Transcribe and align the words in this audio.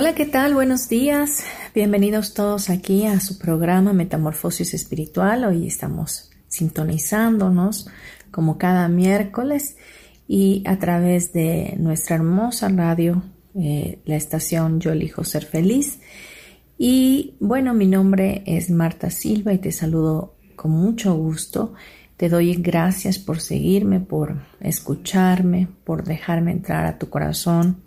Hola, 0.00 0.14
¿qué 0.14 0.26
tal? 0.26 0.54
Buenos 0.54 0.88
días. 0.88 1.42
Bienvenidos 1.74 2.32
todos 2.32 2.70
aquí 2.70 3.04
a 3.04 3.18
su 3.18 3.36
programa 3.36 3.92
Metamorfosis 3.92 4.72
Espiritual. 4.72 5.42
Hoy 5.42 5.66
estamos 5.66 6.30
sintonizándonos 6.46 7.88
como 8.30 8.58
cada 8.58 8.86
miércoles 8.86 9.76
y 10.28 10.62
a 10.66 10.78
través 10.78 11.32
de 11.32 11.74
nuestra 11.80 12.14
hermosa 12.14 12.68
radio, 12.68 13.24
eh, 13.56 13.98
la 14.04 14.14
estación 14.14 14.78
Yo 14.78 14.92
elijo 14.92 15.24
ser 15.24 15.44
feliz. 15.44 15.98
Y 16.78 17.34
bueno, 17.40 17.74
mi 17.74 17.88
nombre 17.88 18.44
es 18.46 18.70
Marta 18.70 19.10
Silva 19.10 19.52
y 19.52 19.58
te 19.58 19.72
saludo 19.72 20.36
con 20.54 20.70
mucho 20.70 21.12
gusto. 21.16 21.74
Te 22.16 22.28
doy 22.28 22.54
gracias 22.54 23.18
por 23.18 23.40
seguirme, 23.40 23.98
por 23.98 24.36
escucharme, 24.60 25.66
por 25.82 26.04
dejarme 26.04 26.52
entrar 26.52 26.86
a 26.86 27.00
tu 27.00 27.10
corazón 27.10 27.82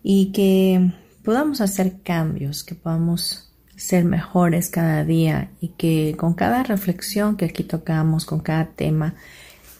y 0.00 0.30
que 0.30 0.92
podamos 1.24 1.60
hacer 1.60 2.02
cambios, 2.02 2.62
que 2.62 2.74
podamos 2.74 3.50
ser 3.76 4.04
mejores 4.04 4.68
cada 4.68 5.04
día 5.04 5.50
y 5.60 5.68
que 5.68 6.14
con 6.16 6.34
cada 6.34 6.62
reflexión 6.62 7.36
que 7.36 7.46
aquí 7.46 7.64
tocamos, 7.64 8.26
con 8.26 8.40
cada 8.40 8.66
tema, 8.66 9.14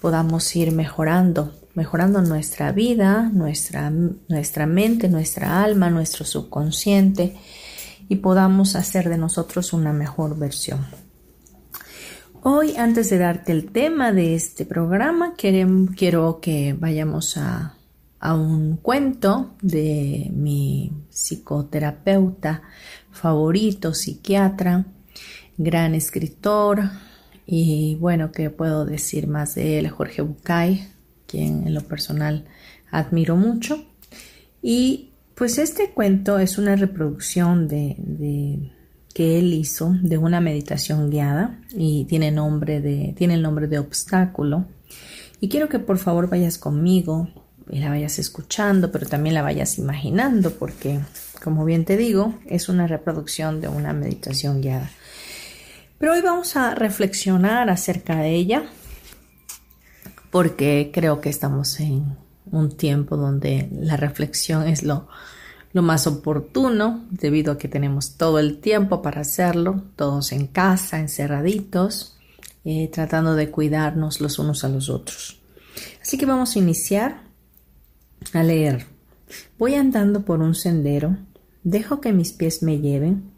podamos 0.01 0.55
ir 0.57 0.73
mejorando, 0.73 1.55
mejorando 1.75 2.23
nuestra 2.23 2.73
vida, 2.73 3.31
nuestra, 3.33 3.91
nuestra 3.91 4.67
mente, 4.67 5.09
nuestra 5.09 5.63
alma, 5.63 5.91
nuestro 5.91 6.25
subconsciente 6.25 7.37
y 8.09 8.17
podamos 8.17 8.75
hacer 8.75 9.09
de 9.09 9.19
nosotros 9.19 9.73
una 9.73 9.93
mejor 9.93 10.39
versión. 10.39 10.85
Hoy, 12.43 12.77
antes 12.77 13.09
de 13.11 13.19
darte 13.19 13.53
el 13.53 13.71
tema 13.71 14.13
de 14.13 14.35
este 14.35 14.67
programa, 14.67 15.35
quiero 15.37 16.41
que 16.41 16.77
vayamos 16.79 17.37
a 17.37 17.75
a 18.25 18.33
un 18.33 18.79
cuento 18.79 19.55
de 19.61 20.31
mi 20.33 20.91
psicoterapeuta 21.11 22.63
favorito, 23.13 23.93
psiquiatra, 23.93 24.87
gran 25.59 25.95
escritor 25.95 26.85
y 27.47 27.97
bueno, 27.97 28.33
¿qué 28.33 28.49
puedo 28.49 28.87
decir 28.87 29.27
más 29.27 29.55
de 29.57 29.79
él? 29.79 29.91
Jorge 29.91 30.23
Bucay, 30.23 30.89
quien 31.27 31.67
en 31.67 31.75
lo 31.75 31.83
personal 31.83 32.47
admiro 32.91 33.37
mucho. 33.37 33.85
Y 34.63 35.11
pues 35.35 35.59
este 35.59 35.91
cuento 35.91 36.39
es 36.39 36.57
una 36.57 36.77
reproducción 36.77 37.69
de, 37.69 37.95
de 37.99 38.73
que 39.13 39.39
él 39.39 39.53
hizo 39.53 39.95
de 40.01 40.17
una 40.17 40.41
meditación 40.41 41.11
guiada 41.11 41.61
y 41.77 42.07
tiene 42.07 42.31
nombre 42.31 42.81
de 42.81 43.13
tiene 43.19 43.35
el 43.35 43.43
nombre 43.43 43.69
de 43.69 43.79
obstáculo 43.79 44.65
y 45.41 45.51
quiero 45.51 45.69
que 45.69 45.79
por 45.79 45.99
favor 45.99 46.31
vayas 46.31 46.57
conmigo 46.57 47.29
y 47.71 47.79
la 47.79 47.89
vayas 47.89 48.19
escuchando, 48.19 48.93
pero 48.93 49.07
también 49.07 49.35
la 49.35 49.43
vayas 49.43 49.79
imaginando, 49.79 50.53
porque, 50.53 51.01
como 51.43 51.65
bien 51.65 51.85
te 51.85 51.97
digo, 51.97 52.39
es 52.47 52.69
una 52.69 52.87
reproducción 52.87 53.61
de 53.61 53.69
una 53.69 53.93
meditación 53.93 54.61
guiada. 54.61 54.91
Pero 55.99 56.13
hoy 56.13 56.21
vamos 56.21 56.57
a 56.57 56.75
reflexionar 56.75 57.71
acerca 57.71 58.17
de 58.17 58.35
ella, 58.35 58.65
porque 60.31 60.91
creo 60.93 61.21
que 61.21 61.31
estamos 61.31 61.81
en 61.81 62.17
un 62.51 62.77
tiempo 62.77 63.17
donde 63.17 63.69
la 63.73 63.97
reflexión 63.97 64.67
es 64.69 64.83
lo, 64.83 65.09
lo 65.73 65.83
más 65.83 66.07
oportuno, 66.07 67.05
debido 67.11 67.53
a 67.53 67.59
que 67.59 67.69
tenemos 67.69 68.17
todo 68.17 68.39
el 68.39 68.59
tiempo 68.59 69.01
para 69.03 69.23
hacerlo, 69.23 69.83
todos 69.97 70.33
en 70.33 70.47
casa, 70.47 70.99
encerraditos, 70.99 72.17
eh, 72.65 72.89
tratando 72.93 73.35
de 73.35 73.51
cuidarnos 73.51 74.21
los 74.21 74.39
unos 74.39 74.65
a 74.65 74.69
los 74.69 74.89
otros. 74.89 75.41
Así 76.01 76.19
que 76.19 76.27
vamos 76.27 76.55
a 76.55 76.59
iniciar 76.59 77.24
a 78.33 78.43
leer. 78.43 78.87
Voy 79.59 79.75
andando 79.75 80.25
por 80.25 80.41
un 80.41 80.55
sendero, 80.55 81.17
dejo 81.63 82.01
que 82.01 82.13
mis 82.13 82.33
pies 82.33 82.63
me 82.63 82.81
lleven. 82.81 83.33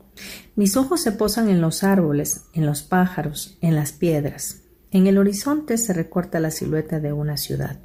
Mis 0.54 0.76
ojos 0.76 1.02
se 1.02 1.12
posan 1.12 1.48
en 1.48 1.60
los 1.60 1.84
árboles, 1.84 2.44
en 2.52 2.66
los 2.66 2.82
pájaros, 2.82 3.58
en 3.60 3.74
las 3.74 3.92
piedras. 3.92 4.62
En 4.90 5.06
el 5.06 5.18
horizonte 5.18 5.78
se 5.78 5.92
recorta 5.92 6.40
la 6.40 6.50
silueta 6.50 7.00
de 7.00 7.12
una 7.12 7.36
ciudad. 7.36 7.78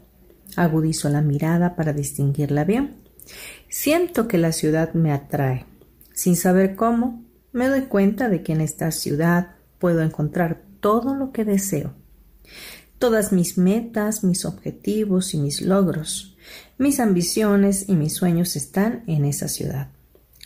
Agudizo 0.55 1.09
la 1.09 1.21
mirada 1.21 1.75
para 1.75 1.93
distinguirla 1.93 2.63
bien. 2.63 2.95
Siento 3.69 4.27
que 4.27 4.37
la 4.37 4.51
ciudad 4.51 4.93
me 4.93 5.11
atrae. 5.11 5.65
Sin 6.13 6.35
saber 6.35 6.75
cómo, 6.75 7.23
me 7.51 7.67
doy 7.67 7.81
cuenta 7.81 8.29
de 8.29 8.43
que 8.43 8.53
en 8.53 8.61
esta 8.61 8.91
ciudad 8.91 9.55
puedo 9.79 10.01
encontrar 10.01 10.61
todo 10.79 11.15
lo 11.15 11.31
que 11.31 11.45
deseo. 11.45 11.93
Todas 12.97 13.31
mis 13.31 13.57
metas, 13.57 14.23
mis 14.23 14.45
objetivos 14.45 15.33
y 15.33 15.37
mis 15.37 15.61
logros. 15.61 16.30
Mis 16.81 16.99
ambiciones 16.99 17.89
y 17.89 17.95
mis 17.95 18.15
sueños 18.15 18.55
están 18.55 19.03
en 19.05 19.23
esa 19.23 19.47
ciudad. 19.47 19.89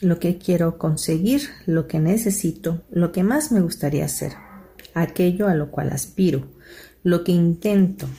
Lo 0.02 0.20
que 0.20 0.38
quiero 0.38 0.78
conseguir, 0.78 1.44
lo 1.66 1.88
que 1.88 2.02
necesito, 2.02 2.84
lo 2.92 3.14
que 3.14 3.24
más 3.24 3.54
me 3.54 3.62
gustaría 3.62 4.04
hacer, 4.04 4.34
aquello 4.94 5.48
a 5.48 5.56
lo 5.56 5.72
cual 5.72 5.92
aspiro, 5.94 6.46
lo 7.04 7.24
que 7.24 7.32
intento, 7.32 8.10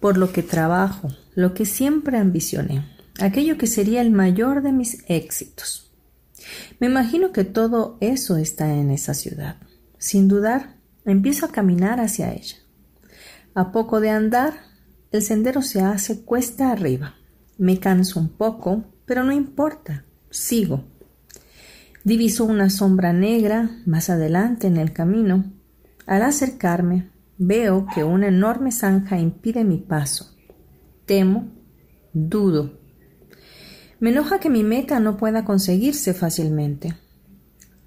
por 0.00 0.18
lo 0.18 0.32
que 0.32 0.42
trabajo, 0.42 1.10
lo 1.36 1.54
que 1.54 1.64
siempre 1.64 2.18
ambicioné, 2.18 2.84
aquello 3.20 3.56
que 3.56 3.68
sería 3.68 4.00
el 4.00 4.10
mayor 4.10 4.60
de 4.60 4.72
mis 4.72 5.04
éxitos. 5.06 5.92
Me 6.80 6.88
imagino 6.88 7.30
que 7.30 7.44
todo 7.44 7.98
eso 8.00 8.36
está 8.36 8.74
en 8.74 8.90
esa 8.90 9.14
ciudad. 9.14 9.58
Sin 9.98 10.26
dudar, 10.26 10.74
empiezo 11.04 11.46
a 11.46 11.52
caminar 11.52 12.00
hacia 12.00 12.32
ella. 12.32 12.56
A 13.54 13.70
poco 13.70 14.00
de 14.00 14.10
andar, 14.10 14.69
el 15.12 15.22
sendero 15.22 15.62
se 15.62 15.80
hace 15.80 16.22
cuesta 16.22 16.70
arriba. 16.70 17.14
Me 17.58 17.78
canso 17.78 18.20
un 18.20 18.28
poco, 18.28 18.84
pero 19.04 19.24
no 19.24 19.32
importa. 19.32 20.04
Sigo. 20.30 20.84
Diviso 22.04 22.44
una 22.44 22.70
sombra 22.70 23.12
negra 23.12 23.70
más 23.86 24.08
adelante 24.08 24.66
en 24.68 24.76
el 24.76 24.92
camino. 24.92 25.52
Al 26.06 26.22
acercarme, 26.22 27.10
veo 27.38 27.86
que 27.92 28.04
una 28.04 28.28
enorme 28.28 28.72
zanja 28.72 29.18
impide 29.18 29.64
mi 29.64 29.78
paso. 29.78 30.36
Temo, 31.06 31.52
dudo. 32.12 32.78
Me 33.98 34.10
enoja 34.10 34.38
que 34.38 34.48
mi 34.48 34.62
meta 34.62 35.00
no 35.00 35.16
pueda 35.16 35.44
conseguirse 35.44 36.14
fácilmente. 36.14 36.96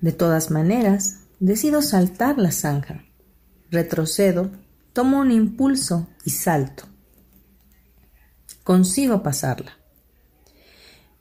De 0.01 0.11
todas 0.11 0.51
maneras, 0.51 1.21
decido 1.39 1.81
saltar 1.81 2.37
la 2.37 2.51
zanja. 2.51 3.05
Retrocedo, 3.71 4.51
tomo 4.91 5.19
un 5.21 5.31
impulso 5.31 6.09
y 6.25 6.31
salto. 6.31 6.92
Consigo 8.63 9.23
pasarla. 9.23 9.73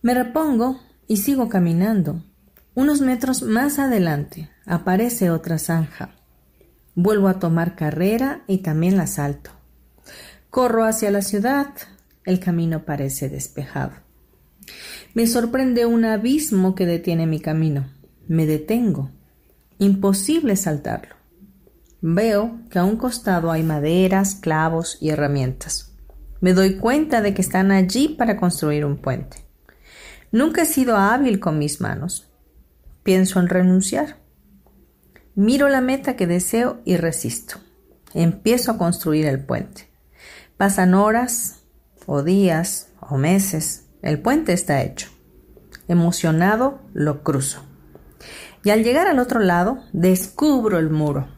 Me 0.01 0.15
repongo 0.15 0.81
y 1.09 1.19
sigo 1.19 1.49
caminando. 1.49 2.25
Unos 2.75 3.01
metros 3.01 3.43
más 3.43 3.79
adelante 3.79 4.51
aparece 4.65 5.31
otra 5.31 5.59
zanja. 5.59 6.15
Vuelvo 6.95 7.29
a 7.29 7.39
tomar 7.39 7.75
carrera 7.75 8.43
y 8.47 8.59
también 8.59 8.97
la 8.97 9.07
salto. 9.07 9.51
Corro 10.51 10.85
hacia 10.85 11.11
la 11.11 11.23
ciudad. 11.23 11.69
El 12.25 12.39
camino 12.39 12.85
parece 12.85 13.29
despejado. 13.29 13.93
Me 15.15 15.27
sorprende 15.27 15.87
un 15.87 16.05
abismo 16.05 16.75
que 16.75 16.87
detiene 16.87 17.27
mi 17.27 17.41
camino. 17.41 17.91
Me 18.29 18.47
detengo. 18.47 19.11
Imposible 19.79 20.55
saltarlo. 20.57 21.17
Veo 22.01 22.61
que 22.71 22.79
a 22.79 22.85
un 22.85 22.97
costado 22.97 23.51
hay 23.51 23.63
maderas, 23.63 24.35
clavos 24.35 24.99
y 25.01 25.11
herramientas. 25.11 25.92
Me 26.43 26.55
doy 26.55 26.75
cuenta 26.75 27.23
de 27.23 27.35
que 27.35 27.41
están 27.41 27.71
allí 27.71 28.09
para 28.09 28.37
construir 28.37 28.85
un 28.85 28.97
puente. 28.97 29.47
Nunca 30.33 30.63
he 30.63 30.67
sido 30.67 30.97
hábil 30.97 31.39
con 31.39 31.57
mis 31.57 31.81
manos, 31.81 32.33
pienso 33.05 33.39
en 33.39 33.47
renunciar. 33.47 34.17
Miro 35.37 35.69
la 35.69 35.81
meta 35.81 36.17
que 36.17 36.27
deseo 36.27 36.81
y 36.85 36.97
resisto. 36.97 37.59
Empiezo 38.13 38.73
a 38.73 38.77
construir 38.77 39.27
el 39.27 39.39
puente. 39.39 39.89
Pasan 40.57 40.95
horas 40.95 41.63
o 42.07 42.25
días 42.25 42.89
o 42.99 43.19
meses. 43.19 43.87
El 44.03 44.19
puente 44.19 44.53
está 44.53 44.83
hecho. 44.83 45.11
Emocionado, 45.87 46.81
lo 46.93 47.23
cruzo. 47.23 47.63
Y 48.65 48.71
al 48.71 48.83
llegar 48.83 49.07
al 49.07 49.21
otro 49.21 49.39
lado, 49.39 49.85
descubro 49.93 50.81
el 50.81 50.91
muro. 50.91 51.29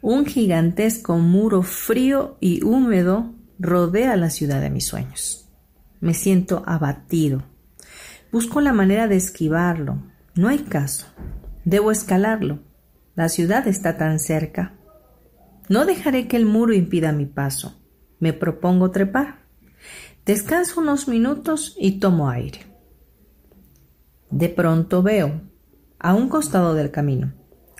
Un 0.00 0.26
gigantesco 0.26 1.18
muro 1.18 1.62
frío 1.62 2.36
y 2.38 2.62
húmedo 2.62 3.34
rodea 3.58 4.16
la 4.16 4.30
ciudad 4.30 4.60
de 4.60 4.70
mis 4.70 4.86
sueños. 4.86 5.48
Me 6.00 6.14
siento 6.14 6.62
abatido. 6.66 7.42
Busco 8.32 8.60
la 8.60 8.72
manera 8.72 9.08
de 9.08 9.16
esquivarlo. 9.16 10.02
No 10.34 10.48
hay 10.48 10.58
caso. 10.58 11.06
Debo 11.64 11.90
escalarlo. 11.90 12.60
La 13.14 13.28
ciudad 13.28 13.66
está 13.66 13.96
tan 13.96 14.18
cerca. 14.18 14.74
No 15.68 15.84
dejaré 15.84 16.28
que 16.28 16.36
el 16.36 16.46
muro 16.46 16.74
impida 16.74 17.12
mi 17.12 17.26
paso. 17.26 17.80
Me 18.20 18.32
propongo 18.32 18.90
trepar. 18.90 19.46
Descanso 20.24 20.80
unos 20.80 21.08
minutos 21.08 21.76
y 21.78 21.98
tomo 21.98 22.28
aire. 22.28 22.60
De 24.30 24.48
pronto 24.48 25.02
veo, 25.02 25.40
a 25.98 26.14
un 26.14 26.28
costado 26.28 26.74
del 26.74 26.90
camino, 26.90 27.32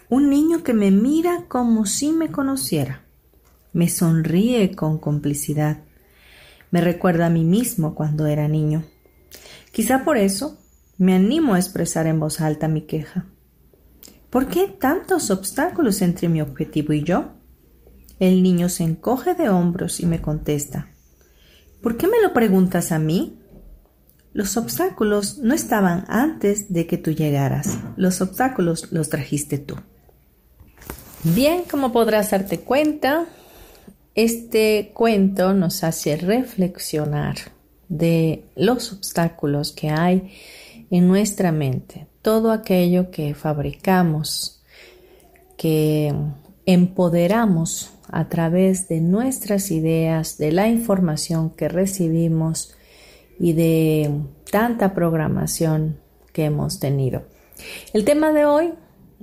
un 0.09 0.31
niño 0.31 0.63
que 0.63 0.73
me 0.73 0.91
mira 0.91 1.45
como 1.49 1.87
si 1.87 2.13
me 2.13 2.31
conociera. 2.31 3.06
Me 3.77 3.91
sonríe 3.91 4.75
con 4.75 4.97
complicidad. 4.97 5.81
Me 6.71 6.81
recuerda 6.81 7.27
a 7.27 7.31
mí 7.31 7.45
mismo 7.45 7.95
cuando 7.95 8.27
era 8.27 8.49
niño. 8.49 8.85
Quizá 9.71 10.03
por 10.03 10.17
eso 10.17 10.59
me 10.97 11.15
animo 11.15 11.53
a 11.53 11.59
expresar 11.59 12.07
en 12.07 12.19
voz 12.19 12.41
alta 12.41 12.69
mi 12.69 12.87
queja. 12.87 13.27
¿Por 14.31 14.49
qué 14.49 14.69
tantos 14.69 15.31
obstáculos 15.31 16.01
entre 16.01 16.31
mi 16.31 16.41
objetivo 16.41 16.95
y 16.95 17.05
yo? 17.05 17.35
El 18.19 18.43
niño 18.43 18.71
se 18.71 18.83
encoge 18.85 19.35
de 19.35 19.51
hombros 19.51 20.01
y 20.01 20.07
me 20.07 20.23
contesta. 20.23 20.89
¿Por 21.83 21.99
qué 21.99 22.07
me 22.07 22.23
lo 22.23 22.33
preguntas 22.33 22.93
a 22.93 22.99
mí? 22.99 23.39
Los 24.33 24.57
obstáculos 24.57 25.37
no 25.41 25.53
estaban 25.53 26.07
antes 26.09 26.73
de 26.73 26.87
que 26.87 26.97
tú 26.97 27.11
llegaras. 27.11 27.77
Los 27.99 28.23
obstáculos 28.23 28.91
los 28.91 29.11
trajiste 29.11 29.59
tú. 29.59 29.77
Bien, 31.25 31.65
como 31.71 31.93
podrás 31.93 32.31
darte 32.31 32.61
cuenta, 32.61 33.27
este 34.17 34.91
cuento 34.95 35.53
nos 35.53 35.85
hace 35.85 36.17
reflexionar 36.17 37.37
de 37.89 38.45
los 38.57 38.93
obstáculos 38.93 39.73
que 39.73 39.91
hay 39.91 40.33
en 40.91 41.07
nuestra 41.07 41.53
mente, 41.53 42.07
todo 42.23 42.51
aquello 42.51 43.11
que 43.11 43.35
fabricamos, 43.35 44.63
que 45.59 46.15
empoderamos 46.65 47.93
a 48.09 48.29
través 48.29 48.89
de 48.89 49.01
nuestras 49.01 49.71
ideas, 49.71 50.39
de 50.39 50.51
la 50.51 50.69
información 50.69 51.51
que 51.51 51.69
recibimos 51.69 52.75
y 53.39 53.53
de 53.53 54.11
tanta 54.51 54.95
programación 54.95 56.01
que 56.33 56.47
hemos 56.47 56.81
tenido. 56.81 57.25
El 57.93 58.05
tema 58.05 58.33
de 58.33 58.47
hoy 58.47 58.75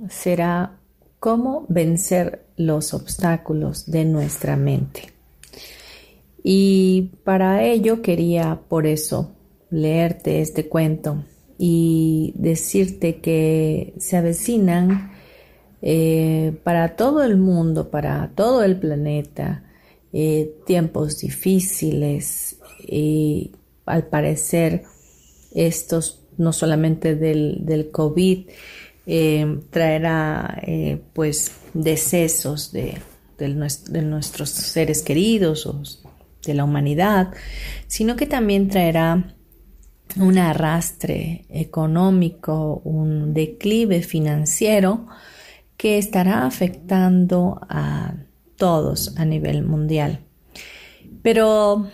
será 0.08 0.78
cómo 1.24 1.64
vencer 1.70 2.44
los 2.58 2.92
obstáculos 2.92 3.90
de 3.90 4.04
nuestra 4.04 4.58
mente. 4.58 5.04
Y 6.42 7.12
para 7.24 7.64
ello 7.64 8.02
quería 8.02 8.60
por 8.68 8.86
eso 8.86 9.34
leerte 9.70 10.42
este 10.42 10.68
cuento 10.68 11.24
y 11.56 12.34
decirte 12.36 13.22
que 13.22 13.94
se 13.96 14.18
avecinan 14.18 15.12
eh, 15.80 16.58
para 16.62 16.94
todo 16.94 17.22
el 17.22 17.38
mundo, 17.38 17.88
para 17.88 18.30
todo 18.34 18.62
el 18.62 18.76
planeta, 18.76 19.64
eh, 20.12 20.54
tiempos 20.66 21.20
difíciles 21.20 22.58
y 22.86 23.52
al 23.86 24.08
parecer 24.08 24.82
estos 25.54 26.20
no 26.36 26.52
solamente 26.52 27.14
del, 27.14 27.64
del 27.64 27.90
COVID 27.90 28.46
eh, 29.06 29.60
traerá 29.70 30.62
pues 31.12 31.52
decesos 31.74 32.72
de, 32.72 32.98
de, 33.38 34.02
nuestros 34.02 34.50
seres 34.50 35.02
queridos 35.02 35.66
o 35.66 35.82
de 36.46 36.54
la 36.54 36.64
humanidad, 36.64 37.32
sino 37.86 38.16
que 38.16 38.26
también 38.26 38.68
traerá 38.68 39.34
un 40.16 40.38
arrastre 40.38 41.44
económico, 41.48 42.80
un 42.84 43.34
declive 43.34 44.02
financiero 44.02 45.06
que 45.76 45.98
estará 45.98 46.46
afectando 46.46 47.60
a 47.68 48.14
todos 48.56 49.16
a 49.16 49.24
nivel 49.24 49.64
mundial. 49.64 50.20
Pero 51.22 51.88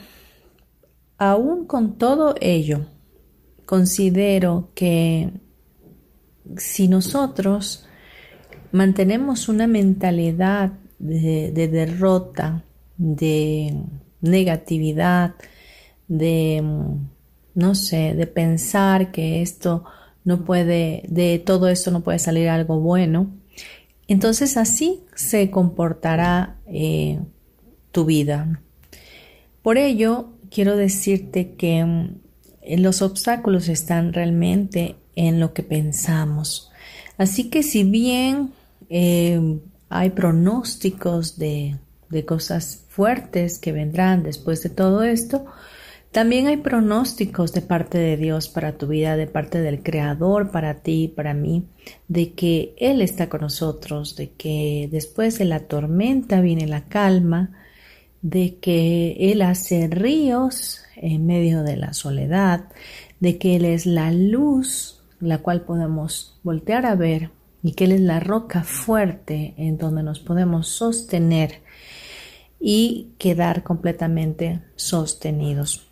aún 1.17 1.67
con 1.67 1.97
todo 1.97 2.35
ello, 2.41 2.87
considero 3.65 4.71
que 4.75 5.31
si 6.57 6.89
nosotros 6.89 7.87
mantenemos 8.73 9.49
una 9.49 9.67
mentalidad 9.67 10.73
de, 10.99 11.69
derrota, 11.69 12.65
de 12.97 13.75
negatividad, 14.21 15.35
de, 16.09 16.63
no 17.55 17.75
sé, 17.75 18.15
de 18.15 18.27
pensar 18.27 19.11
que 19.11 19.43
esto 19.43 19.85
no 20.25 20.45
puede, 20.45 21.05
de 21.09 21.39
todo 21.39 21.69
esto 21.69 21.91
no 21.91 22.03
puede 22.03 22.19
salir 22.19 22.49
algo 22.49 22.81
bueno, 22.81 23.31
entonces 24.09 24.57
así 24.57 25.05
se 25.15 25.51
comportará 25.51 26.57
eh, 26.67 27.21
tu 27.93 28.05
vida. 28.05 28.61
Por 29.63 29.79
ello, 29.79 30.31
quiero 30.51 30.77
decirte 30.77 31.55
que 31.55 31.85
mm, 31.85 32.21
los 32.79 33.03
obstáculos 33.03 33.69
están 33.69 34.13
realmente 34.13 34.97
en 35.17 35.41
lo 35.41 35.53
que 35.53 35.63
pensamos. 35.63 36.71
Así 37.19 37.51
que 37.51 37.63
si 37.63 37.85
bien 37.85 38.53
eh, 38.89 39.59
hay 39.89 40.11
pronósticos 40.11 41.39
de, 41.39 41.77
de 42.09 42.25
cosas 42.25 42.85
fuertes 42.89 43.59
que 43.59 43.73
vendrán 43.73 44.23
después 44.23 44.63
de 44.63 44.71
todo 44.71 45.03
esto, 45.03 45.47
también 46.13 46.49
hay 46.49 46.57
pronósticos 46.57 47.53
de 47.53 47.63
parte 47.63 47.97
de 47.97 48.17
Dios 48.17 48.49
para 48.49 48.77
tu 48.77 48.89
vida, 48.89 49.17
de 49.17 49.29
parte 49.29 49.61
del 49.61 49.83
Creador 49.83 50.51
para 50.51 50.83
ti, 50.83 51.07
para 51.07 51.35
mí, 51.35 51.67
de 52.09 52.33
que 52.33 52.75
Él 52.79 53.01
está 53.01 53.29
con 53.29 53.43
nosotros, 53.43 54.17
de 54.17 54.31
que 54.31 54.89
después 54.91 55.39
de 55.39 55.45
la 55.45 55.61
tormenta 55.61 56.41
viene 56.41 56.67
la 56.67 56.89
calma, 56.89 57.53
de 58.23 58.57
que 58.57 59.17
Él 59.21 59.41
hace 59.43 59.87
ríos 59.87 60.83
en 60.97 61.27
medio 61.27 61.63
de 61.63 61.77
la 61.77 61.93
soledad, 61.93 62.65
de 63.21 63.39
que 63.39 63.55
Él 63.55 63.65
es 63.65 63.87
la 63.87 64.11
luz, 64.11 65.00
la 65.21 65.39
cual 65.39 65.63
podemos 65.63 66.39
voltear 66.43 66.87
a 66.87 66.95
ver, 66.95 67.31
y 67.63 67.73
que 67.73 67.85
Él 67.85 67.93
es 67.93 68.01
la 68.01 68.21
roca 68.21 68.63
fuerte 68.65 69.55
en 69.57 69.77
donde 69.77 70.03
nos 70.03 70.19
podemos 70.19 70.69
sostener 70.69 71.63
y 72.59 73.13
quedar 73.19 73.63
completamente 73.63 74.63
sostenidos. 74.77 75.87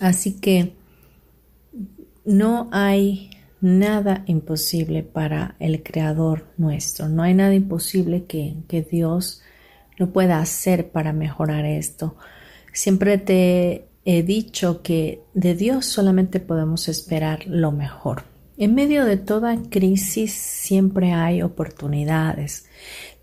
Así 0.00 0.40
que 0.40 0.74
no 2.24 2.68
hay 2.72 3.30
nada 3.60 4.24
imposible 4.26 5.02
para 5.02 5.56
el 5.58 5.82
Creador 5.82 6.46
nuestro. 6.56 7.08
No 7.08 7.22
hay 7.22 7.34
nada 7.34 7.54
imposible 7.54 8.24
que, 8.24 8.56
que 8.68 8.82
Dios 8.82 9.42
no 9.98 10.10
pueda 10.10 10.40
hacer 10.40 10.90
para 10.90 11.12
mejorar 11.12 11.64
esto. 11.64 12.16
Siempre 12.72 13.18
te 13.18 13.88
he 14.04 14.22
dicho 14.22 14.82
que 14.82 15.22
de 15.34 15.54
Dios 15.54 15.86
solamente 15.86 16.40
podemos 16.40 16.88
esperar 16.88 17.46
lo 17.46 17.72
mejor. 17.72 18.24
En 18.58 18.74
medio 18.74 19.04
de 19.04 19.16
toda 19.16 19.56
crisis 19.70 20.32
siempre 20.32 21.12
hay 21.12 21.42
oportunidades. 21.42 22.66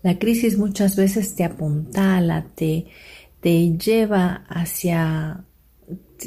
La 0.02 0.18
crisis 0.18 0.58
muchas 0.58 0.96
veces 0.96 1.34
te 1.34 1.44
apuntala, 1.44 2.46
te, 2.54 2.86
te 3.40 3.76
lleva 3.76 4.44
hacia 4.48 5.44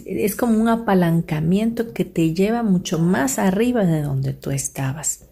es 0.05 0.35
como 0.35 0.59
un 0.59 0.69
apalancamiento 0.69 1.93
que 1.93 2.05
te 2.05 2.33
lleva 2.33 2.63
mucho 2.63 2.99
más 2.99 3.39
arriba 3.39 3.85
de 3.85 4.01
donde 4.01 4.33
tú 4.33 4.51
estabas. 4.51 5.25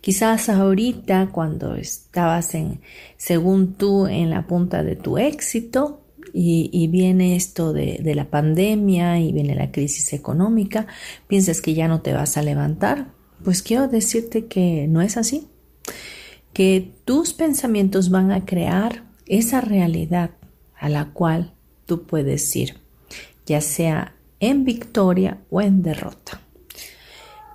Quizás 0.00 0.48
ahorita 0.48 1.28
cuando 1.32 1.74
estabas 1.74 2.54
en, 2.54 2.80
según 3.16 3.74
tú, 3.74 4.06
en 4.06 4.30
la 4.30 4.46
punta 4.46 4.82
de 4.82 4.96
tu 4.96 5.18
éxito 5.18 6.00
y, 6.32 6.88
viene 6.88 7.36
esto 7.36 7.72
de, 7.72 8.00
de, 8.02 8.14
la 8.14 8.30
pandemia 8.30 9.20
y 9.20 9.32
viene 9.32 9.54
la 9.54 9.70
crisis 9.70 10.12
económica, 10.12 10.86
piensas 11.26 11.60
que 11.60 11.74
ya 11.74 11.88
no 11.88 12.00
te 12.00 12.12
vas 12.12 12.36
a 12.36 12.42
levantar. 12.42 13.12
Pues 13.44 13.62
quiero 13.62 13.88
decirte 13.88 14.46
que 14.46 14.86
no 14.88 15.00
es 15.00 15.16
así, 15.16 15.48
que 16.52 16.92
tus 17.04 17.32
pensamientos 17.32 18.10
van 18.10 18.32
a 18.32 18.44
crear 18.44 19.04
esa 19.26 19.60
realidad 19.60 20.30
a 20.78 20.88
la 20.88 21.12
cual 21.12 21.54
tú 21.86 22.06
puedes 22.06 22.54
ir 22.56 22.80
ya 23.50 23.60
sea 23.60 24.14
en 24.38 24.64
victoria 24.64 25.38
o 25.50 25.60
en 25.60 25.82
derrota. 25.82 26.40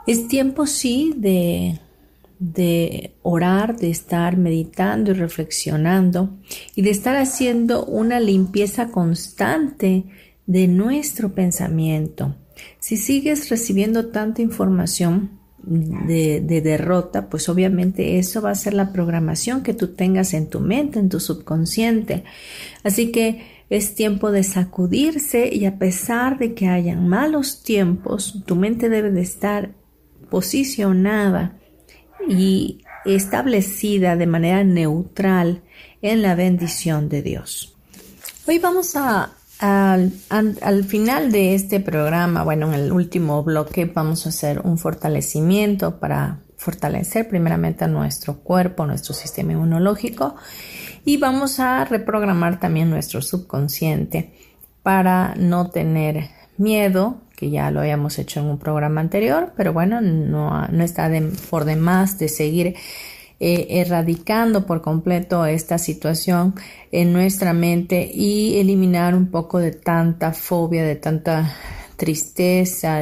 Es 0.07 0.27
tiempo, 0.27 0.67
sí, 0.67 1.13
de, 1.15 1.79
de 2.39 3.15
orar, 3.21 3.77
de 3.77 3.89
estar 3.89 4.37
meditando 4.37 5.11
y 5.11 5.13
reflexionando 5.13 6.37
y 6.75 6.81
de 6.81 6.89
estar 6.89 7.15
haciendo 7.15 7.85
una 7.85 8.19
limpieza 8.19 8.89
constante 8.89 10.05
de 10.45 10.67
nuestro 10.67 11.33
pensamiento. 11.33 12.35
Si 12.79 12.97
sigues 12.97 13.49
recibiendo 13.49 14.07
tanta 14.07 14.41
información, 14.41 15.39
de, 15.67 16.61
derrota, 16.61 17.29
pues 17.29 17.49
obviamente 17.49 18.19
eso 18.19 18.41
va 18.41 18.51
a 18.51 18.55
ser 18.55 18.73
la 18.73 18.91
programación 18.91 19.63
que 19.63 19.73
tú 19.73 19.89
tengas 19.89 20.33
en 20.33 20.47
tu 20.47 20.59
mente, 20.59 20.99
en 20.99 21.09
tu 21.09 21.19
subconsciente. 21.19 22.23
Así 22.83 23.11
que 23.11 23.43
es 23.69 23.95
tiempo 23.95 24.31
de 24.31 24.43
sacudirse 24.43 25.49
y 25.51 25.65
a 25.65 25.79
pesar 25.79 26.37
de 26.37 26.53
que 26.53 26.67
hayan 26.67 27.07
malos 27.07 27.63
tiempos, 27.63 28.43
tu 28.45 28.55
mente 28.55 28.89
debe 28.89 29.11
de 29.11 29.21
estar 29.21 29.71
posicionada 30.29 31.57
y 32.27 32.83
establecida 33.05 34.15
de 34.15 34.27
manera 34.27 34.63
neutral 34.63 35.61
en 36.01 36.21
la 36.21 36.35
bendición 36.35 37.09
de 37.09 37.21
Dios. 37.21 37.75
Hoy 38.47 38.59
vamos 38.59 38.95
a 38.95 39.31
al, 39.59 40.83
final 40.87 41.31
de 41.31 41.55
este 41.55 41.79
programa, 41.79 42.43
bueno, 42.43 42.67
en 42.67 42.73
el 42.73 42.91
último 42.91 43.43
bloque 43.43 43.85
vamos 43.85 44.25
a 44.25 44.29
hacer 44.29 44.59
un 44.59 44.77
fortalecimiento 44.77 45.99
para 45.99 46.39
fortalecer 46.57 47.27
primeramente 47.27 47.85
a 47.85 47.87
nuestro 47.87 48.39
cuerpo, 48.39 48.85
nuestro 48.85 49.13
sistema 49.13 49.53
inmunológico 49.53 50.35
y 51.05 51.17
vamos 51.17 51.59
a 51.59 51.85
reprogramar 51.85 52.59
también 52.59 52.89
nuestro 52.89 53.21
subconsciente 53.21 54.33
para 54.83 55.35
no 55.35 55.69
tener 55.69 56.29
miedo, 56.57 57.21
que 57.35 57.49
ya 57.49 57.71
lo 57.71 57.81
habíamos 57.81 58.17
hecho 58.19 58.39
en 58.39 58.47
un 58.47 58.57
programa 58.57 59.01
anterior, 59.01 59.53
pero 59.57 59.73
bueno, 59.73 60.01
no, 60.01 60.67
no 60.67 60.83
está 60.83 61.11
por 61.49 61.65
demás 61.65 62.17
de 62.17 62.29
seguir 62.29 62.75
eh, 63.39 63.67
erradicando 63.69 64.65
por 64.65 64.81
completo 64.81 65.45
esta 65.45 65.77
situación 65.77 66.55
en 66.91 67.11
nuestra 67.11 67.53
mente 67.53 68.09
y 68.13 68.57
eliminar 68.57 69.13
un 69.13 69.29
poco 69.29 69.59
de 69.59 69.71
tanta 69.71 70.31
fobia, 70.31 70.83
de 70.85 70.95
tanta 70.95 71.53
tristeza, 71.97 73.01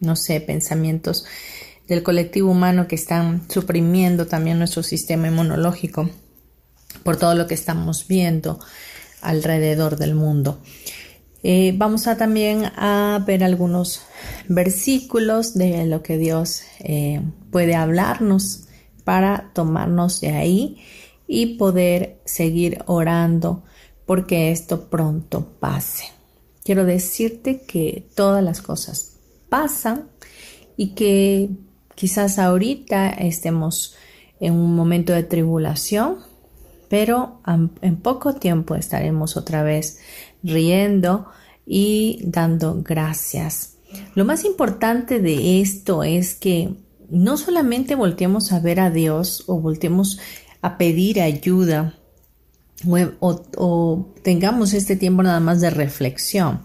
no 0.00 0.16
sé, 0.16 0.40
pensamientos 0.40 1.24
del 1.86 2.02
colectivo 2.02 2.50
humano 2.50 2.88
que 2.88 2.94
están 2.94 3.42
suprimiendo 3.50 4.26
también 4.26 4.58
nuestro 4.58 4.82
sistema 4.82 5.28
inmunológico 5.28 6.08
por 7.02 7.16
todo 7.16 7.34
lo 7.34 7.46
que 7.46 7.54
estamos 7.54 8.06
viendo 8.08 8.58
alrededor 9.20 9.96
del 9.96 10.14
mundo. 10.14 10.60
Eh, 11.42 11.74
vamos 11.76 12.06
a 12.06 12.16
también 12.16 12.66
a 12.76 13.22
ver 13.26 13.42
algunos 13.42 14.02
versículos 14.48 15.54
de 15.54 15.86
lo 15.86 16.02
que 16.02 16.16
Dios 16.16 16.62
eh, 16.78 17.20
puede 17.50 17.74
hablarnos 17.74 18.68
para 19.04 19.50
tomarnos 19.52 20.20
de 20.20 20.30
ahí 20.30 20.78
y 21.26 21.56
poder 21.56 22.20
seguir 22.24 22.82
orando 22.86 23.64
porque 24.06 24.52
esto 24.52 24.88
pronto 24.88 25.56
pase. 25.58 26.04
Quiero 26.64 26.84
decirte 26.84 27.62
que 27.62 28.06
todas 28.14 28.44
las 28.44 28.62
cosas 28.62 29.16
pasan 29.48 30.08
y 30.76 30.94
que 30.94 31.50
quizás 31.94 32.38
ahorita 32.38 33.10
estemos 33.10 33.96
en 34.38 34.54
un 34.54 34.74
momento 34.76 35.12
de 35.12 35.22
tribulación, 35.22 36.18
pero 36.88 37.40
en 37.80 37.96
poco 37.96 38.34
tiempo 38.34 38.74
estaremos 38.74 39.36
otra 39.36 39.62
vez 39.62 39.98
riendo 40.42 41.26
y 41.66 42.20
dando 42.24 42.82
gracias. 42.82 43.76
Lo 44.14 44.24
más 44.24 44.44
importante 44.44 45.20
de 45.20 45.60
esto 45.60 46.02
es 46.02 46.34
que 46.34 46.74
no 47.10 47.36
solamente 47.36 47.94
volteemos 47.94 48.52
a 48.52 48.60
ver 48.60 48.80
a 48.80 48.90
Dios 48.90 49.44
o 49.46 49.60
volteemos 49.60 50.18
a 50.62 50.78
pedir 50.78 51.20
ayuda 51.20 51.94
o, 53.20 54.12
tengamos 54.22 54.72
este 54.72 54.96
tiempo 54.96 55.22
nada 55.22 55.40
más 55.40 55.60
de 55.60 55.70
reflexión. 55.70 56.62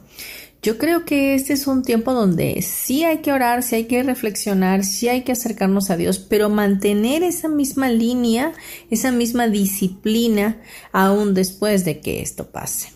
Yo 0.62 0.78
creo 0.78 1.06
que 1.06 1.36
este 1.36 1.54
es 1.54 1.68
un 1.68 1.84
tiempo 1.84 2.14
donde 2.14 2.62
sí 2.62 3.04
hay 3.04 3.20
que 3.20 3.32
orar, 3.32 3.64
sí 3.64 3.76
hay 3.76 3.86
que 3.86 4.02
reflexionar, 4.04 4.84
sí 4.84 5.08
hay 5.08 5.22
que 5.22 5.32
acercarnos 5.32 5.90
a 5.90 5.98
Dios, 5.98 6.18
pero 6.18 6.50
mantener 6.50 7.24
esa 7.24 7.48
misma 7.48 7.90
línea, 7.90 8.54
esa 8.90 9.12
misma 9.12 9.48
disciplina 9.48 10.58
aún 10.92 11.34
después 11.34 11.86
de 11.86 12.00
que 12.00 12.22
esto 12.22 12.52
pase. 12.52 12.92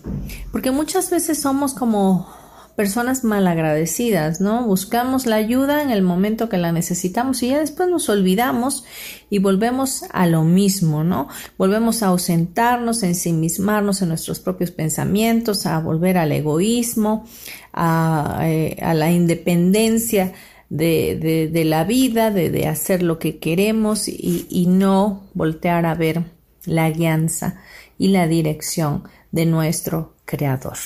Porque 0.51 0.71
muchas 0.71 1.09
veces 1.11 1.39
somos 1.39 1.73
como 1.73 2.40
personas 2.75 3.23
malagradecidas, 3.23 4.41
¿no? 4.41 4.65
Buscamos 4.65 5.25
la 5.25 5.35
ayuda 5.35 5.81
en 5.81 5.91
el 5.91 6.01
momento 6.01 6.49
que 6.49 6.57
la 6.57 6.71
necesitamos 6.71 7.43
y 7.43 7.49
ya 7.49 7.59
después 7.59 7.89
nos 7.89 8.09
olvidamos 8.09 8.83
y 9.29 9.39
volvemos 9.39 10.03
a 10.11 10.27
lo 10.27 10.43
mismo, 10.43 11.03
¿no? 11.03 11.27
Volvemos 11.57 12.03
a 12.03 12.07
ausentarnos, 12.07 13.03
a 13.03 13.07
ensimismarnos 13.07 14.01
en 14.01 14.09
nuestros 14.09 14.39
propios 14.39 14.71
pensamientos, 14.71 15.65
a 15.65 15.79
volver 15.79 16.17
al 16.17 16.31
egoísmo, 16.31 17.25
a, 17.73 18.41
eh, 18.43 18.77
la 18.93 19.11
independencia 19.11 20.33
de, 20.69 21.63
la 21.65 21.83
vida, 21.83 22.31
de, 22.31 22.67
hacer 22.67 23.03
lo 23.03 23.19
que 23.19 23.39
queremos 23.39 24.07
y, 24.07 24.47
y 24.49 24.67
no 24.67 25.23
voltear 25.33 25.85
a 25.85 25.95
ver 25.95 26.23
la 26.65 26.89
guianza 26.89 27.61
y 27.97 28.07
la 28.09 28.27
dirección 28.27 29.03
de 29.31 29.45
nuestro 29.45 30.15
Creador. 30.25 30.77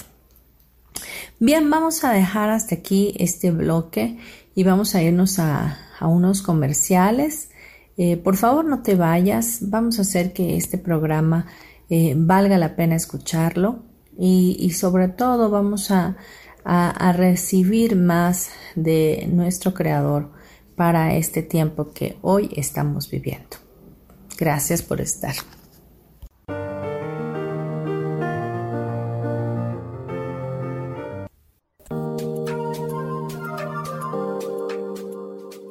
Bien, 1.46 1.70
vamos 1.70 2.04
a 2.04 2.12
dejar 2.12 2.50
hasta 2.50 2.74
aquí 2.74 3.14
este 3.20 3.52
bloque 3.52 4.18
y 4.56 4.64
vamos 4.64 4.96
a 4.96 5.04
irnos 5.04 5.38
a, 5.38 5.78
unos 6.02 6.42
comerciales. 6.42 7.50
Eh, 7.98 8.18
por 8.18 8.36
favor, 8.36 8.66
no 8.66 8.82
te 8.82 8.96
vayas. 8.96 9.60
Vamos 9.62 10.00
a 10.00 10.02
hacer 10.02 10.34
que 10.34 10.58
este 10.58 10.80
programa 10.80 11.46
eh, 11.88 12.16
valga 12.18 12.58
la 12.58 12.76
pena 12.76 12.96
escucharlo 12.96 13.84
y, 14.18 14.72
sobre 14.72 15.08
todo 15.08 15.52
vamos 15.52 15.92
a, 15.92 16.18
a 16.64 17.12
recibir 17.12 17.96
más 17.96 18.50
de 18.74 19.30
nuestro 19.32 19.76
Creador 19.76 20.32
para 20.76 21.14
este 21.16 21.44
tiempo 21.44 21.92
que 21.94 22.18
hoy 22.24 22.50
estamos 22.56 23.12
viviendo. 23.12 23.58
Gracias 24.36 24.82
por 24.82 25.00
estar. 25.00 25.36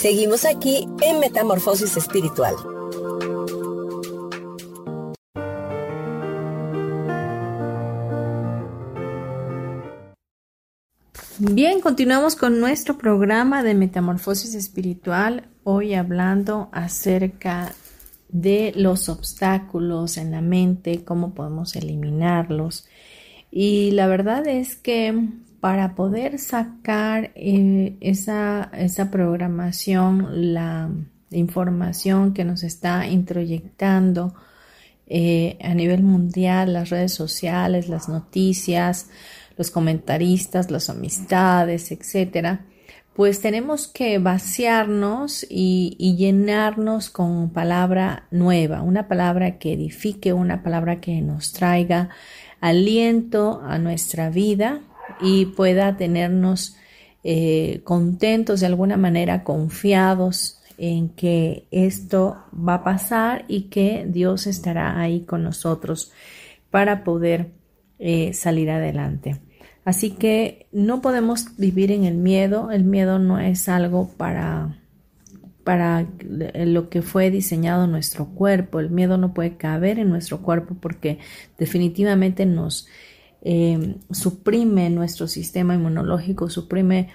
Seguimos 0.00 0.46
aquí 0.46 0.88
en 1.02 1.20
Metamorfosis 1.20 1.94
Espiritual. 1.98 2.54
Bien, 11.38 11.82
continuamos 11.82 12.34
con 12.34 12.60
nuestro 12.60 12.96
programa 12.96 13.62
de 13.62 13.74
Metamorfosis 13.74 14.54
Espiritual, 14.54 15.50
hoy 15.64 15.92
hablando 15.92 16.70
acerca 16.72 17.74
de 18.30 18.72
los 18.76 19.10
obstáculos 19.10 20.16
en 20.16 20.30
la 20.30 20.40
mente, 20.40 21.04
cómo 21.04 21.34
podemos 21.34 21.76
eliminarlos. 21.76 22.88
Y 23.50 23.90
la 23.90 24.06
verdad 24.06 24.46
es 24.46 24.76
que 24.76 25.28
para 25.60 25.94
poder 25.94 26.38
sacar 26.38 27.32
eh, 27.34 27.96
esa, 28.00 28.70
esa, 28.72 29.10
programación, 29.10 30.54
la 30.54 30.90
información 31.30 32.32
que 32.32 32.44
nos 32.44 32.62
está 32.62 33.06
introyectando 33.06 34.34
eh, 35.06 35.58
a 35.62 35.74
nivel 35.74 36.02
mundial, 36.02 36.72
las 36.72 36.88
redes 36.88 37.12
sociales, 37.12 37.88
las 37.88 38.08
noticias, 38.08 39.10
los 39.58 39.70
comentaristas, 39.70 40.70
las 40.70 40.88
amistades, 40.88 41.92
etcétera, 41.92 42.64
pues 43.14 43.42
tenemos 43.42 43.86
que 43.86 44.18
vaciarnos 44.18 45.44
y, 45.50 45.94
y, 45.98 46.16
llenarnos 46.16 47.10
con 47.10 47.50
palabra 47.50 48.26
nueva, 48.30 48.80
una 48.80 49.08
palabra 49.08 49.58
que 49.58 49.74
edifique, 49.74 50.32
una 50.32 50.62
palabra 50.62 51.00
que 51.00 51.20
nos 51.20 51.52
traiga 51.52 52.08
aliento 52.60 53.60
a 53.62 53.78
nuestra 53.78 54.30
vida, 54.30 54.80
y 55.20 55.46
pueda 55.46 55.96
tenernos 55.96 56.76
eh, 57.22 57.80
contentos 57.84 58.60
de 58.60 58.66
alguna 58.66 58.96
manera, 58.96 59.44
confiados 59.44 60.60
en 60.78 61.10
que 61.10 61.66
esto 61.70 62.38
va 62.52 62.74
a 62.74 62.84
pasar 62.84 63.44
y 63.48 63.64
que 63.64 64.06
Dios 64.08 64.46
estará 64.46 64.98
ahí 64.98 65.20
con 65.20 65.42
nosotros 65.42 66.12
para 66.70 67.04
poder 67.04 67.50
eh, 67.98 68.32
salir 68.32 68.70
adelante. 68.70 69.40
Así 69.84 70.12
que 70.12 70.66
no 70.72 71.02
podemos 71.02 71.56
vivir 71.58 71.92
en 71.92 72.04
el 72.04 72.14
miedo. 72.14 72.70
El 72.70 72.84
miedo 72.84 73.18
no 73.18 73.38
es 73.38 73.68
algo 73.68 74.08
para, 74.16 74.78
para 75.64 76.06
lo 76.54 76.88
que 76.88 77.02
fue 77.02 77.30
diseñado 77.30 77.86
nuestro 77.86 78.26
cuerpo. 78.26 78.80
El 78.80 78.90
miedo 78.90 79.18
no 79.18 79.34
puede 79.34 79.56
caber 79.56 79.98
en 79.98 80.08
nuestro 80.08 80.42
cuerpo 80.42 80.76
porque 80.80 81.18
definitivamente 81.58 82.46
nos, 82.46 82.88
eh, 83.42 83.96
suprime 84.10 84.90
nuestro 84.90 85.28
sistema 85.28 85.74
inmunológico, 85.74 86.50
suprime 86.50 87.10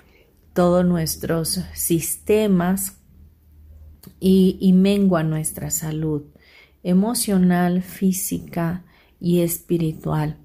todos 0.53 0.85
nuestros 0.85 1.61
sistemas 1.73 2.97
y, 4.19 4.57
y 4.59 4.73
mengua 4.73 5.23
nuestra 5.23 5.69
salud 5.69 6.23
emocional, 6.83 7.81
física 7.81 8.85
y 9.19 9.41
espiritual. 9.41 10.37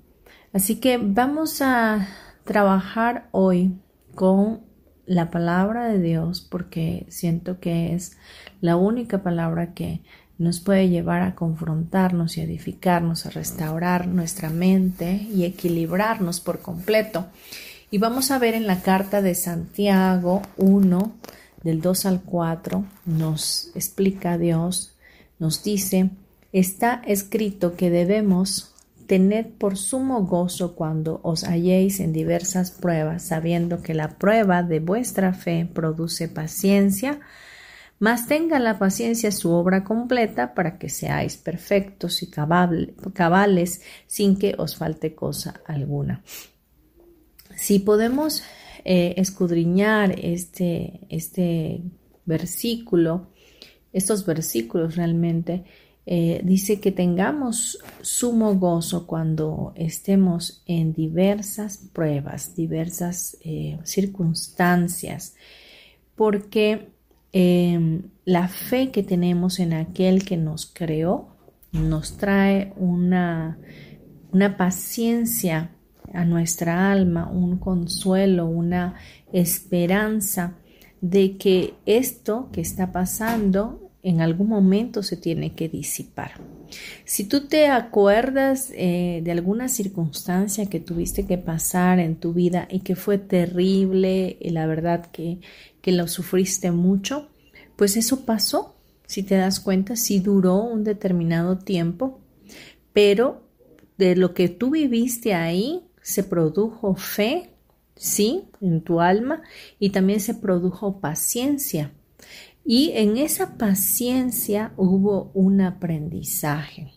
Así 0.52 0.76
que 0.76 0.98
vamos 0.98 1.60
a 1.62 2.08
trabajar 2.44 3.28
hoy 3.30 3.78
con 4.14 4.62
la 5.06 5.30
palabra 5.30 5.88
de 5.88 6.00
Dios 6.00 6.40
porque 6.40 7.06
siento 7.08 7.60
que 7.60 7.94
es 7.94 8.16
la 8.60 8.76
única 8.76 9.22
palabra 9.22 9.74
que 9.74 10.02
nos 10.40 10.58
puede 10.58 10.88
llevar 10.88 11.20
a 11.20 11.34
confrontarnos 11.34 12.38
y 12.38 12.40
edificarnos, 12.40 13.26
a 13.26 13.30
restaurar 13.30 14.06
nuestra 14.06 14.48
mente 14.48 15.12
y 15.12 15.44
equilibrarnos 15.44 16.40
por 16.40 16.60
completo. 16.60 17.26
Y 17.90 17.98
vamos 17.98 18.30
a 18.30 18.38
ver 18.38 18.54
en 18.54 18.66
la 18.66 18.80
carta 18.80 19.20
de 19.20 19.34
Santiago 19.34 20.40
1, 20.56 21.12
del 21.62 21.82
2 21.82 22.06
al 22.06 22.22
4, 22.22 22.84
nos 23.04 23.70
explica 23.74 24.38
Dios, 24.38 24.94
nos 25.38 25.62
dice, 25.62 26.08
está 26.52 27.02
escrito 27.04 27.76
que 27.76 27.90
debemos 27.90 28.74
tener 29.06 29.50
por 29.50 29.76
sumo 29.76 30.24
gozo 30.24 30.74
cuando 30.74 31.20
os 31.22 31.44
halléis 31.44 32.00
en 32.00 32.14
diversas 32.14 32.70
pruebas, 32.70 33.24
sabiendo 33.24 33.82
que 33.82 33.92
la 33.92 34.16
prueba 34.16 34.62
de 34.62 34.80
vuestra 34.80 35.34
fe 35.34 35.68
produce 35.70 36.28
paciencia, 36.28 37.20
mas 38.00 38.26
tenga 38.26 38.58
la 38.58 38.78
paciencia 38.78 39.30
su 39.30 39.52
obra 39.52 39.84
completa 39.84 40.54
para 40.54 40.78
que 40.78 40.88
seáis 40.88 41.36
perfectos 41.36 42.22
y 42.22 42.30
cabales 42.30 43.82
sin 44.06 44.38
que 44.38 44.54
os 44.56 44.74
falte 44.74 45.14
cosa 45.14 45.60
alguna. 45.66 46.22
Si 47.54 47.78
podemos 47.78 48.42
eh, 48.86 49.14
escudriñar 49.18 50.18
este, 50.18 51.00
este 51.10 51.82
versículo, 52.24 53.32
estos 53.92 54.24
versículos 54.24 54.96
realmente, 54.96 55.64
eh, 56.06 56.40
dice 56.42 56.80
que 56.80 56.92
tengamos 56.92 57.78
sumo 58.00 58.54
gozo 58.54 59.06
cuando 59.06 59.74
estemos 59.76 60.62
en 60.64 60.94
diversas 60.94 61.76
pruebas, 61.76 62.56
diversas 62.56 63.36
eh, 63.44 63.78
circunstancias, 63.84 65.34
porque 66.14 66.98
Em, 67.32 68.02
la 68.24 68.48
fe 68.48 68.90
que 68.90 69.02
tenemos 69.02 69.60
en 69.60 69.72
aquel 69.72 70.24
que 70.24 70.36
nos 70.36 70.66
creó 70.66 71.36
nos 71.72 72.16
trae 72.16 72.72
una, 72.76 73.58
una 74.32 74.56
paciencia 74.56 75.70
a 76.12 76.24
nuestra 76.24 76.90
alma, 76.90 77.30
un 77.30 77.58
consuelo, 77.58 78.46
una 78.46 78.94
esperanza 79.32 80.54
de 81.00 81.36
que 81.36 81.74
esto 81.86 82.48
que 82.52 82.60
está 82.60 82.92
pasando 82.92 83.89
en 84.02 84.20
algún 84.20 84.48
momento 84.48 85.02
se 85.02 85.16
tiene 85.16 85.54
que 85.54 85.68
disipar. 85.68 86.32
Si 87.04 87.24
tú 87.24 87.46
te 87.48 87.66
acuerdas 87.66 88.72
eh, 88.74 89.20
de 89.22 89.32
alguna 89.32 89.68
circunstancia 89.68 90.66
que 90.66 90.80
tuviste 90.80 91.26
que 91.26 91.36
pasar 91.36 91.98
en 91.98 92.16
tu 92.16 92.32
vida 92.32 92.66
y 92.70 92.80
que 92.80 92.96
fue 92.96 93.18
terrible, 93.18 94.36
y 94.40 94.50
la 94.50 94.66
verdad 94.66 95.06
que 95.10 95.40
que 95.80 95.92
lo 95.92 96.08
sufriste 96.08 96.70
mucho, 96.70 97.28
pues 97.76 97.96
eso 97.96 98.24
pasó, 98.24 98.76
si 99.06 99.22
te 99.22 99.36
das 99.36 99.60
cuenta, 99.60 99.96
sí 99.96 100.20
duró 100.20 100.56
un 100.56 100.84
determinado 100.84 101.58
tiempo, 101.58 102.20
pero 102.92 103.42
de 103.98 104.16
lo 104.16 104.34
que 104.34 104.48
tú 104.48 104.70
viviste 104.70 105.34
ahí 105.34 105.82
se 106.02 106.24
produjo 106.24 106.94
fe, 106.94 107.50
sí, 107.96 108.44
en 108.60 108.82
tu 108.82 109.00
alma, 109.00 109.42
y 109.78 109.90
también 109.90 110.20
se 110.20 110.34
produjo 110.34 111.00
paciencia. 111.00 111.92
Y 112.72 112.92
en 112.94 113.16
esa 113.16 113.58
paciencia 113.58 114.74
hubo 114.76 115.32
un 115.34 115.60
aprendizaje. 115.60 116.92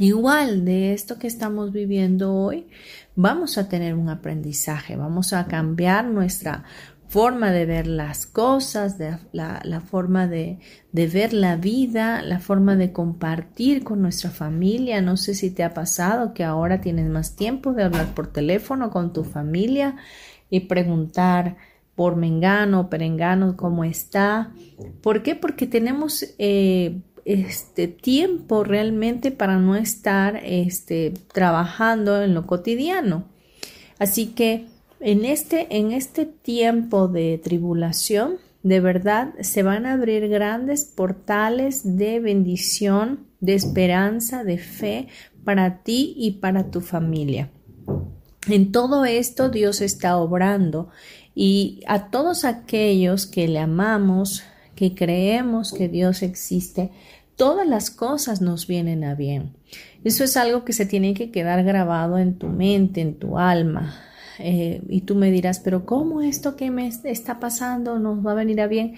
Igual 0.00 0.64
de 0.64 0.92
esto 0.92 1.20
que 1.20 1.28
estamos 1.28 1.70
viviendo 1.70 2.34
hoy, 2.34 2.66
vamos 3.14 3.58
a 3.58 3.68
tener 3.68 3.94
un 3.94 4.08
aprendizaje, 4.08 4.96
vamos 4.96 5.34
a 5.34 5.46
cambiar 5.46 6.06
nuestra 6.06 6.64
forma 7.06 7.52
de 7.52 7.64
ver 7.64 7.86
las 7.86 8.26
cosas, 8.26 8.98
de 8.98 9.18
la, 9.30 9.80
forma 9.86 10.26
de, 10.26 10.58
de, 10.90 11.06
ver 11.06 11.32
la 11.32 11.54
vida, 11.54 12.20
la 12.20 12.40
forma 12.40 12.74
de 12.74 12.90
compartir 12.90 13.84
con 13.84 14.02
nuestra 14.02 14.30
familia. 14.30 15.00
No 15.00 15.16
sé 15.16 15.34
si 15.34 15.52
te 15.52 15.62
ha 15.62 15.74
pasado 15.74 16.34
que 16.34 16.42
ahora 16.42 16.80
tienes 16.80 17.08
más 17.08 17.36
tiempo 17.36 17.72
de 17.72 17.84
hablar 17.84 18.16
por 18.16 18.32
teléfono 18.32 18.90
con 18.90 19.12
tu 19.12 19.22
familia 19.22 19.94
y 20.50 20.58
preguntar 20.58 21.56
por 21.94 22.16
Mengano, 22.16 22.88
Perengano, 22.88 23.56
cómo 23.56 23.84
está. 23.84 24.52
¿Por 25.02 25.22
qué? 25.22 25.34
Porque 25.34 25.66
tenemos 25.66 26.24
eh, 26.38 27.00
este 27.24 27.88
tiempo 27.88 28.64
realmente 28.64 29.30
para 29.30 29.58
no 29.58 29.76
estar 29.76 30.40
este, 30.44 31.12
trabajando 31.32 32.22
en 32.22 32.34
lo 32.34 32.46
cotidiano. 32.46 33.24
Así 33.98 34.28
que 34.28 34.66
en 35.00 35.24
este, 35.24 35.66
en 35.76 35.92
este 35.92 36.26
tiempo 36.26 37.08
de 37.08 37.38
tribulación, 37.42 38.38
de 38.62 38.80
verdad 38.80 39.34
se 39.40 39.62
van 39.62 39.86
a 39.86 39.94
abrir 39.94 40.28
grandes 40.28 40.84
portales 40.84 41.96
de 41.96 42.20
bendición, 42.20 43.26
de 43.40 43.54
esperanza, 43.54 44.44
de 44.44 44.58
fe 44.58 45.08
para 45.44 45.82
ti 45.82 46.14
y 46.16 46.32
para 46.32 46.70
tu 46.70 46.80
familia. 46.80 47.50
En 48.48 48.72
todo 48.72 49.04
esto 49.04 49.50
Dios 49.50 49.80
está 49.80 50.16
obrando 50.16 50.88
y 51.34 51.80
a 51.86 52.10
todos 52.10 52.44
aquellos 52.44 53.26
que 53.26 53.48
le 53.48 53.58
amamos, 53.58 54.42
que 54.74 54.94
creemos 54.94 55.72
que 55.72 55.88
Dios 55.88 56.22
existe, 56.22 56.90
todas 57.36 57.66
las 57.66 57.90
cosas 57.90 58.40
nos 58.40 58.66
vienen 58.66 59.04
a 59.04 59.14
bien. 59.14 59.54
Eso 60.04 60.24
es 60.24 60.36
algo 60.36 60.64
que 60.64 60.72
se 60.72 60.86
tiene 60.86 61.14
que 61.14 61.30
quedar 61.30 61.64
grabado 61.64 62.18
en 62.18 62.34
tu 62.34 62.48
mente, 62.48 63.00
en 63.00 63.14
tu 63.14 63.38
alma. 63.38 63.94
Eh, 64.38 64.82
y 64.88 65.02
tú 65.02 65.14
me 65.14 65.30
dirás, 65.30 65.60
pero 65.60 65.86
¿cómo 65.86 66.22
esto 66.22 66.56
que 66.56 66.70
me 66.70 66.88
está 67.04 67.38
pasando 67.38 67.98
nos 67.98 68.26
va 68.26 68.32
a 68.32 68.36
venir 68.36 68.60
a 68.60 68.66
bien? 68.66 68.96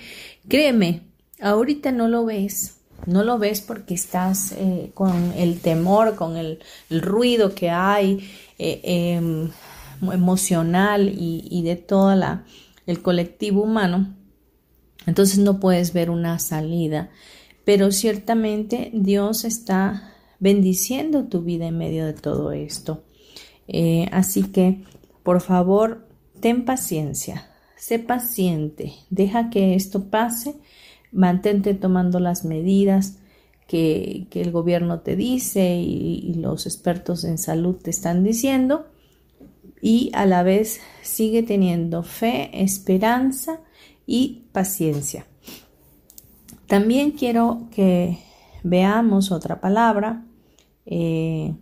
Créeme, 0.48 1.02
ahorita 1.40 1.92
no 1.92 2.08
lo 2.08 2.24
ves, 2.24 2.78
no 3.06 3.24
lo 3.24 3.38
ves 3.38 3.60
porque 3.60 3.94
estás 3.94 4.52
eh, 4.52 4.90
con 4.94 5.32
el 5.36 5.60
temor, 5.60 6.14
con 6.14 6.36
el, 6.36 6.60
ruido 6.90 7.54
que 7.54 7.70
hay 7.70 8.26
eh, 8.58 8.80
em, 8.84 9.50
emocional 10.02 11.08
y, 11.08 11.46
y, 11.50 11.62
de 11.62 11.76
todo 11.76 12.14
el 12.86 13.02
colectivo 13.02 13.62
humano. 13.62 14.14
Entonces 15.06 15.38
no 15.38 15.60
puedes 15.60 15.92
ver 15.92 16.10
una 16.10 16.38
salida, 16.38 17.10
pero 17.64 17.92
ciertamente 17.92 18.90
Dios 18.94 19.44
está 19.44 20.14
bendiciendo 20.40 21.24
tu 21.24 21.42
vida 21.42 21.66
en 21.66 21.78
medio 21.78 22.06
de 22.06 22.14
todo 22.14 22.52
esto. 22.52 23.04
así 24.12 24.44
que 24.44 24.82
por 25.24 25.40
favor, 25.40 26.06
ten 26.40 26.66
paciencia, 26.66 27.50
sé 27.76 27.98
paciente, 27.98 28.92
deja 29.08 29.48
que 29.48 29.74
esto 29.74 30.10
pase, 30.10 30.54
mantente 31.10 31.72
tomando 31.72 32.20
las 32.20 32.44
medidas 32.44 33.16
que, 33.66 34.26
el 34.30 34.52
gobierno 34.52 35.00
te 35.00 35.16
dice 35.16 35.76
y, 35.76 36.34
los 36.34 36.66
expertos 36.66 37.24
en 37.24 37.38
salud 37.38 37.76
te 37.76 37.88
están 37.88 38.22
diciendo 38.22 38.86
y 39.84 40.10
a 40.14 40.24
la 40.24 40.42
vez 40.42 40.80
sigue 41.02 41.42
teniendo 41.42 42.02
fe, 42.02 42.48
esperanza 42.64 43.60
y 44.06 44.46
paciencia. 44.52 45.26
También 46.66 47.10
quiero 47.10 47.68
que 47.70 48.18
veamos 48.62 49.30
otra 49.30 49.60
palabra 49.60 50.24
eh, 50.86 51.54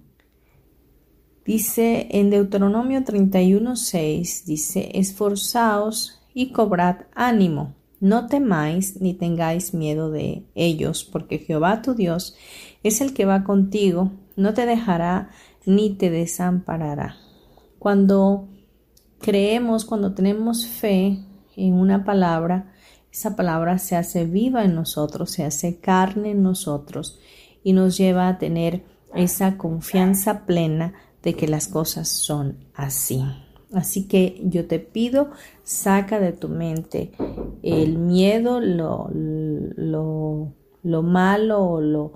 Dice 1.45 2.07
en 2.13 2.31
Deuteronomio 2.31 3.01
31:6, 3.01 4.45
dice, 4.45 4.91
esforzaos 4.95 6.21
y 6.33 6.53
cobrad 6.53 7.07
ánimo, 7.17 7.75
no 7.99 8.29
temáis 8.29 9.01
ni 9.01 9.13
tengáis 9.15 9.75
miedo 9.75 10.13
de 10.13 10.45
ellos, 10.55 11.03
porque 11.03 11.39
Jehová 11.39 11.83
tu 11.83 11.95
Dios 11.95 12.37
es 12.85 13.01
el 13.01 13.13
que 13.13 13.25
va 13.25 13.43
contigo, 13.43 14.13
no 14.37 14.55
te 14.55 14.67
dejará 14.67 15.31
ni 15.67 15.91
te 15.91 16.11
desamparará. 16.11 17.17
Cuando 17.83 18.47
creemos, 19.18 19.85
cuando 19.85 20.14
tenemos 20.14 20.68
fe 20.68 21.18
en 21.57 21.75
una 21.75 22.05
palabra, 22.05 22.73
esa 23.11 23.35
palabra 23.35 23.79
se 23.79 23.97
hace 23.97 24.25
viva 24.25 24.62
en 24.62 24.77
nosotros, 24.77 25.33
se 25.33 25.42
hace 25.42 25.81
carne 25.81 26.31
en 26.31 26.45
nosotros 26.45 27.18
y 27.64 27.73
nos 27.73 27.97
lleva 27.97 28.29
a 28.29 28.38
tener 28.38 28.85
esa 29.16 29.59
confianza 29.59 30.47
plena 30.47 30.95
de 31.25 31.35
que 31.35 31.49
las 31.49 31.66
cosas 31.66 32.07
son 32.07 32.57
así. 32.73 33.21
Así 33.73 34.07
que 34.07 34.40
yo 34.45 34.68
te 34.68 34.79
pido, 34.79 35.33
saca 35.64 36.21
de 36.21 36.31
tu 36.31 36.49
mente 36.49 37.11
el 37.64 37.99
miedo, 37.99 38.61
lo, 38.61 39.11
lo, 39.12 40.53
lo 40.85 41.03
malo, 41.03 41.81
lo, 41.81 42.12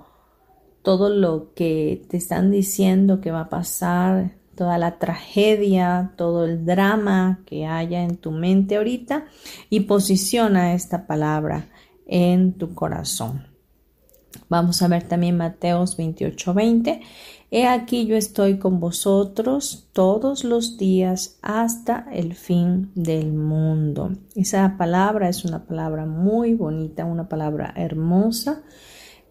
todo 0.81 1.09
lo 1.09 1.53
que 1.55 2.05
te 2.07 2.15
están 2.15 2.51
diciendo 2.51 3.19
que 3.19 3.31
va 3.31 3.41
a 3.41 3.49
pasar, 3.49 4.36
toda 4.57 4.77
la 4.77 4.99
tragedia, 4.99 6.11
todo 6.17 6.43
el 6.43 6.65
drama 6.65 7.39
que 7.45 7.65
haya 7.65 8.03
en 8.03 8.17
tu 8.17 8.31
mente 8.31 8.75
ahorita 8.75 9.25
y 9.69 9.81
posiciona 9.81 10.73
esta 10.73 11.07
palabra 11.07 11.69
en 12.05 12.53
tu 12.53 12.73
corazón. 12.73 13.47
Vamos 14.49 14.81
a 14.81 14.89
ver 14.89 15.03
también 15.03 15.37
Mateos 15.37 15.95
28, 15.95 16.53
20 16.53 17.01
He 17.49 17.65
aquí 17.65 18.05
yo 18.05 18.17
estoy 18.17 18.57
con 18.59 18.81
vosotros 18.81 19.87
todos 19.93 20.43
los 20.43 20.77
días 20.77 21.37
hasta 21.41 22.05
el 22.11 22.33
fin 22.33 22.91
del 22.93 23.31
mundo. 23.31 24.11
Esa 24.35 24.75
palabra 24.77 25.29
es 25.29 25.45
una 25.45 25.63
palabra 25.63 26.05
muy 26.05 26.55
bonita, 26.55 27.05
una 27.05 27.29
palabra 27.29 27.73
hermosa 27.77 28.63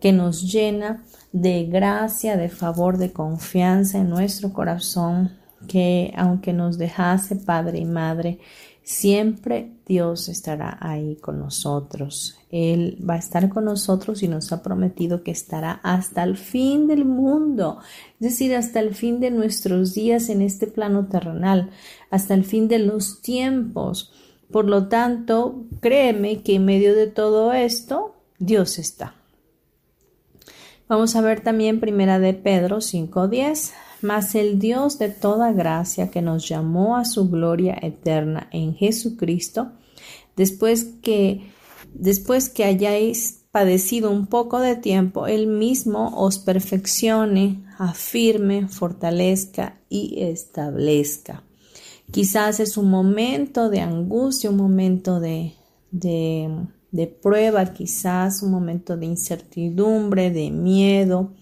que 0.01 0.13
nos 0.13 0.51
llena 0.53 1.05
de 1.33 1.65
gracia, 1.67 2.37
de 2.37 2.49
favor, 2.49 2.99
de 2.99 3.13
confianza 3.13 3.99
en 3.99 4.11
nuestro 4.11 4.53
corazón, 4.53 5.33
que 5.69 6.13
aunque 6.17 6.53
nos 6.53 6.79
dejase 6.79 7.37
Padre 7.37 7.79
y 7.79 7.85
Madre, 7.85 8.39
Siempre 8.87 9.73
Dios 9.85 10.29
estará 10.29 10.79
ahí 10.81 11.17
con 11.17 11.41
nosotros. 11.41 12.39
Él 12.53 12.97
va 13.03 13.15
a 13.15 13.19
estar 13.19 13.49
con 13.49 13.65
nosotros 13.65 14.23
y 14.23 14.29
nos 14.29 14.53
ha 14.53 14.63
prometido 14.63 15.25
que 15.25 15.33
estará 15.33 15.81
hasta 15.83 16.23
el 16.23 16.37
fin 16.37 16.87
del 16.87 17.05
mundo, 17.05 17.81
es 18.21 18.29
decir, 18.31 18.55
hasta 18.55 18.79
el 18.79 18.95
fin 18.95 19.19
de 19.19 19.33
nuestros 19.33 19.93
días 19.93 20.29
en 20.29 20.41
este 20.41 20.69
plano 20.69 21.09
terrenal, 21.09 21.71
hasta 22.13 22.35
el 22.35 22.45
fin 22.45 22.69
de 22.69 22.79
los 22.79 23.23
tiempos. 23.23 24.13
Por 24.53 24.67
lo 24.67 24.87
tanto, 24.87 25.65
créeme 25.81 26.45
que 26.45 26.55
en 26.55 26.67
medio 26.67 26.95
de 26.95 27.09
todo 27.09 27.53
esto, 27.53 28.15
Dios 28.39 28.79
está. 28.79 29.17
Vamos 30.89 31.17
a 31.17 31.21
ver 31.21 31.41
también 31.41 31.81
primera 31.81 32.19
de 32.19 32.35
Pedro 32.35 32.81
5:10 32.81 33.73
mas 34.03 34.35
el 34.35 34.59
Dios 34.59 34.99
de 34.99 35.09
toda 35.09 35.53
gracia 35.53 36.11
que 36.11 36.23
nos 36.23 36.49
llamó 36.49 36.97
a 36.97 37.05
su 37.05 37.29
gloria 37.29 37.79
eterna 37.81 38.49
en 38.53 38.75
Jesucristo, 38.75 39.73
después 40.37 40.85
que 41.03 41.51
después 41.95 42.49
que 42.49 42.65
hayáis 42.65 43.45
padecido 43.51 44.11
un 44.11 44.27
poco 44.27 44.61
de 44.61 44.77
tiempo, 44.77 45.27
él 45.27 45.47
mismo 45.47 46.13
os 46.15 46.39
perfeccione, 46.39 47.65
afirme, 47.79 48.69
fortalezca 48.69 49.81
y 49.89 50.23
establezca. 50.23 51.43
Quizás 52.11 52.61
es 52.61 52.77
un 52.77 52.91
momento 52.91 53.71
de 53.71 53.81
angustia, 53.81 54.51
un 54.51 54.59
momento 54.59 55.21
de, 55.21 55.55
de, 55.91 56.51
de 56.97 57.07
prueba, 57.07 57.73
quizás 57.73 58.43
un 58.43 58.51
momento 58.51 58.97
de 58.97 59.07
incertidumbre, 59.07 60.31
de 60.31 60.51
miedo, 60.51 61.35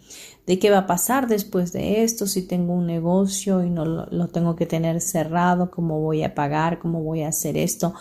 de 0.46 0.58
qué 0.58 0.70
va 0.70 0.78
a 0.78 0.86
pasar 0.86 1.26
después 1.26 1.72
de 1.72 2.02
esto, 2.02 2.26
si 2.26 2.42
tengo 2.42 2.74
un 2.74 2.86
negocio 2.86 3.64
y 3.64 3.70
no 3.70 3.84
lo, 3.84 4.28
tengo 4.28 4.56
que 4.56 4.66
tener 4.66 5.00
cerrado, 5.00 5.70
cómo 5.70 6.00
voy 6.00 6.22
a 6.22 6.34
pagar, 6.34 6.78
cómo 6.78 7.02
voy 7.02 7.22
a 7.22 7.28
hacer 7.28 7.56
esto. 7.56 7.94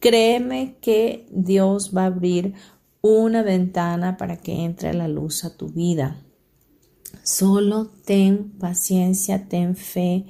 Créeme 0.00 0.76
que 0.80 1.26
Dios 1.30 1.92
va 1.96 2.02
a 2.02 2.06
abrir 2.06 2.54
una 3.00 3.42
ventana 3.42 4.16
para 4.16 4.36
que 4.36 4.64
entre 4.64 4.92
la 4.92 5.08
luz 5.08 5.44
a 5.44 5.56
tu 5.56 5.68
vida. 5.68 6.20
Solo 7.22 7.86
ten 8.04 8.50
paciencia, 8.58 9.48
ten 9.48 9.74
fe, 9.74 10.26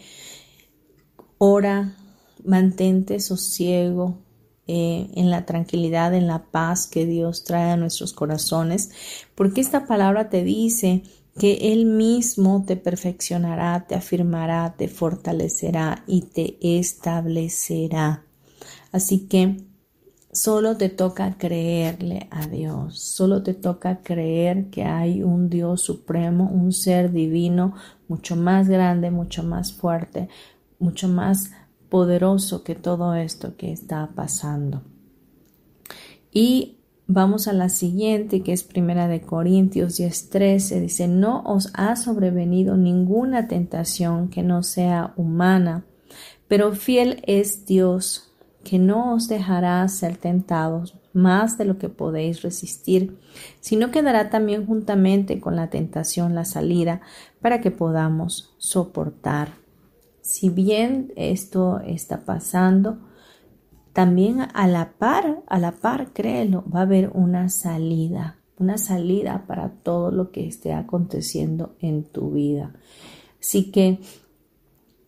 ora, 1.38 1.96
mantente 2.44 3.18
sosiego, 3.18 4.25
eh, 4.68 5.08
en 5.14 5.30
la 5.30 5.46
tranquilidad, 5.46 6.14
en 6.14 6.26
la 6.26 6.44
paz 6.44 6.86
que 6.86 7.06
Dios 7.06 7.44
trae 7.44 7.70
a 7.70 7.76
nuestros 7.76 8.12
corazones, 8.12 8.90
porque 9.34 9.60
esta 9.60 9.86
palabra 9.86 10.28
te 10.28 10.42
dice 10.42 11.02
que 11.38 11.72
Él 11.72 11.86
mismo 11.86 12.64
te 12.66 12.76
perfeccionará, 12.76 13.86
te 13.86 13.94
afirmará, 13.94 14.74
te 14.76 14.88
fortalecerá 14.88 16.02
y 16.06 16.22
te 16.22 16.56
establecerá. 16.60 18.24
Así 18.90 19.26
que 19.28 19.64
solo 20.32 20.76
te 20.76 20.88
toca 20.88 21.36
creerle 21.38 22.28
a 22.30 22.46
Dios, 22.46 22.98
solo 23.00 23.42
te 23.42 23.54
toca 23.54 24.02
creer 24.02 24.70
que 24.70 24.84
hay 24.84 25.22
un 25.22 25.48
Dios 25.48 25.82
supremo, 25.82 26.50
un 26.50 26.72
ser 26.72 27.12
divino 27.12 27.74
mucho 28.08 28.36
más 28.36 28.68
grande, 28.68 29.10
mucho 29.10 29.42
más 29.42 29.72
fuerte, 29.72 30.28
mucho 30.78 31.08
más 31.08 31.50
poderoso 31.88 32.64
que 32.64 32.74
todo 32.74 33.14
esto 33.14 33.56
que 33.56 33.72
está 33.72 34.10
pasando. 34.14 34.82
Y 36.32 36.78
vamos 37.06 37.48
a 37.48 37.52
la 37.52 37.68
siguiente, 37.68 38.42
que 38.42 38.52
es 38.52 38.64
Primera 38.64 39.08
de 39.08 39.22
Corintios 39.22 39.96
10:13, 39.96 40.80
dice, 40.80 41.08
"No 41.08 41.42
os 41.44 41.70
ha 41.74 41.96
sobrevenido 41.96 42.76
ninguna 42.76 43.48
tentación 43.48 44.28
que 44.28 44.42
no 44.42 44.62
sea 44.62 45.14
humana, 45.16 45.84
pero 46.48 46.72
fiel 46.72 47.22
es 47.26 47.66
Dios, 47.66 48.32
que 48.64 48.78
no 48.78 49.14
os 49.14 49.28
dejará 49.28 49.86
ser 49.88 50.16
tentados 50.16 50.96
más 51.12 51.56
de 51.56 51.64
lo 51.64 51.78
que 51.78 51.88
podéis 51.88 52.42
resistir, 52.42 53.18
sino 53.60 53.90
que 53.90 54.02
dará 54.02 54.28
también 54.28 54.66
juntamente 54.66 55.40
con 55.40 55.56
la 55.56 55.70
tentación 55.70 56.34
la 56.34 56.44
salida 56.44 57.00
para 57.40 57.60
que 57.60 57.70
podamos 57.70 58.54
soportar. 58.58 59.65
Si 60.26 60.50
bien 60.50 61.12
esto 61.14 61.78
está 61.86 62.24
pasando, 62.24 62.98
también 63.92 64.40
a 64.40 64.66
la 64.66 64.94
par, 64.98 65.44
a 65.46 65.60
la 65.60 65.70
par, 65.70 66.12
créelo, 66.12 66.64
va 66.68 66.80
a 66.80 66.82
haber 66.82 67.10
una 67.14 67.48
salida, 67.48 68.36
una 68.58 68.76
salida 68.76 69.44
para 69.46 69.70
todo 69.70 70.10
lo 70.10 70.32
que 70.32 70.48
esté 70.48 70.72
aconteciendo 70.72 71.76
en 71.78 72.02
tu 72.02 72.32
vida. 72.32 72.74
Así 73.40 73.70
que 73.70 74.00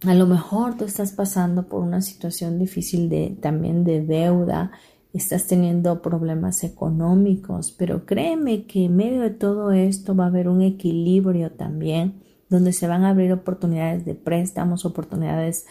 a 0.06 0.14
lo 0.14 0.28
mejor 0.28 0.76
tú 0.76 0.84
estás 0.84 1.10
pasando 1.10 1.66
por 1.66 1.82
una 1.82 2.00
situación 2.00 2.56
difícil 2.56 3.08
de 3.08 3.36
también 3.42 3.82
de 3.82 4.00
deuda, 4.00 4.70
estás 5.12 5.48
teniendo 5.48 6.00
problemas 6.00 6.62
económicos, 6.62 7.72
pero 7.72 8.06
créeme 8.06 8.66
que 8.66 8.84
en 8.84 8.94
medio 8.94 9.22
de 9.22 9.30
todo 9.30 9.72
esto 9.72 10.14
va 10.14 10.26
a 10.26 10.28
haber 10.28 10.48
un 10.48 10.62
equilibrio 10.62 11.50
también 11.50 12.27
donde 12.48 12.72
se 12.72 12.86
van 12.86 13.04
a 13.04 13.10
abrir 13.10 13.32
oportunidades 13.32 14.04
de 14.04 14.14
préstamos, 14.14 14.84
oportunidades 14.84 15.66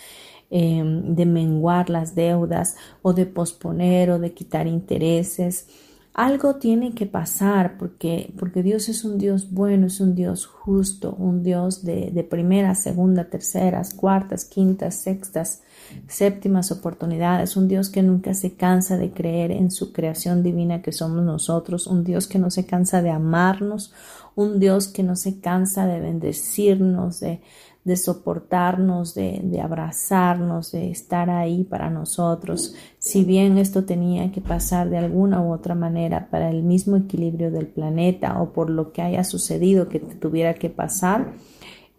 em, 0.49 1.15
de 1.15 1.25
menguar 1.25 1.89
las 1.89 2.15
deudas 2.15 2.75
o 3.01 3.13
de 3.13 3.25
posponer 3.25 4.11
o 4.11 4.19
de 4.19 4.33
quitar 4.33 4.67
intereses. 4.67 5.67
Algo 6.13 6.55
tiene 6.55 6.95
que 6.95 7.05
pasar 7.05 7.77
porque, 7.77 8.33
porque 8.39 8.63
Dios 8.63 8.89
es 8.89 9.05
un 9.05 9.19
Dios 9.19 9.51
bueno, 9.51 9.85
es 9.85 9.99
un 9.99 10.15
Dios 10.15 10.47
justo, 10.47 11.15
un 11.19 11.43
Dios 11.43 11.83
de, 11.83 12.09
de 12.09 12.23
primeras, 12.23 12.81
segunda, 12.81 13.25
terceras, 13.25 13.93
cuartas, 13.93 14.45
quintas, 14.45 14.95
sextas, 14.95 15.61
séptimas 16.07 16.71
oportunidades, 16.71 17.55
un 17.55 17.67
Dios 17.67 17.89
que 17.89 18.01
nunca 18.01 18.33
se 18.33 18.55
cansa 18.55 18.97
de 18.97 19.11
creer 19.11 19.51
en 19.51 19.69
su 19.69 19.93
creación 19.93 20.41
divina 20.41 20.81
que 20.81 20.91
somos 20.91 21.23
nosotros, 21.23 21.85
un 21.85 22.03
Dios 22.03 22.25
que 22.25 22.39
no 22.39 22.49
se 22.49 22.65
cansa 22.65 23.03
de 23.03 23.11
amarnos, 23.11 23.93
un 24.37 24.59
Dios 24.59 24.87
que 24.87 25.01
no 25.01 25.15
se 25.15 25.39
cansa 25.39 25.87
de 25.87 25.99
bendecirnos, 25.99 27.19
de, 27.19 27.41
de 27.83 27.97
soportarnos, 27.97 29.15
de, 29.15 29.41
de, 29.43 29.59
abrazarnos, 29.61 30.71
de 30.71 30.91
estar 30.91 31.31
ahí 31.31 31.63
para 31.63 31.89
nosotros. 31.89 32.75
Si 32.99 33.23
bien 33.23 33.57
esto 33.57 33.83
tenía 33.85 34.31
que 34.31 34.39
pasar 34.39 34.91
de 34.91 34.99
alguna 34.99 35.41
u 35.41 35.51
otra 35.51 35.73
manera 35.73 36.29
para 36.29 36.51
el 36.51 36.61
mismo 36.61 36.97
equilibrio 36.97 37.49
del 37.49 37.65
planeta 37.65 38.39
o 38.39 38.53
por 38.53 38.69
lo 38.69 38.91
que 38.91 39.01
haya 39.01 39.23
sucedido 39.23 39.89
que 39.89 39.99
tuviera 39.99 40.53
que 40.53 40.69
pasar, 40.69 41.33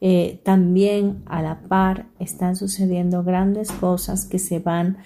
eh, 0.00 0.40
también 0.44 1.24
a 1.26 1.42
la 1.42 1.62
par 1.62 2.06
están 2.20 2.54
sucediendo 2.54 3.24
grandes 3.24 3.72
cosas 3.72 4.26
que 4.26 4.38
se 4.38 4.60
van 4.60 4.98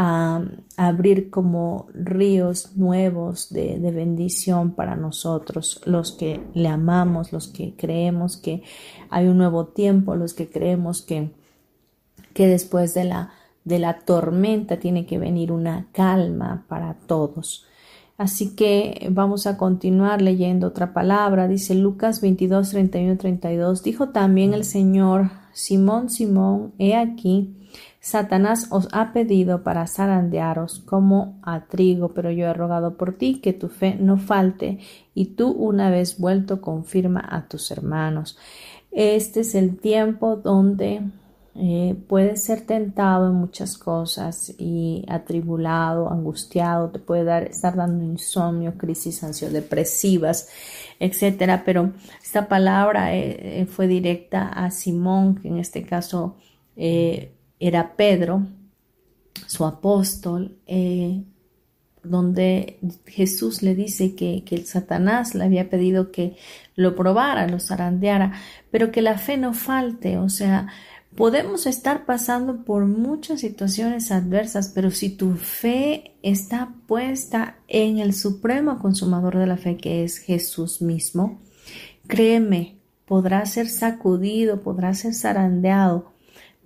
a, 0.00 0.44
abrir 0.76 1.28
como 1.28 1.88
ríos 1.92 2.76
nuevos 2.76 3.52
de, 3.52 3.78
bendición 3.90 4.70
para 4.70 4.94
nosotros, 4.94 5.80
los 5.86 6.12
que 6.12 6.40
le 6.54 6.68
amamos, 6.68 7.32
los 7.32 7.48
que 7.48 7.74
creemos 7.76 8.36
que 8.36 8.62
hay 9.10 9.26
un 9.26 9.38
nuevo 9.38 9.66
tiempo, 9.66 10.14
los 10.14 10.34
que 10.34 10.48
creemos 10.48 11.02
que, 11.02 11.32
que 12.32 12.46
después 12.46 12.94
de 12.94 13.04
la, 13.04 13.32
de 13.64 13.80
la 13.80 13.98
tormenta 13.98 14.78
tiene 14.78 15.04
que 15.04 15.18
venir 15.18 15.50
una 15.50 15.88
calma 15.90 16.64
para 16.68 16.94
todos. 16.94 17.66
Así 18.16 18.54
que 18.54 19.08
vamos 19.10 19.48
a 19.48 19.56
continuar 19.56 20.22
leyendo 20.22 20.68
otra 20.68 20.92
palabra. 20.92 21.48
Dice 21.48 21.74
Lucas 21.74 22.20
22, 22.20 22.70
31, 22.70 23.16
32. 23.16 23.82
Dijo 23.82 24.10
también 24.10 24.54
el 24.54 24.64
Señor, 24.64 25.32
Simón, 25.52 26.08
Simón, 26.08 26.72
he 26.78 26.94
aquí, 26.94 27.57
Satanás 28.00 28.68
os 28.70 28.88
ha 28.92 29.12
pedido 29.12 29.62
para 29.62 29.86
zarandearos 29.86 30.80
como 30.80 31.38
a 31.42 31.66
trigo, 31.66 32.14
pero 32.14 32.30
yo 32.30 32.46
he 32.46 32.52
rogado 32.52 32.96
por 32.96 33.14
ti 33.14 33.40
que 33.40 33.52
tu 33.52 33.68
fe 33.68 33.96
no 33.98 34.16
falte, 34.16 34.78
y 35.14 35.26
tú 35.34 35.50
una 35.50 35.90
vez 35.90 36.18
vuelto 36.18 36.60
confirma 36.60 37.24
a 37.28 37.48
tus 37.48 37.70
hermanos. 37.70 38.38
Este 38.92 39.40
es 39.40 39.54
el 39.54 39.78
tiempo 39.78 40.36
donde 40.36 41.02
eh, 41.60 41.96
puedes 42.06 42.44
ser 42.44 42.60
tentado 42.60 43.26
en 43.26 43.34
muchas 43.34 43.76
cosas 43.78 44.54
y 44.58 45.04
atribulado, 45.08 46.08
angustiado, 46.08 46.90
te 46.90 47.00
puede 47.00 47.24
dar, 47.24 47.42
estar 47.48 47.74
dando 47.74 48.04
insomnio, 48.04 48.78
crisis 48.78 49.24
ansiodepresivas, 49.24 50.48
etcétera. 51.00 51.64
Pero 51.64 51.92
esta 52.22 52.46
palabra 52.46 53.14
eh, 53.16 53.62
eh, 53.62 53.66
fue 53.66 53.88
directa 53.88 54.46
a 54.48 54.70
Simón, 54.70 55.34
que 55.34 55.48
en 55.48 55.58
este 55.58 55.82
caso 55.82 56.36
era 57.60 57.96
Pedro, 57.96 58.46
su 59.46 59.64
apóstol, 59.64 60.58
eh, 60.66 61.22
donde 62.02 62.78
Jesús 63.06 63.62
le 63.62 63.74
dice 63.74 64.14
que, 64.14 64.42
que, 64.44 64.54
el 64.54 64.66
Satanás 64.66 65.34
le 65.34 65.44
había 65.44 65.68
pedido 65.68 66.10
que 66.10 66.36
lo 66.76 66.94
probara, 66.94 67.48
lo 67.48 67.60
zarandeara, 67.60 68.32
pero 68.70 68.90
que 68.90 69.02
la 69.02 69.18
fe 69.18 69.36
no 69.36 69.52
falte, 69.52 70.18
o 70.18 70.28
sea, 70.28 70.68
podemos 71.14 71.66
estar 71.66 72.06
pasando 72.06 72.64
por 72.64 72.86
muchas 72.86 73.40
situaciones 73.40 74.12
adversas, 74.12 74.70
pero 74.74 74.90
si 74.90 75.10
tu 75.10 75.34
fe 75.34 76.12
está 76.22 76.74
puesta 76.86 77.56
en 77.66 77.98
el 77.98 78.14
supremo 78.14 78.78
consumador 78.78 79.36
de 79.36 79.46
la 79.46 79.56
fe 79.56 79.76
que 79.76 80.04
es 80.04 80.18
Jesús 80.18 80.80
mismo, 80.80 81.40
créeme, 82.06 82.78
podrá 83.04 83.44
ser 83.46 83.68
sacudido, 83.68 84.60
podrá 84.60 84.94
ser 84.94 85.14
zarandeado, 85.14 86.12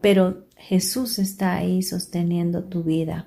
pero 0.00 0.44
Jesús 0.62 1.18
está 1.18 1.57
ahí 1.57 1.83
sosteniendo 1.83 2.64
tu 2.64 2.85
vida. 2.85 3.27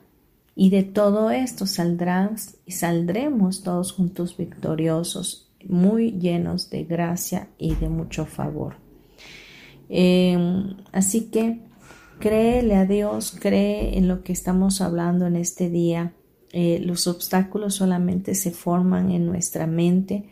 Y 0.55 0.69
de 0.69 0.83
todo 0.83 1.31
esto 1.31 1.67
saldrás 1.67 2.57
y 2.65 2.71
saldremos 2.71 3.61
todos 3.61 3.91
juntos 3.91 4.37
victoriosos, 4.37 5.51
muy 5.67 6.13
llenos 6.13 6.69
de 6.69 6.85
gracia 6.85 7.49
y 7.57 7.75
de 7.75 7.89
mucho 7.89 8.25
favor. 8.25 8.77
Em, 9.89 10.77
así 10.93 11.25
que 11.25 11.59
créele 12.19 12.75
a 12.75 12.85
Dios, 12.85 13.35
cree 13.37 13.97
en 13.97 14.07
lo 14.07 14.23
que 14.23 14.31
estamos 14.31 14.79
hablando 14.79 15.27
en 15.27 15.35
este 15.35 15.69
día. 15.69 16.13
Eh, 16.53 16.81
los 16.85 17.05
obstáculos 17.05 17.75
solamente 17.75 18.33
se 18.33 18.51
forman 18.51 19.11
en 19.11 19.25
nuestra 19.25 19.67
mente 19.67 20.29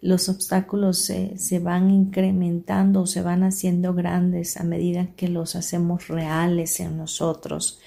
los 0.00 0.28
obstáculos 0.28 0.98
se, 0.98 1.58
van 1.58 1.90
incrementando 1.90 3.02
o 3.02 3.06
se 3.06 3.22
van 3.22 3.42
haciendo 3.42 3.94
grandes 3.94 4.56
a 4.56 4.64
medida 4.64 5.08
que 5.16 5.28
los 5.28 5.56
hacemos 5.56 6.08
reales 6.08 6.80
en 6.80 6.96
nosotros. 6.96 7.80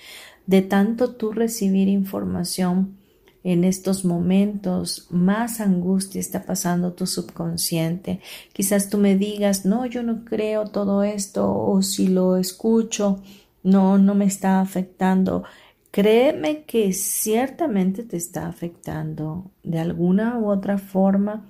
De 0.45 0.61
tanto 0.61 1.15
tú 1.15 1.31
recibir 1.31 1.87
información 1.87 2.97
en 3.43 3.63
estos 3.63 4.03
momentos, 4.03 5.07
más 5.11 5.61
angustia 5.61 6.19
está 6.19 6.43
pasando 6.43 6.93
tu 6.93 7.07
subconsciente. 7.07 8.19
Quizás 8.51 8.89
tú 8.89 8.97
me 8.97 9.15
digas, 9.15 9.65
no, 9.65 9.85
yo 9.85 10.03
no 10.03 10.25
creo 10.25 10.65
todo 10.65 11.03
esto, 11.03 11.55
o 11.55 11.81
si 11.81 12.09
lo 12.09 12.35
escucho, 12.35 13.21
no, 13.63 13.97
no 13.97 14.13
me 14.13 14.25
está 14.25 14.59
afectando. 14.59 15.43
Créeme 15.91 16.63
que 16.63 16.91
ciertamente 16.91 18.03
te 18.03 18.17
está 18.17 18.47
afectando 18.47 19.51
de 19.63 19.79
alguna 19.79 20.37
u 20.37 20.49
otra 20.49 20.77
forma 20.77 21.47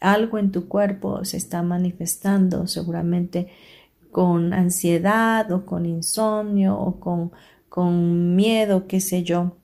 algo 0.00 0.38
en 0.38 0.52
tu 0.52 0.68
cuerpo 0.68 1.24
se 1.24 1.36
está 1.36 1.62
manifestando, 1.62 2.66
seguramente 2.66 3.48
con 4.10 4.52
ansiedad 4.52 5.50
o 5.52 5.66
con 5.66 5.84
insomnio 5.86 6.78
o 6.78 6.98
con, 7.00 7.32
con 7.68 8.34
miedo, 8.34 8.86
qué 8.86 9.00
sé 9.00 9.22
yo. 9.22 9.56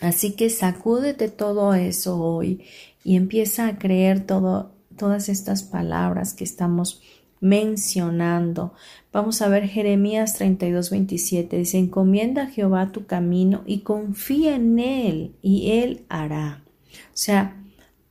Así 0.00 0.32
que 0.32 0.50
sacúdete 0.50 1.28
todo 1.28 1.74
eso 1.74 2.20
hoy 2.20 2.64
y 3.04 3.16
empieza 3.16 3.66
a 3.68 3.78
creer 3.78 4.26
todo, 4.26 4.72
todas 4.96 5.28
estas 5.28 5.62
palabras 5.62 6.34
que 6.34 6.44
estamos 6.44 7.00
mencionando. 7.40 8.74
Vamos 9.12 9.40
a 9.42 9.48
ver 9.48 9.68
Jeremías 9.68 10.34
32, 10.34 10.90
27. 10.90 11.58
Dice, 11.58 11.78
encomienda 11.78 12.42
a 12.42 12.46
Jehová 12.48 12.92
tu 12.92 13.06
camino 13.06 13.62
y 13.66 13.80
confía 13.80 14.56
en 14.56 14.78
él 14.78 15.36
y 15.42 15.70
él 15.72 16.04
hará. 16.08 16.64
O 16.92 17.16
sea, 17.16 17.62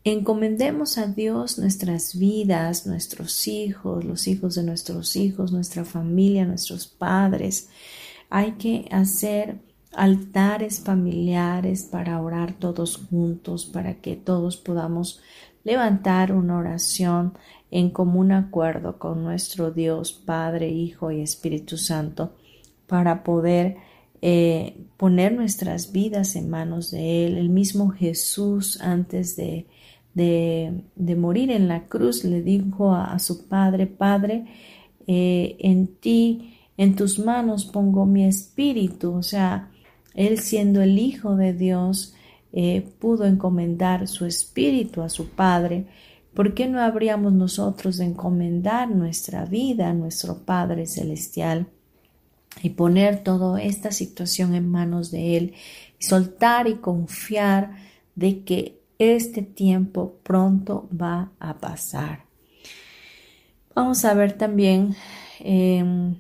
Encomendemos 0.07 0.99
a 0.99 1.07
Dios 1.07 1.57
nuestras 1.57 2.19
vidas, 2.19 2.85
nuestros 2.85 3.47
hijos, 3.47 4.05
los 4.05 4.27
hijos 4.27 4.53
de 4.53 4.61
nuestros 4.61 5.15
hijos, 5.15 5.51
nuestra 5.51 5.83
familia, 5.83 6.45
nuestros 6.45 6.85
padres. 6.85 7.69
Hay 8.29 8.51
que 8.51 8.87
hacer 8.91 9.57
altares 9.93 10.79
familiares 10.81 11.89
para 11.91 12.21
orar 12.21 12.53
todos 12.53 12.97
juntos, 12.97 13.65
para 13.65 13.95
que 13.95 14.15
todos 14.15 14.57
podamos 14.57 15.21
levantar 15.63 16.33
una 16.33 16.59
oración 16.59 17.33
en 17.71 17.89
común 17.89 18.31
acuerdo 18.31 18.99
con 18.99 19.23
nuestro 19.23 19.71
Dios, 19.71 20.13
Padre, 20.13 20.69
Hijo 20.69 21.09
y 21.09 21.21
Espíritu 21.21 21.79
Santo, 21.79 22.35
para 22.85 23.23
poder 23.23 23.77
eh, 24.21 24.85
poner 24.97 25.33
nuestras 25.33 25.91
vidas 25.91 26.35
en 26.35 26.47
manos 26.47 26.91
de 26.91 27.25
Él. 27.25 27.39
El 27.39 27.49
mismo 27.49 27.89
Jesús 27.89 28.79
antes 28.81 29.35
de, 29.35 29.65
de, 30.15 30.82
morir 31.15 31.51
en 31.51 31.67
la 31.67 31.86
cruz 31.86 32.23
le 32.23 32.41
dijo 32.41 32.95
a, 32.95 33.19
su 33.19 33.47
Padre, 33.47 33.86
Padre, 33.86 34.45
eh, 35.06 35.56
en 35.60 35.88
ti, 35.88 36.58
en 36.78 36.95
tus 36.95 37.19
manos 37.19 37.65
pongo 37.65 38.06
mi 38.06 38.25
espíritu. 38.25 39.13
O 39.13 39.21
sea, 39.21 39.69
Él 40.15 40.39
siendo 40.39 40.82
el 40.82 40.97
Hijo 40.97 41.36
de 41.36 41.54
Dios, 41.54 42.15
eh, 42.54 42.89
pudo 42.99 43.25
encomendar 43.25 44.08
su 44.08 44.25
espíritu 44.25 45.01
a 45.01 45.10
su 45.10 45.30
Padre. 45.30 45.86
¿Por 46.34 46.54
qué 46.54 46.67
no 46.67 46.82
habríamos 46.82 47.34
nosotros 47.34 47.97
de 47.97 48.06
encomendar 48.06 48.89
nuestra 48.89 49.45
vida 49.45 49.89
a 49.89 49.93
nuestro 49.93 50.39
Padre 50.39 50.88
Celestial 50.88 51.67
y 52.63 52.71
poner 52.71 53.23
toda 53.23 53.62
esta 53.62 53.91
situación 53.91 54.56
en 54.56 54.69
manos 54.69 55.12
de 55.12 55.38
Él 55.38 55.54
soltar 55.99 56.67
y 56.67 56.75
confiar 56.75 57.75
de 58.15 58.43
que 58.43 58.85
este 58.99 59.41
tiempo 59.41 60.19
pronto 60.23 60.89
va 60.89 61.31
a 61.39 61.58
pasar? 61.60 62.25
Vamos 63.73 64.05
a 64.05 64.13
ver 64.13 64.34
también 64.34 64.95
em, 65.39 66.15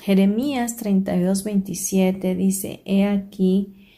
Jeremías 0.00 0.76
32, 0.76 1.44
27 1.44 2.34
dice, 2.34 2.82
He 2.84 3.06
aquí 3.06 3.88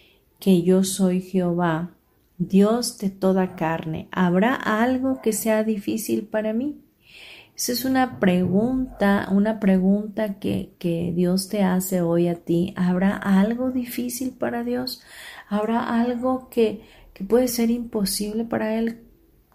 que 0.40 0.62
yo 0.62 0.84
soy 0.84 1.20
Jehová, 1.20 1.90
Dios 2.38 2.98
de 2.98 3.10
toda 3.10 3.56
carne. 3.56 4.08
¿Habrá 4.10 4.54
algo 4.54 5.20
que 5.22 5.32
sea 5.32 5.64
difícil 5.64 6.24
para 6.24 6.52
mí? 6.52 6.80
Esa 7.56 7.72
es 7.72 7.84
una 7.84 8.18
pregunta, 8.18 9.28
una 9.30 9.60
pregunta 9.60 10.40
que, 10.40 10.72
que 10.78 11.12
Dios 11.14 11.48
te 11.48 11.62
hace 11.62 12.02
hoy 12.02 12.26
a 12.26 12.34
ti. 12.34 12.74
¿Habrá 12.76 13.16
algo 13.16 13.70
difícil 13.70 14.32
para 14.32 14.64
Dios? 14.64 15.02
¿Habrá 15.48 16.00
algo 16.00 16.48
que, 16.50 16.82
que 17.14 17.24
puede 17.24 17.48
ser 17.48 17.70
imposible 17.70 18.44
para 18.44 18.79
Él? 18.79 19.00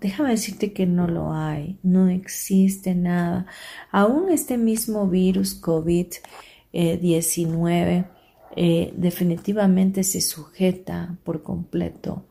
Déjame 0.02 0.32
decirte 0.32 0.74
que 0.74 0.88
no 0.88 1.08
lo 1.08 1.34
hay, 1.34 1.78
no 1.84 2.08
existe 2.08 2.95
nada. 2.95 3.45
Aún 3.91 4.32
este 4.32 4.58
mismo 4.58 5.08
virus 5.08 5.62
COVID-19 5.62 8.08
eh, 8.56 8.91
definitivamente 8.95 10.04
se 10.04 10.22
sujeta 10.22 11.17
por 11.24 11.43
completo 11.43 12.26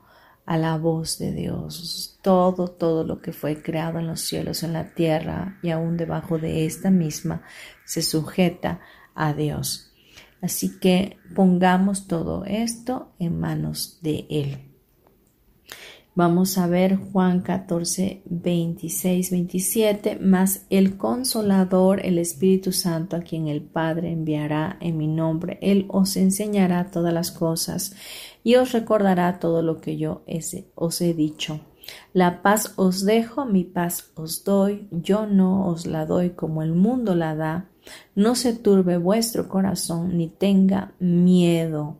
a 0.46 0.56
la 0.56 0.76
voz 0.78 1.18
de 1.18 1.32
Dios. 1.32 2.18
Todo, 2.22 2.68
todo 2.68 3.04
lo 3.04 3.20
que 3.20 3.32
fue 3.32 3.62
creado 3.62 3.98
en 3.98 4.06
los 4.06 4.22
cielos, 4.22 4.62
en 4.62 4.72
la 4.72 4.94
tierra 4.94 5.58
y 5.62 5.68
aún 5.68 5.98
debajo 5.98 6.38
de 6.38 6.64
esta 6.64 6.90
misma 6.90 7.42
se 7.84 8.00
sujeta 8.00 8.80
a 9.14 9.34
Dios. 9.34 9.92
Así 10.40 10.78
que 10.78 11.18
pongamos 11.34 12.06
todo 12.06 12.46
esto 12.46 13.12
en 13.18 13.38
manos 13.38 13.98
de 14.00 14.26
Él. 14.30 14.67
Vamos 16.18 16.58
a 16.58 16.66
ver 16.66 16.96
Juan 16.96 17.42
14, 17.42 18.22
26, 18.24 19.30
27, 19.30 20.18
más 20.18 20.66
el 20.68 20.96
consolador, 20.96 22.04
el 22.04 22.18
Espíritu 22.18 22.72
Santo, 22.72 23.14
a 23.14 23.20
quien 23.20 23.46
el 23.46 23.62
Padre 23.62 24.10
enviará 24.10 24.78
en 24.80 24.96
mi 24.96 25.06
nombre. 25.06 25.60
Él 25.62 25.86
os 25.86 26.16
enseñará 26.16 26.90
todas 26.90 27.14
las 27.14 27.30
cosas 27.30 27.94
y 28.42 28.56
os 28.56 28.72
recordará 28.72 29.38
todo 29.38 29.62
lo 29.62 29.80
que 29.80 29.96
yo 29.96 30.24
os 30.74 31.00
he 31.00 31.14
dicho. 31.14 31.60
La 32.12 32.42
paz 32.42 32.72
os 32.74 33.04
dejo, 33.04 33.44
mi 33.44 33.62
paz 33.62 34.10
os 34.16 34.42
doy, 34.42 34.88
yo 34.90 35.24
no 35.24 35.68
os 35.68 35.86
la 35.86 36.04
doy 36.04 36.30
como 36.30 36.64
el 36.64 36.72
mundo 36.72 37.14
la 37.14 37.36
da. 37.36 37.70
No 38.16 38.34
se 38.34 38.54
turbe 38.54 38.96
vuestro 38.96 39.48
corazón 39.48 40.18
ni 40.18 40.26
tenga 40.26 40.94
miedo. 40.98 41.98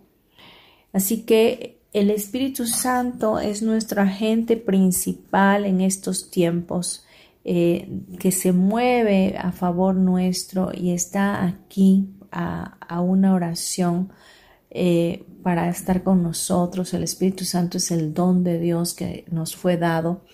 Así 0.93 1.23
que 1.23 1.78
el 1.93 2.11
Espíritu 2.11 2.67
Santo 2.67 3.39
es 3.39 3.63
nuestro 3.63 4.03
agente 4.03 4.57
principal 4.57 5.65
en 5.65 5.81
estos 5.81 6.31
tiempos, 6.31 7.05
eh, 7.45 7.89
que 8.19 8.31
se 8.31 8.53
mueve 8.53 9.37
a 9.39 9.53
favor 9.53 9.95
nuestro 9.95 10.71
y 10.75 10.91
está 10.91 11.45
aquí 11.45 12.11
a, 12.31 13.01
una 13.01 13.33
oración 13.33 14.13
eh, 14.71 15.25
para 15.43 15.69
estar 15.71 16.03
con 16.03 16.23
nosotros. 16.23 16.93
El 16.93 17.05
Espíritu 17.05 17.45
Santo 17.45 17.79
es 17.79 17.91
el 17.91 18.13
don 18.13 18.45
de 18.45 18.59
Dios 18.59 18.93
que 18.93 19.25
nos 19.31 19.57
fue 19.57 19.79
dado 19.79 20.25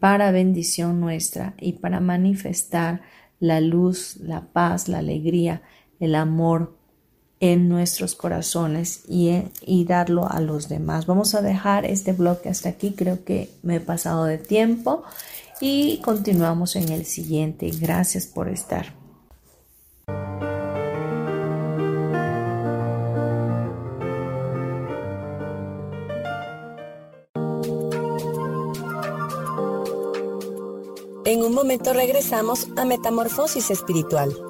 para 0.00 0.32
bendición 0.32 1.00
nuestra 1.00 1.54
y 1.58 1.74
para 1.74 2.00
manifestar 2.00 3.00
la 3.38 3.60
luz, 3.60 4.16
la 4.16 4.52
paz, 4.52 4.88
la 4.88 4.98
alegría, 4.98 5.62
el 5.98 6.14
amor 6.14 6.79
en 7.40 7.70
nuestros 7.70 8.14
corazones 8.14 9.00
y, 9.08 9.42
y, 9.62 9.84
darlo 9.86 10.30
a 10.30 10.40
los 10.40 10.68
demás. 10.68 11.06
Vamos 11.06 11.34
a 11.34 11.40
dejar 11.40 11.86
este 11.86 12.12
bloque 12.12 12.50
hasta 12.50 12.68
aquí. 12.68 12.92
Creo 12.92 13.24
que 13.24 13.50
me 13.62 13.76
he 13.76 13.80
pasado 13.80 14.24
de 14.24 14.36
tiempo 14.36 15.02
y 15.60 16.00
continuamos 16.02 16.76
en 16.76 16.90
el 16.90 17.06
siguiente. 17.06 17.70
Gracias 17.80 18.26
por 18.26 18.48
estar. 18.50 18.94
En 31.24 31.42
un 31.42 31.54
momento 31.54 31.92
regresamos 31.92 32.66
a 32.76 32.84
Metamorfosis 32.84 33.70
Espiritual. 33.70 34.49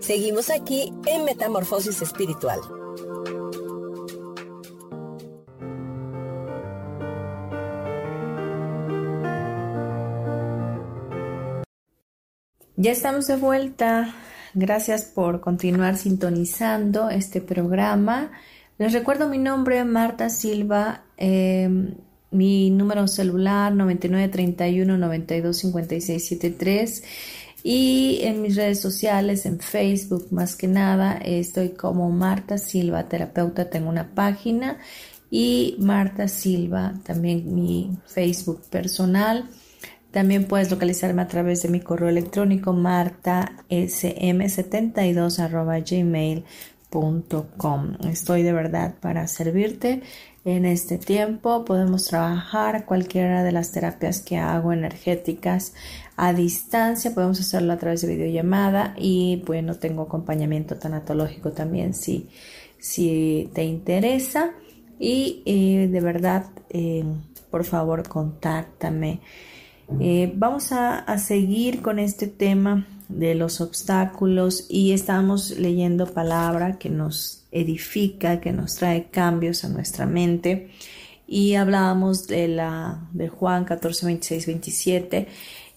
Seguimos 0.00 0.50
aquí 0.50 0.92
en 1.06 1.24
Metamorfosis 1.24 2.00
Espiritual. 2.00 2.58
Ya 12.76 12.92
estamos 12.92 13.26
de 13.26 13.36
vuelta. 13.36 14.14
Gracias 14.54 15.04
por 15.04 15.42
continuar 15.42 15.98
sintonizando 15.98 17.10
este 17.10 17.42
programa. 17.42 18.32
Les 18.78 18.94
recuerdo 18.94 19.28
mi 19.28 19.36
nombre, 19.36 19.84
Marta 19.84 20.30
Silva. 20.30 21.04
Em, 21.18 21.96
mi 22.30 22.70
número 22.70 23.06
celular 23.06 23.74
9931 23.74 24.96
925673 24.96 27.02
y 27.62 28.18
en 28.22 28.42
mis 28.42 28.56
redes 28.56 28.80
sociales, 28.80 29.46
en 29.46 29.60
Facebook 29.60 30.26
más 30.30 30.56
que 30.56 30.66
nada, 30.66 31.18
estoy 31.18 31.70
como 31.70 32.10
Marta 32.10 32.58
Silva, 32.58 33.08
terapeuta, 33.08 33.70
tengo 33.70 33.88
una 33.88 34.14
página 34.14 34.78
y 35.30 35.76
Marta 35.78 36.28
Silva, 36.28 36.94
también 37.04 37.54
mi 37.54 37.96
Facebook 38.06 38.62
personal. 38.70 39.48
También 40.10 40.46
puedes 40.46 40.70
localizarme 40.70 41.22
a 41.22 41.28
través 41.28 41.62
de 41.62 41.68
mi 41.68 41.80
correo 41.80 42.08
electrónico 42.08 42.72
martasm72 42.72 45.38
Estoy 48.10 48.42
de 48.42 48.52
verdad 48.52 48.94
para 49.00 49.28
servirte 49.28 50.02
en 50.44 50.64
este 50.64 50.98
tiempo. 50.98 51.64
Podemos 51.64 52.06
trabajar 52.06 52.86
cualquiera 52.86 53.42
de 53.42 53.52
las 53.52 53.72
terapias 53.72 54.20
que 54.20 54.38
hago 54.38 54.72
energéticas 54.72 55.74
a 56.16 56.32
distancia. 56.32 57.14
Podemos 57.14 57.40
hacerlo 57.40 57.72
a 57.72 57.78
través 57.78 58.02
de 58.02 58.14
videollamada 58.14 58.94
y 58.96 59.42
bueno, 59.46 59.76
tengo 59.76 60.02
acompañamiento 60.02 60.76
tanatológico 60.76 61.52
también 61.52 61.94
si, 61.94 62.28
si 62.78 63.50
te 63.54 63.64
interesa. 63.64 64.52
Y 64.98 65.42
eh, 65.46 65.88
de 65.90 66.00
verdad, 66.00 66.46
eh, 66.68 67.04
por 67.50 67.64
favor, 67.64 68.06
contáctame. 68.08 69.20
Eh, 69.98 70.32
vamos 70.36 70.72
a, 70.72 71.18
seguir 71.18 71.82
con 71.82 71.98
este 71.98 72.28
tema 72.28 72.86
de 73.08 73.34
los 73.34 73.60
obstáculos 73.60 74.66
y 74.68 74.92
estamos 74.92 75.58
leyendo 75.58 76.06
palabra 76.06 76.78
que 76.78 76.90
nos 76.90 77.39
edifica, 77.52 78.40
que 78.40 78.52
nos 78.52 78.76
trae 78.76 79.10
cambios 79.10 79.64
a 79.64 79.68
nuestra 79.68 80.06
mente. 80.06 80.70
Y 81.26 81.54
hablábamos 81.54 82.26
de 82.26 82.48
la 82.48 83.08
de 83.12 83.28
Juan 83.28 83.64
14, 83.64 84.06
26, 84.06 84.46
27 84.46 85.28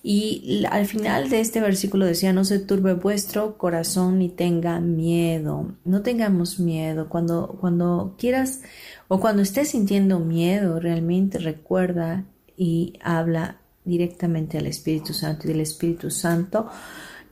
y 0.05 0.65
al 0.69 0.85
final 0.85 1.29
de 1.29 1.39
este 1.39 1.61
versículo 1.61 2.05
decía 2.05 2.33
no 2.33 2.43
se 2.43 2.59
turbe 2.59 2.93
vuestro 2.93 3.57
corazón 3.57 4.19
ni 4.19 4.27
tenga 4.27 4.81
miedo, 4.81 5.75
no 5.85 6.01
tengamos 6.01 6.59
miedo. 6.59 7.07
Cuando 7.07 7.57
cuando 7.61 8.15
quieras 8.17 8.63
o 9.07 9.21
cuando 9.21 9.41
estés 9.41 9.69
sintiendo 9.69 10.19
miedo 10.19 10.81
realmente 10.81 11.39
recuerda 11.39 12.25
y 12.57 12.99
habla 13.01 13.61
directamente 13.85 14.57
al 14.57 14.67
Espíritu 14.67 15.13
Santo 15.13 15.47
y 15.47 15.51
del 15.51 15.61
Espíritu 15.61 16.11
Santo, 16.11 16.67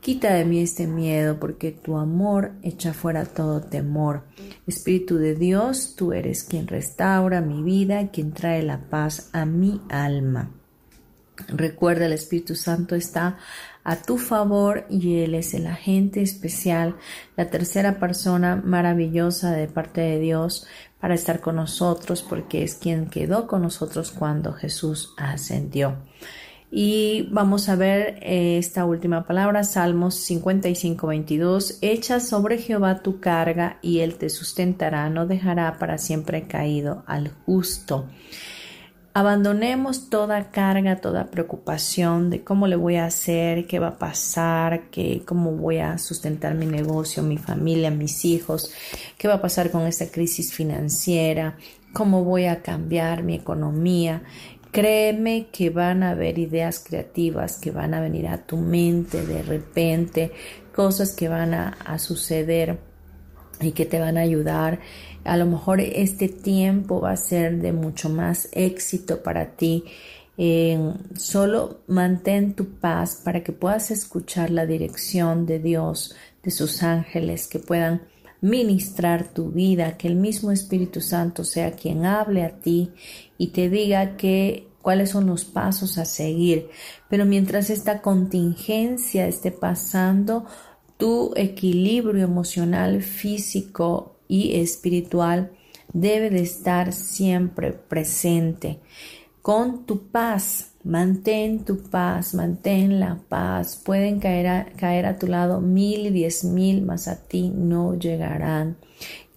quita 0.01 0.33
de 0.33 0.45
mí 0.45 0.61
este 0.61 0.87
miedo 0.87 1.39
porque 1.39 1.71
tu 1.71 1.97
amor 1.97 2.53
echa 2.63 2.93
fuera 2.93 3.25
todo 3.25 3.61
temor. 3.61 4.23
Espíritu 4.67 5.17
de 5.17 5.35
Dios, 5.35 5.95
tú 5.95 6.11
eres 6.11 6.43
quien 6.43 6.67
restaura 6.67 7.39
mi 7.39 7.61
vida, 7.61 8.09
quien 8.09 8.33
trae 8.33 8.63
la 8.63 8.89
paz 8.89 9.29
a 9.31 9.45
mi 9.45 9.79
alma. 9.89 10.51
Recuerda, 11.47 12.07
el 12.07 12.13
Espíritu 12.13 12.55
Santo 12.55 12.95
está 12.95 13.37
a 13.83 13.95
tu 13.95 14.17
favor 14.17 14.85
y 14.89 15.19
Él 15.19 15.33
es 15.35 15.53
el 15.53 15.67
agente 15.67 16.21
especial, 16.21 16.97
la 17.35 17.49
tercera 17.49 17.99
persona 17.99 18.55
maravillosa 18.55 19.51
de 19.51 19.67
parte 19.67 20.01
de 20.01 20.19
Dios 20.19 20.67
para 20.99 21.15
estar 21.15 21.39
con 21.39 21.55
nosotros 21.55 22.21
porque 22.21 22.63
es 22.63 22.75
quien 22.75 23.07
quedó 23.07 23.47
con 23.47 23.63
nosotros 23.63 24.11
cuando 24.11 24.53
Jesús 24.53 25.13
ascendió. 25.17 25.97
Y 26.73 27.27
vamos 27.31 27.67
a 27.67 27.75
ver 27.75 28.19
eh, 28.21 28.57
esta 28.57 28.85
última 28.85 29.25
palabra, 29.27 29.65
Salmos 29.65 30.15
55, 30.15 31.05
22. 31.05 31.79
Echa 31.81 32.21
sobre 32.21 32.59
Jehová 32.59 33.03
tu 33.03 33.19
carga 33.19 33.77
y 33.81 33.99
él 33.99 34.15
te 34.15 34.29
sustentará, 34.29 35.09
no 35.09 35.27
dejará 35.27 35.77
para 35.77 35.97
siempre 35.97 36.47
caído 36.47 37.03
al 37.07 37.29
justo. 37.45 38.07
Abandonemos 39.13 40.09
toda 40.09 40.51
carga, 40.51 41.01
toda 41.01 41.25
preocupación 41.25 42.29
de 42.29 42.45
cómo 42.45 42.67
le 42.67 42.77
voy 42.77 42.95
a 42.95 43.07
hacer, 43.07 43.67
qué 43.67 43.77
va 43.77 43.89
a 43.89 43.99
pasar, 43.99 44.89
qué, 44.89 45.23
cómo 45.25 45.51
voy 45.51 45.79
a 45.79 45.97
sustentar 45.97 46.55
mi 46.55 46.65
negocio, 46.65 47.21
mi 47.21 47.37
familia, 47.37 47.91
mis 47.91 48.23
hijos, 48.23 48.71
qué 49.17 49.27
va 49.27 49.33
a 49.33 49.41
pasar 49.41 49.69
con 49.69 49.81
esta 49.85 50.09
crisis 50.09 50.53
financiera, 50.53 51.57
cómo 51.91 52.23
voy 52.23 52.45
a 52.45 52.61
cambiar 52.61 53.23
mi 53.23 53.35
economía. 53.35 54.23
Créeme 54.71 55.47
que 55.51 55.69
van 55.69 56.01
a 56.01 56.11
haber 56.11 56.39
ideas 56.39 56.79
creativas 56.79 57.57
que 57.57 57.71
van 57.71 57.93
a 57.93 57.99
venir 57.99 58.27
a 58.27 58.45
tu 58.45 58.55
mente 58.55 59.25
de 59.25 59.43
repente, 59.43 60.31
cosas 60.73 61.13
que 61.13 61.27
van 61.27 61.53
a, 61.53 61.99
suceder 61.99 62.79
y 63.59 63.73
que 63.73 63.85
te 63.85 63.99
van 63.99 64.17
a 64.17 64.21
ayudar. 64.21 64.79
A 65.25 65.35
lo 65.35 65.45
mejor 65.45 65.81
este 65.81 66.29
tiempo 66.29 67.01
va 67.01 67.11
a 67.11 67.17
ser 67.17 67.61
de 67.61 67.73
mucho 67.73 68.09
más 68.09 68.47
éxito 68.53 69.21
para 69.21 69.57
ti. 69.57 69.83
solo 71.15 71.81
mantén 71.87 72.55
tu 72.55 72.79
paz 72.79 73.21
para 73.23 73.43
que 73.43 73.51
puedas 73.51 73.91
escuchar 73.91 74.49
la 74.49 74.65
dirección 74.65 75.45
de 75.45 75.59
Dios, 75.59 76.15
de 76.43 76.49
sus 76.49 76.81
ángeles, 76.81 77.47
que 77.47 77.59
puedan 77.59 78.01
ministrar 78.41 79.33
tu 79.33 79.51
vida, 79.51 79.97
que 79.97 80.07
el 80.07 80.15
mismo 80.15 80.51
Espíritu 80.51 80.99
Santo 80.99 81.43
sea 81.43 81.71
quien 81.73 82.05
hable 82.05 82.43
a 82.43 82.59
ti 82.59 82.91
y 83.37 83.47
te 83.47 83.69
diga 83.69 84.17
que 84.17 84.67
cuáles 84.81 85.11
son 85.11 85.27
los 85.27 85.45
pasos 85.45 85.97
a 85.97 86.05
seguir. 86.05 86.69
Pero 87.09 87.25
mientras 87.25 87.69
esta 87.69 88.01
contingencia 88.01 89.27
esté 89.27 89.51
pasando, 89.51 90.45
tu 90.97 91.33
equilibrio 91.35 92.23
emocional, 92.23 93.01
físico 93.01 94.17
y 94.27 94.59
espiritual 94.59 95.51
debe 95.93 96.29
de 96.29 96.41
estar 96.41 96.93
siempre 96.93 97.73
presente. 97.73 98.79
Con 99.41 99.85
tu 99.85 100.07
paz, 100.09 100.70
Mantén 100.83 101.63
tu 101.63 101.77
paz, 101.77 102.33
mantén 102.33 102.99
la 102.99 103.19
paz. 103.29 103.75
Pueden 103.75 104.19
caer 104.19 104.47
a, 104.47 104.65
caer 104.75 105.05
a 105.05 105.19
tu 105.19 105.27
lado 105.27 105.61
mil 105.61 106.07
y 106.07 106.09
diez 106.09 106.43
mil, 106.43 106.81
mas 106.81 107.07
a 107.07 107.17
ti 107.27 107.51
no 107.53 107.93
llegarán. 107.93 108.77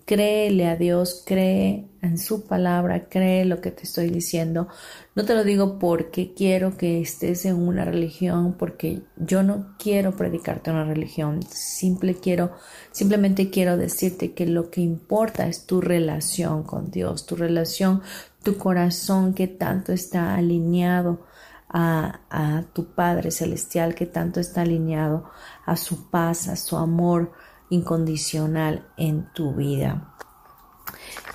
Créele 0.06 0.66
a 0.66 0.76
Dios, 0.76 1.22
cree 1.24 1.86
en 2.02 2.18
su 2.18 2.44
palabra, 2.46 3.08
cree 3.08 3.44
lo 3.46 3.60
que 3.62 3.70
te 3.70 3.84
estoy 3.84 4.10
diciendo. 4.10 4.68
No 5.14 5.24
te 5.24 5.34
lo 5.34 5.44
digo 5.44 5.78
porque 5.78 6.34
quiero 6.34 6.76
que 6.76 7.00
estés 7.00 7.46
en 7.46 7.56
una 7.56 7.84
religión, 7.86 8.54
porque 8.58 9.02
yo 9.16 9.42
no 9.42 9.74
quiero 9.78 10.16
predicarte 10.16 10.70
una 10.70 10.84
religión. 10.84 11.42
Simple 11.42 12.14
quiero, 12.16 12.52
simplemente 12.90 13.50
quiero 13.50 13.76
decirte 13.78 14.32
que 14.32 14.46
lo 14.46 14.70
que 14.70 14.82
importa 14.82 15.46
es 15.46 15.66
tu 15.66 15.80
relación 15.80 16.64
con 16.64 16.90
Dios, 16.90 17.24
tu 17.24 17.36
relación, 17.36 18.02
tu 18.42 18.58
corazón 18.58 19.32
que 19.32 19.46
tanto 19.46 19.92
está 19.92 20.34
alineado 20.34 21.20
a, 21.74 22.62
tu 22.72 22.94
Padre 22.94 23.32
Celestial 23.32 23.94
que 23.94 24.06
tanto 24.06 24.38
está 24.38 24.62
alineado 24.62 25.24
a 25.66 25.76
su 25.76 26.08
paz, 26.08 26.48
a 26.48 26.56
su 26.56 26.76
amor 26.76 27.32
incondicional 27.68 28.86
en 28.96 29.26
tu 29.34 29.54
vida. 29.54 30.14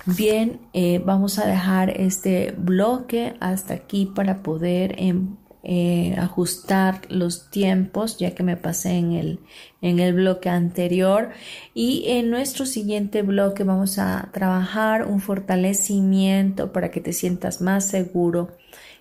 Bien, 0.06 0.60
eh, 0.72 1.02
vamos 1.04 1.38
a 1.38 1.46
dejar 1.46 1.90
este 1.90 2.54
bloque 2.56 3.36
hasta 3.40 3.74
aquí 3.74 4.06
para 4.06 4.42
poder 4.42 4.94
em, 4.98 5.36
eh, 5.62 6.16
ajustar 6.18 7.02
los 7.10 7.50
tiempos 7.50 8.16
ya 8.16 8.34
que 8.34 8.42
me 8.42 8.56
pasé 8.56 8.92
en 8.92 9.12
el, 9.12 9.40
en 9.82 9.98
el 9.98 10.14
bloque 10.14 10.48
anterior 10.48 11.32
y 11.74 12.04
en 12.06 12.30
nuestro 12.30 12.64
siguiente 12.64 13.20
bloque 13.20 13.62
vamos 13.62 13.98
a 13.98 14.30
trabajar 14.32 15.06
un 15.06 15.20
fortalecimiento 15.20 16.72
para 16.72 16.90
que 16.90 17.02
te 17.02 17.12
sientas 17.12 17.60
más 17.60 17.86
seguro 17.86 18.56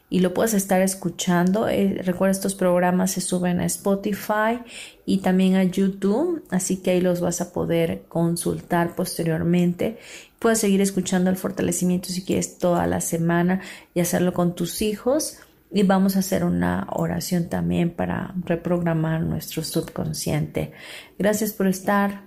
y 0.10 0.20
lo 0.20 0.34
puedes 0.34 0.54
estar 0.54 0.82
escuchando. 0.82 1.68
Eh, 1.70 2.02
recuerda, 2.04 2.32
estos 2.32 2.56
programas 2.56 3.12
se 3.12 3.22
suben 3.22 3.60
a 3.60 3.66
Spotify 3.66 4.60
y 5.06 5.20
también 5.20 5.56
a 5.56 5.64
YouTube, 5.64 6.44
así 6.50 6.78
que 6.78 6.92
ahí 6.92 7.02
los 7.02 7.22
vas 7.22 7.42
a 7.42 7.54
poder 7.54 8.04
consultar 8.08 8.96
posteriormente. 8.96 10.00
Puedes 10.40 10.60
seguir 10.60 10.82
escuchando 10.82 11.30
el 11.30 11.36
fortalecimiento 11.36 12.10
si 12.10 12.24
quieres 12.24 12.58
toda 12.58 12.88
la 12.88 13.02
semana 13.02 13.62
y 13.94 14.00
hacerlo 14.00 14.34
con 14.34 14.56
tus 14.56 14.82
hijos. 14.82 15.38
Y 15.72 15.84
vamos 15.84 16.16
a 16.16 16.20
hacer 16.20 16.44
una 16.44 16.88
oración 16.90 17.48
también 17.48 17.92
para 17.92 18.34
reprogramar 18.44 19.22
nuestro 19.22 19.64
subconsciente. 19.64 20.72
Gracias 21.20 21.54
por 21.54 21.68
estar 21.68 22.24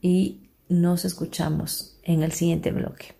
y 0.00 0.50
nos 0.68 1.04
escuchamos 1.04 1.98
en 2.04 2.22
el 2.22 2.30
siguiente 2.30 2.70
bloque. 2.70 3.19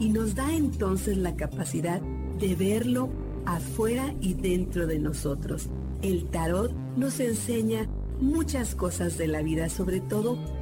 y 0.00 0.08
nos 0.08 0.34
da 0.34 0.54
entonces 0.54 1.16
la 1.16 1.36
capacidad 1.36 2.00
de 2.38 2.54
verlo 2.54 3.10
afuera 3.46 4.14
y 4.20 4.34
dentro 4.34 4.86
de 4.86 4.98
nosotros. 4.98 5.68
El 6.02 6.24
tarot 6.26 6.72
nos 6.96 7.20
enseña 7.20 7.88
muchas 8.20 8.74
cosas 8.74 9.18
de 9.18 9.28
la 9.28 9.42
vida, 9.42 9.68
sobre 9.68 10.00
todo 10.00 10.38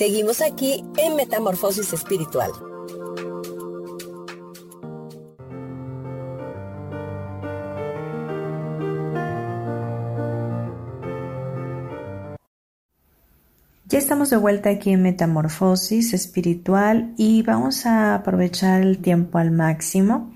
Seguimos 0.00 0.40
aquí 0.40 0.82
en 0.96 1.14
Metamorfosis 1.14 1.92
Espiritual. 1.92 2.50
Ya 13.84 13.98
estamos 13.98 14.30
de 14.30 14.38
vuelta 14.38 14.70
aquí 14.70 14.88
en 14.88 15.02
Metamorfosis 15.02 16.14
Espiritual 16.14 17.12
y 17.18 17.42
vamos 17.42 17.84
a 17.84 18.14
aprovechar 18.14 18.80
el 18.80 19.02
tiempo 19.02 19.36
al 19.36 19.50
máximo. 19.50 20.32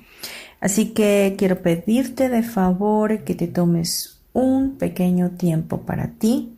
Así 0.61 0.93
que 0.93 1.37
quiero 1.39 1.63
pedirte 1.63 2.29
de 2.29 2.43
favor 2.43 3.25
que 3.25 3.35
te 3.35 3.47
tomes 3.47 4.21
un 4.35 4.77
pequeño 4.77 5.31
tiempo 5.31 5.87
para 5.87 6.09
ti 6.19 6.54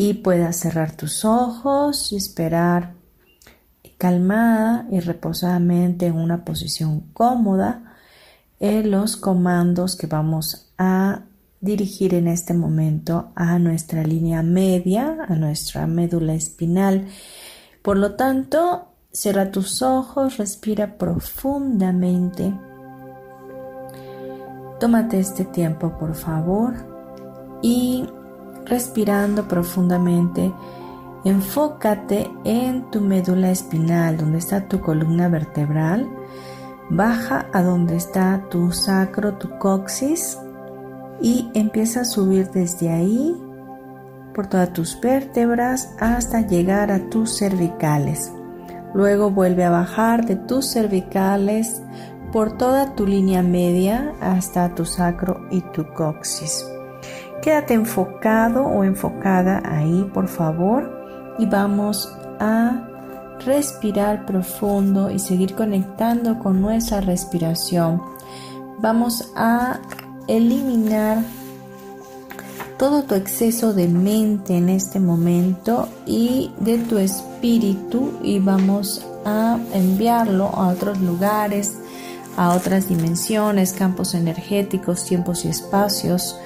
y 0.00 0.14
puedas 0.14 0.56
cerrar 0.56 0.96
tus 0.96 1.26
ojos 1.26 2.10
y 2.10 2.16
esperar 2.16 2.94
calmada 3.98 4.86
y 4.90 4.98
reposadamente 5.00 6.06
en 6.06 6.16
una 6.16 6.42
posición 6.42 7.00
cómoda 7.12 7.98
en 8.60 8.90
los 8.90 9.18
comandos 9.18 9.96
que 9.96 10.06
vamos 10.06 10.72
a 10.78 11.24
dirigir 11.60 12.14
en 12.14 12.28
este 12.28 12.54
momento 12.54 13.30
a 13.34 13.58
nuestra 13.58 14.02
línea 14.02 14.42
media, 14.42 15.18
a 15.28 15.34
nuestra 15.34 15.86
médula 15.86 16.32
espinal. 16.32 17.08
Por 17.82 17.98
lo 17.98 18.14
tanto, 18.14 18.94
cierra 19.12 19.50
tus 19.50 19.82
ojos, 19.82 20.38
respira 20.38 20.96
profundamente. 20.96 22.54
Tómate 24.80 25.20
este 25.20 25.44
tiempo, 25.44 25.98
por 25.98 26.14
favor, 26.14 26.72
y 27.60 28.06
respirando 28.70 29.46
profundamente, 29.48 30.52
enfócate 31.24 32.30
en 32.44 32.90
tu 32.90 33.00
médula 33.00 33.50
espinal, 33.50 34.16
donde 34.16 34.38
está 34.38 34.68
tu 34.68 34.80
columna 34.80 35.28
vertebral. 35.28 36.08
Baja 36.88 37.46
a 37.52 37.62
donde 37.62 37.96
está 37.96 38.46
tu 38.48 38.72
sacro, 38.72 39.34
tu 39.34 39.58
coxis 39.58 40.38
y 41.20 41.50
empieza 41.54 42.00
a 42.00 42.04
subir 42.04 42.50
desde 42.50 42.90
ahí 42.90 43.36
por 44.34 44.46
todas 44.46 44.72
tus 44.72 44.98
vértebras 45.00 45.94
hasta 46.00 46.40
llegar 46.40 46.90
a 46.90 47.10
tus 47.10 47.38
cervicales. 47.38 48.32
Luego 48.94 49.30
vuelve 49.30 49.64
a 49.64 49.70
bajar 49.70 50.24
de 50.24 50.36
tus 50.36 50.72
cervicales 50.72 51.82
por 52.32 52.56
toda 52.56 52.94
tu 52.94 53.06
línea 53.06 53.42
media 53.42 54.14
hasta 54.20 54.74
tu 54.74 54.84
sacro 54.84 55.46
y 55.50 55.60
tu 55.72 55.86
coxis. 55.94 56.64
Quédate 57.42 57.74
enfocado 57.74 58.64
o 58.64 58.84
enfocada 58.84 59.62
ahí, 59.64 60.08
por 60.12 60.28
favor, 60.28 61.34
y 61.38 61.46
vamos 61.46 62.12
a 62.38 62.86
respirar 63.44 64.26
profundo 64.26 65.10
y 65.10 65.18
seguir 65.18 65.54
conectando 65.54 66.38
con 66.38 66.60
nuestra 66.60 67.00
respiración. 67.00 68.02
Vamos 68.78 69.32
a 69.36 69.80
eliminar 70.28 71.24
todo 72.78 73.02
tu 73.02 73.14
exceso 73.14 73.72
de 73.74 73.88
mente 73.88 74.56
en 74.56 74.68
este 74.68 75.00
momento 75.00 75.88
y 76.06 76.50
de 76.60 76.78
tu 76.78 76.98
espíritu 76.98 78.12
y 78.22 78.38
vamos 78.38 79.06
a 79.24 79.58
enviarlo 79.74 80.46
a 80.46 80.68
otros 80.68 80.98
lugares, 81.00 81.76
a 82.36 82.54
otras 82.54 82.88
dimensiones, 82.88 83.72
campos 83.72 84.14
energéticos, 84.14 85.04
tiempos 85.04 85.44
y 85.44 85.48
espacios, 85.48 86.36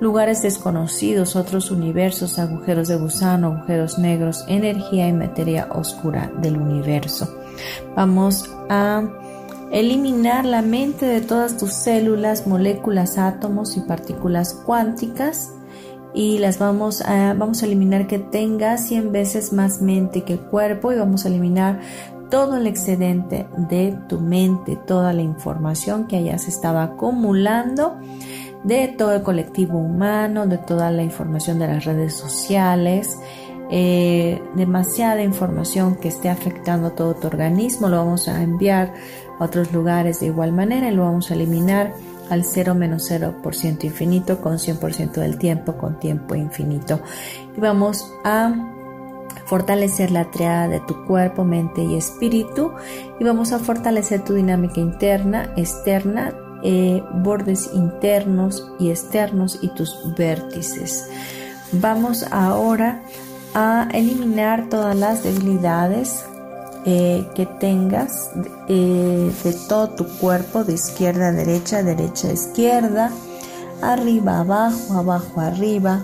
lugares 0.00 0.42
desconocidos, 0.42 1.36
otros 1.36 1.70
universos, 1.70 2.38
agujeros 2.38 2.88
de 2.88 2.96
gusano, 2.96 3.48
agujeros 3.48 3.98
negros, 3.98 4.44
energía 4.48 5.08
y 5.08 5.12
materia 5.12 5.68
oscura 5.72 6.30
del 6.40 6.56
universo. 6.56 7.28
Vamos 7.96 8.48
a 8.68 9.02
eliminar 9.70 10.44
la 10.44 10.62
mente 10.62 11.06
de 11.06 11.20
todas 11.20 11.56
tus 11.56 11.72
células, 11.72 12.46
moléculas, 12.46 13.18
átomos 13.18 13.76
y 13.76 13.80
partículas 13.80 14.54
cuánticas 14.54 15.52
y 16.14 16.38
las 16.38 16.58
vamos 16.58 17.02
a, 17.02 17.34
vamos 17.34 17.62
a 17.62 17.66
eliminar 17.66 18.06
que 18.06 18.18
tenga 18.18 18.78
100 18.78 19.12
veces 19.12 19.52
más 19.52 19.82
mente 19.82 20.22
que 20.22 20.38
cuerpo 20.38 20.92
y 20.92 20.98
vamos 20.98 21.24
a 21.24 21.28
eliminar 21.28 21.80
todo 22.30 22.56
el 22.56 22.66
excedente 22.66 23.46
de 23.56 23.96
tu 24.08 24.20
mente, 24.20 24.76
toda 24.86 25.12
la 25.12 25.22
información 25.22 26.06
que 26.06 26.16
hayas 26.16 26.46
estado 26.46 26.78
acumulando 26.78 27.96
de 28.64 28.88
todo 28.88 29.14
el 29.14 29.22
colectivo 29.22 29.78
humano, 29.78 30.46
de 30.46 30.58
toda 30.58 30.90
la 30.90 31.02
información 31.02 31.58
de 31.58 31.68
las 31.68 31.84
redes 31.84 32.14
sociales, 32.14 33.18
eh, 33.70 34.42
demasiada 34.54 35.22
información 35.22 35.96
que 35.96 36.08
esté 36.08 36.28
afectando 36.28 36.92
todo 36.92 37.14
tu 37.14 37.26
organismo, 37.26 37.88
lo 37.88 37.98
vamos 37.98 38.26
a 38.28 38.42
enviar 38.42 38.94
a 39.38 39.44
otros 39.44 39.72
lugares 39.72 40.20
de 40.20 40.26
igual 40.26 40.52
manera 40.52 40.88
y 40.88 40.94
lo 40.94 41.04
vamos 41.04 41.30
a 41.30 41.34
eliminar 41.34 41.92
al 42.30 42.44
0 42.44 42.74
menos 42.74 43.10
0% 43.10 43.84
infinito 43.84 44.40
con 44.40 44.58
100% 44.58 45.12
del 45.12 45.38
tiempo 45.38 45.74
con 45.76 45.98
tiempo 45.98 46.34
infinito. 46.34 47.00
Y 47.56 47.60
vamos 47.60 48.12
a 48.24 48.54
fortalecer 49.46 50.10
la 50.10 50.30
triada 50.30 50.68
de 50.68 50.80
tu 50.80 51.04
cuerpo, 51.06 51.44
mente 51.44 51.82
y 51.82 51.96
espíritu 51.96 52.72
y 53.18 53.24
vamos 53.24 53.52
a 53.52 53.58
fortalecer 53.58 54.24
tu 54.24 54.34
dinámica 54.34 54.80
interna, 54.80 55.52
externa, 55.56 56.34
eh, 56.62 57.02
bordes 57.14 57.70
internos 57.72 58.66
y 58.78 58.90
externos 58.90 59.58
y 59.62 59.68
tus 59.68 60.14
vértices. 60.16 61.08
Vamos 61.72 62.24
ahora 62.30 63.02
a 63.54 63.88
eliminar 63.92 64.68
todas 64.68 64.96
las 64.96 65.22
debilidades 65.22 66.24
eh, 66.84 67.28
que 67.34 67.46
tengas 67.46 68.30
eh, 68.68 69.32
de 69.44 69.52
todo 69.68 69.90
tu 69.90 70.06
cuerpo, 70.18 70.64
de 70.64 70.74
izquierda 70.74 71.28
a 71.28 71.32
derecha, 71.32 71.82
derecha 71.82 72.28
a 72.28 72.32
izquierda, 72.32 73.10
arriba 73.82 74.40
abajo, 74.40 74.94
abajo 74.94 75.40
arriba, 75.40 76.02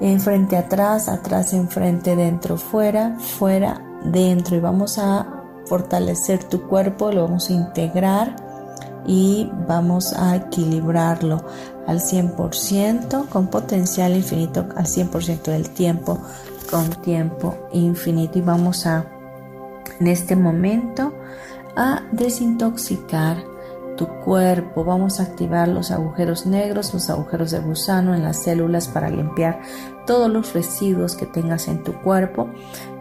enfrente 0.00 0.56
atrás, 0.56 1.08
atrás 1.08 1.52
enfrente, 1.52 2.16
dentro 2.16 2.56
fuera, 2.56 3.16
fuera 3.18 3.82
dentro. 4.04 4.56
Y 4.56 4.60
vamos 4.60 4.98
a 4.98 5.26
fortalecer 5.66 6.44
tu 6.44 6.62
cuerpo, 6.68 7.12
lo 7.12 7.24
vamos 7.24 7.50
a 7.50 7.54
integrar 7.54 8.47
y 9.08 9.50
vamos 9.66 10.12
a 10.12 10.36
equilibrarlo 10.36 11.42
al 11.86 11.98
100% 11.98 13.28
con 13.28 13.48
potencial 13.48 14.14
infinito 14.14 14.66
al 14.76 14.84
100% 14.84 15.44
del 15.44 15.70
tiempo 15.70 16.20
con 16.70 16.90
tiempo 17.02 17.56
infinito 17.72 18.38
y 18.38 18.42
vamos 18.42 18.86
a 18.86 19.06
en 19.98 20.06
este 20.06 20.36
momento 20.36 21.12
a 21.74 22.02
desintoxicar 22.12 23.38
tu 23.98 24.06
cuerpo. 24.06 24.84
Vamos 24.84 25.18
a 25.18 25.24
activar 25.24 25.68
los 25.68 25.90
agujeros 25.90 26.46
negros, 26.46 26.94
los 26.94 27.10
agujeros 27.10 27.50
de 27.50 27.58
gusano 27.58 28.14
en 28.14 28.22
las 28.22 28.42
células 28.44 28.88
para 28.88 29.10
limpiar 29.10 29.60
todos 30.06 30.30
los 30.30 30.54
residuos 30.54 31.16
que 31.16 31.26
tengas 31.26 31.68
en 31.68 31.82
tu 31.82 31.92
cuerpo. 32.00 32.48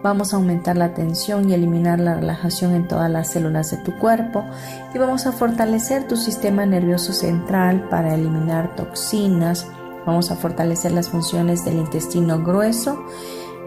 Vamos 0.07 0.31
a 0.31 0.37
aumentar 0.37 0.77
la 0.77 0.93
tensión 0.93 1.49
y 1.49 1.53
eliminar 1.53 1.99
la 1.99 2.15
relajación 2.15 2.73
en 2.73 2.87
todas 2.87 3.11
las 3.11 3.29
células 3.29 3.71
de 3.71 3.77
tu 3.79 3.97
cuerpo. 3.97 4.45
Y 4.95 4.97
vamos 4.99 5.27
a 5.27 5.33
fortalecer 5.33 6.07
tu 6.07 6.15
sistema 6.15 6.65
nervioso 6.65 7.11
central 7.11 7.89
para 7.89 8.15
eliminar 8.15 8.73
toxinas. 8.77 9.67
Vamos 10.05 10.31
a 10.31 10.37
fortalecer 10.37 10.93
las 10.93 11.09
funciones 11.09 11.65
del 11.65 11.75
intestino 11.75 12.41
grueso 12.41 13.03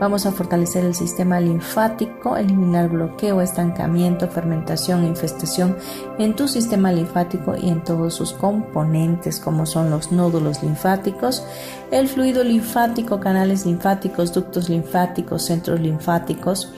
Vamos 0.01 0.25
a 0.25 0.33
fortalecer 0.33 0.87
el 0.87 0.95
sistema 0.95 1.41
linfático, 1.41 2.35
eliminar 2.39 2.89
bloqueo, 2.89 3.43
estancamiento, 3.43 4.29
fermentación, 4.29 5.05
infestación 5.05 5.77
en 6.19 6.35
tu 6.35 6.49
sistema 6.49 6.91
linfático 6.91 7.55
y 7.55 7.69
en 7.69 7.85
todos 7.85 8.15
sus 8.15 8.33
componentes 8.33 9.39
como 9.39 9.67
son 9.67 9.91
los 9.91 10.11
nódulos 10.11 10.63
linfáticos, 10.63 11.45
el 11.91 12.09
fluido 12.09 12.43
linfático, 12.43 13.21
canales 13.21 13.67
linfáticos, 13.67 14.33
ductos 14.33 14.71
linfáticos, 14.71 15.45
centros 15.45 15.79
linfáticos. 15.79 16.73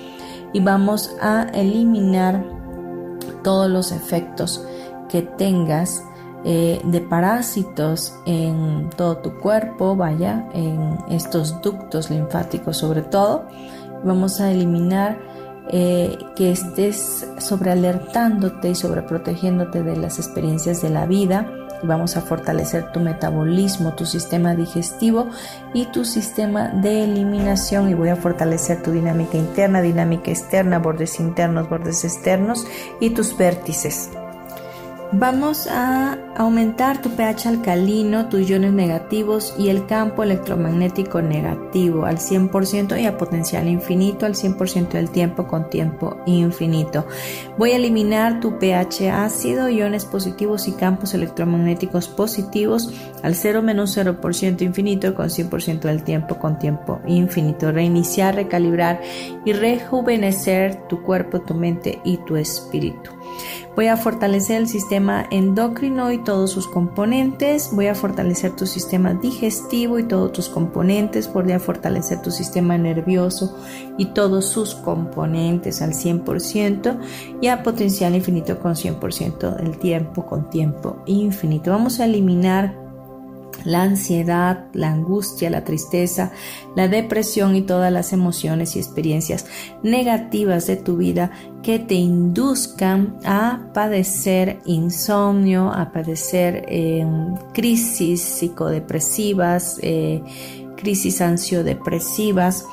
Y 0.52 0.58
vamos 0.58 1.14
a 1.20 1.46
eliminar 1.54 2.44
todos 3.44 3.70
los 3.70 3.92
efectos 3.92 4.66
que 5.08 5.22
tengas 5.22 6.02
eh, 6.44 6.80
de 6.84 7.00
parásitos 7.00 8.14
en 8.26 8.90
todo 8.96 9.18
tu 9.18 9.38
cuerpo, 9.38 9.96
vaya, 9.96 10.48
en 10.54 10.98
estos 11.08 11.60
ductos 11.62 12.10
linfáticos 12.10 12.78
sobre 12.78 13.02
todo. 13.02 13.46
Vamos 14.04 14.40
a 14.40 14.50
eliminar 14.50 15.18
eh, 15.70 16.18
que 16.34 16.50
estés 16.50 17.26
sobrealertándote 17.38 18.70
y 18.70 18.74
sobreprotegiéndote 18.74 19.82
de 19.82 19.96
las 19.96 20.18
experiencias 20.18 20.82
de 20.82 20.90
la 20.90 21.06
vida. 21.06 21.50
Vamos 21.84 22.16
a 22.16 22.20
fortalecer 22.20 22.92
tu 22.92 23.00
metabolismo, 23.00 23.94
tu 23.94 24.04
sistema 24.04 24.54
digestivo 24.54 25.28
y 25.72 25.86
tu 25.86 26.04
sistema 26.04 26.68
de 26.68 27.04
eliminación. 27.04 27.88
Y 27.88 27.94
voy 27.94 28.08
a 28.08 28.16
fortalecer 28.16 28.82
tu 28.82 28.90
dinámica 28.90 29.38
interna, 29.38 29.80
dinámica 29.80 30.30
externa, 30.30 30.78
bordes 30.78 31.20
internos, 31.20 31.68
bordes 31.68 32.04
externos 32.04 32.66
y 33.00 33.10
tus 33.10 33.36
vértices. 33.36 34.10
Vamos 35.14 35.66
a 35.66 36.16
aumentar 36.38 37.02
tu 37.02 37.10
pH 37.10 37.46
alcalino, 37.46 38.30
tus 38.30 38.48
iones 38.48 38.72
negativos 38.72 39.54
y 39.58 39.68
el 39.68 39.84
campo 39.84 40.22
electromagnético 40.22 41.20
negativo 41.20 42.06
al 42.06 42.16
100% 42.16 42.98
y 42.98 43.04
a 43.04 43.18
potencial 43.18 43.68
infinito 43.68 44.24
al 44.24 44.34
100% 44.34 44.88
del 44.92 45.10
tiempo 45.10 45.46
con 45.46 45.68
tiempo 45.68 46.16
infinito. 46.24 47.06
Voy 47.58 47.72
a 47.72 47.76
eliminar 47.76 48.40
tu 48.40 48.58
pH 48.58 49.10
ácido, 49.10 49.68
iones 49.68 50.06
positivos 50.06 50.66
y 50.66 50.72
campos 50.72 51.12
electromagnéticos 51.12 52.08
positivos 52.08 52.90
al 53.22 53.34
0 53.34 53.60
menos 53.60 53.94
0% 53.94 54.62
infinito 54.62 55.14
con 55.14 55.28
100% 55.28 55.80
del 55.80 56.04
tiempo 56.04 56.38
con 56.38 56.58
tiempo 56.58 57.02
infinito. 57.06 57.70
Reiniciar, 57.70 58.34
recalibrar 58.34 59.02
y 59.44 59.52
rejuvenecer 59.52 60.88
tu 60.88 61.02
cuerpo, 61.02 61.42
tu 61.42 61.52
mente 61.52 62.00
y 62.02 62.16
tu 62.16 62.36
espíritu. 62.36 63.10
Voy 63.74 63.86
a 63.86 63.96
fortalecer 63.96 64.60
el 64.60 64.68
sistema 64.68 65.26
endocrino 65.30 66.12
y 66.12 66.18
todos 66.18 66.50
sus 66.50 66.68
componentes. 66.68 67.70
Voy 67.72 67.86
a 67.86 67.94
fortalecer 67.94 68.54
tu 68.54 68.66
sistema 68.66 69.14
digestivo 69.14 69.98
y 69.98 70.02
todos 70.02 70.32
tus 70.32 70.48
componentes. 70.50 71.32
Voy 71.32 71.52
a 71.52 71.58
fortalecer 71.58 72.20
tu 72.20 72.30
sistema 72.30 72.76
nervioso 72.76 73.56
y 73.96 74.06
todos 74.06 74.44
sus 74.46 74.74
componentes 74.74 75.80
al 75.80 75.92
100% 75.92 76.98
y 77.40 77.46
a 77.48 77.62
potencial 77.62 78.14
infinito 78.14 78.58
con 78.58 78.74
100% 78.74 79.56
del 79.56 79.78
tiempo 79.78 80.26
con 80.26 80.50
tiempo 80.50 81.02
infinito. 81.06 81.70
Vamos 81.70 81.98
a 81.98 82.04
eliminar 82.04 82.81
la 83.64 83.82
ansiedad, 83.82 84.66
la 84.72 84.90
angustia, 84.90 85.50
la 85.50 85.64
tristeza, 85.64 86.32
la 86.76 86.88
depresión 86.88 87.56
y 87.56 87.62
todas 87.62 87.92
las 87.92 88.12
emociones 88.12 88.76
y 88.76 88.78
experiencias 88.78 89.46
negativas 89.82 90.66
de 90.66 90.76
tu 90.76 90.96
vida 90.96 91.30
que 91.62 91.78
te 91.78 91.94
induzcan 91.94 93.18
a 93.24 93.68
padecer 93.72 94.58
insomnio, 94.66 95.72
a 95.72 95.92
padecer 95.92 96.64
em, 96.68 97.34
crisis 97.52 98.20
psicodepresivas, 98.20 99.78
eh, 99.82 100.22
crisis 100.76 101.20
ansiodepresivas, 101.20 102.64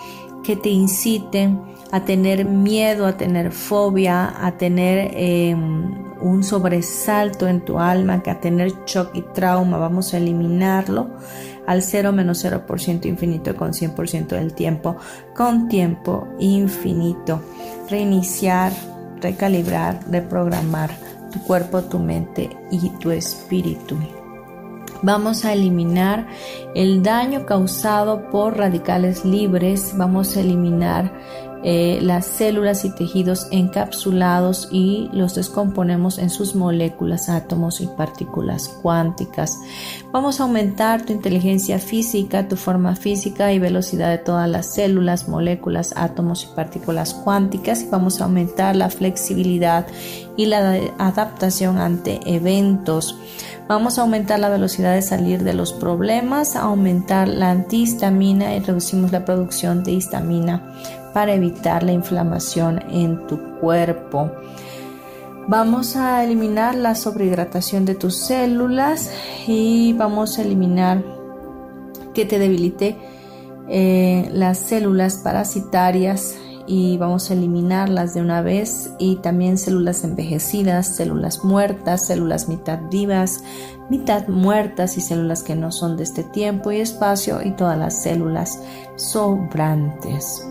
que 0.44 0.56
te 0.56 0.70
inciten 0.70 1.62
a 1.92 2.06
tener 2.06 2.46
miedo, 2.46 3.06
a 3.06 3.18
tener 3.18 3.52
fobia, 3.52 4.34
a 4.46 4.58
tener 4.58 5.12
em, 5.16 6.09
un 6.22 6.44
sobresalto 6.44 7.48
en 7.48 7.62
tu 7.62 7.80
alma, 7.80 8.22
que 8.22 8.32
a 8.32 8.40
tener 8.40 8.72
shock 8.86 9.12
y 9.14 9.22
trauma, 9.22 9.78
vamos 9.78 10.14
a 10.14 10.18
eliminarlo 10.18 11.10
al 11.68 11.84
0 11.84 12.12
menos 12.12 12.44
0% 12.44 13.06
infinito 13.06 13.56
con 13.56 13.72
100% 13.74 14.28
del 14.28 14.54
tiempo, 14.54 14.98
con 15.36 15.68
tiempo 15.68 16.28
infinito. 16.40 17.42
Reiniciar, 17.90 18.72
recalibrar, 19.22 20.00
reprogramar 20.10 20.90
tu 21.32 21.40
cuerpo, 21.44 21.84
tu 21.84 22.00
mente 22.00 22.50
y 22.72 22.90
tu 23.00 23.12
espíritu. 23.12 23.98
Vamos 25.02 25.46
a 25.46 25.54
eliminar 25.54 26.28
el 26.76 27.02
daño 27.04 27.46
causado 27.46 28.30
por 28.32 28.58
radicales 28.58 29.24
libres. 29.24 29.94
Vamos 29.96 30.36
a 30.36 30.42
eliminar 30.42 31.14
eh, 31.64 32.00
las 32.02 32.26
células 32.26 32.86
y 32.86 32.90
tejidos 32.92 33.48
encapsulados 33.52 34.70
y 34.72 35.10
los 35.12 35.36
descomponemos 35.36 36.18
en 36.18 36.30
sus 36.30 36.56
moléculas, 36.56 37.28
átomos 37.28 37.82
y 37.82 37.88
partículas 37.88 38.70
cuánticas. 38.82 39.58
Vamos 40.12 40.40
a 40.40 40.44
aumentar 40.44 41.06
tu 41.06 41.12
inteligencia 41.12 41.80
física, 41.80 42.48
tu 42.48 42.56
forma 42.56 42.96
física 42.96 43.52
y 43.52 43.60
velocidad 43.60 44.10
de 44.10 44.20
todas 44.20 44.50
las 44.50 44.74
células, 44.74 45.28
moléculas, 45.28 45.94
átomos 45.98 46.46
y 46.46 46.56
partículas 46.56 47.14
cuánticas 47.14 47.84
y 47.84 47.88
vamos 47.88 48.22
a 48.22 48.26
aumentar 48.26 48.76
la 48.76 48.90
flexibilidad 48.90 49.86
y 50.38 50.46
la 50.46 50.80
adaptación 50.98 51.78
ante 51.78 52.20
eventos. 52.26 53.18
Vamos 53.68 54.00
a 54.00 54.02
aumentar 54.02 54.40
la 54.40 54.50
velocidad 54.50 54.96
de 54.96 55.02
salir 55.04 55.44
de 55.44 55.54
los 55.54 55.74
problemas, 55.74 56.56
aumentar 56.56 57.28
la 57.28 57.52
antihistamina 57.52 58.56
y 58.56 58.62
reducimos 58.62 59.12
la 59.12 59.26
producción 59.26 59.84
de 59.84 59.92
histamina 59.92 60.64
para 61.14 61.34
evitar 61.34 61.84
la 61.84 61.92
inflamación 61.92 62.80
en 62.90 63.28
tu 63.28 63.40
cuerpo. 63.60 64.32
Vamos 65.48 65.96
a 65.96 66.24
eliminar 66.24 66.76
la 66.76 66.94
sobrehidratación 66.94 67.86
de 67.86 67.96
tus 67.96 68.16
células 68.16 69.12
y 69.48 69.94
vamos 69.94 70.38
a 70.38 70.44
eliminar 70.44 71.04
que 72.14 72.26
te 72.26 72.38
debilite 72.38 72.98
eh, 73.68 74.30
las 74.32 74.60
células 74.60 75.18
parasitarias 75.18 76.36
y 76.68 76.98
vamos 76.98 77.32
a 77.32 77.34
eliminarlas 77.34 78.14
de 78.14 78.22
una 78.22 78.44
vez 78.44 78.92
y 79.00 79.16
también 79.18 79.58
células 79.58 80.04
envejecidas, 80.04 80.96
células 80.96 81.44
muertas, 81.44 82.06
células 82.06 82.48
mitad 82.48 82.80
vivas, 82.92 83.44
mitad 83.90 84.28
muertas 84.28 84.96
y 84.98 85.02
células 85.02 85.42
que 85.42 85.56
no 85.56 85.72
son 85.72 85.98
de 85.98 86.04
este 86.04 86.24
tiempo 86.24 86.72
y 86.72 86.80
espacio 86.80 87.42
y 87.44 87.56
todas 87.56 87.78
las 87.78 88.04
células 88.04 88.62
sobrantes. 88.98 90.46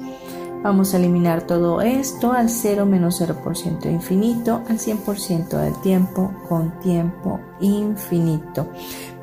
Vamos 0.63 0.93
a 0.93 0.97
eliminar 0.97 1.43
todo 1.43 1.81
esto 1.81 2.33
al 2.33 2.51
0 2.51 2.85
menos 2.85 3.21
0% 3.21 3.91
infinito, 3.91 4.63
al 4.69 4.79
100% 4.79 5.49
del 5.51 5.81
tiempo 5.81 6.33
con 6.49 6.81
tiempo 6.81 7.41
infinito. 7.61 8.69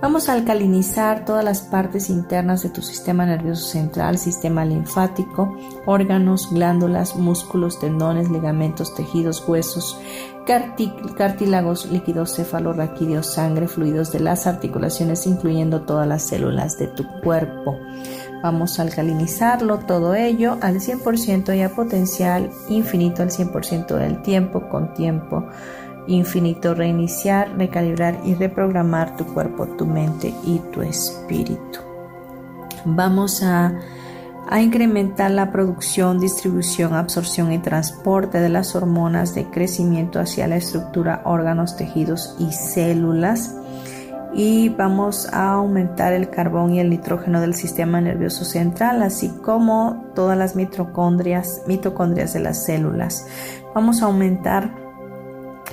Vamos 0.02 0.30
a 0.30 0.34
alcalinizar 0.34 1.26
todas 1.26 1.44
las 1.44 1.62
partes 1.62 2.10
internas 2.10 2.64
de 2.64 2.70
tu 2.70 2.82
sistema 2.82 3.26
nervioso 3.26 3.66
central, 3.66 4.18
sistema 4.18 4.64
linfático, 4.64 5.56
órganos, 5.86 6.50
glándulas, 6.52 7.18
músculos, 7.18 7.80
tendones, 7.80 8.30
ligamentos, 8.30 8.96
tejidos, 8.96 9.46
huesos, 9.48 10.00
cartílagos, 10.46 11.92
líquidos 11.92 12.36
cefalorraquídeos, 12.36 13.34
sangre, 13.34 13.68
fluidos 13.68 14.12
de 14.12 14.20
las 14.20 14.48
articulaciones, 14.48 15.26
incluyendo 15.28 15.82
todas 15.82 16.08
las 16.08 16.24
células 16.24 16.78
de 16.78 16.88
tu 16.88 17.04
cuerpo. 17.22 17.78
Vamos 18.46 18.78
a 18.78 18.84
alcalinizarlo 18.84 19.80
todo 19.80 20.14
ello 20.14 20.60
al 20.62 20.76
100% 20.76 21.58
y 21.58 21.64
a 21.64 21.74
potencial 21.74 22.52
infinito 22.70 23.24
al 23.24 23.32
100% 23.32 23.96
del 23.98 24.22
tiempo 24.22 24.70
con 24.70 24.94
tiempo 24.94 25.48
infinito. 26.06 26.76
Reiniciar, 26.76 27.58
recalibrar 27.58 28.20
y 28.24 28.36
reprogramar 28.36 29.18
tu 29.18 29.26
cuerpo, 29.26 29.66
tu 29.66 29.88
mente 29.88 30.32
y 30.44 30.60
tu 30.72 30.84
espíritu. 30.84 31.80
Vamos 32.86 33.42
a, 33.42 33.80
a 34.48 34.62
incrementar 34.62 35.32
la 35.32 35.52
producción, 35.52 36.20
distribución, 36.20 36.94
absorción 36.94 37.52
y 37.52 37.58
transporte 37.58 38.42
de 38.42 38.50
las 38.50 38.76
hormonas 38.76 39.34
de 39.34 39.46
crecimiento 39.46 40.20
hacia 40.20 40.48
la 40.48 40.58
estructura, 40.58 41.24
órganos, 41.26 41.78
tejidos 41.78 42.36
y 42.38 42.52
células 42.52 43.56
y 44.36 44.68
vamos 44.68 45.30
a 45.32 45.54
aumentar 45.54 46.12
el 46.12 46.30
carbón 46.30 46.74
y 46.74 46.82
el 46.82 46.90
nitrógeno 46.90 47.40
del 47.40 47.56
sistema 47.56 48.02
nervioso 48.02 48.44
central, 48.44 49.02
así 49.02 49.30
como 49.30 50.12
todas 50.14 50.38
las 50.38 50.58
mitocondrias, 50.58 51.62
mitocondrias 51.68 52.34
de 52.34 52.42
las 52.42 52.66
células. 52.66 53.26
Vamos 53.74 54.02
a 54.02 54.06
aumentar 54.06 54.70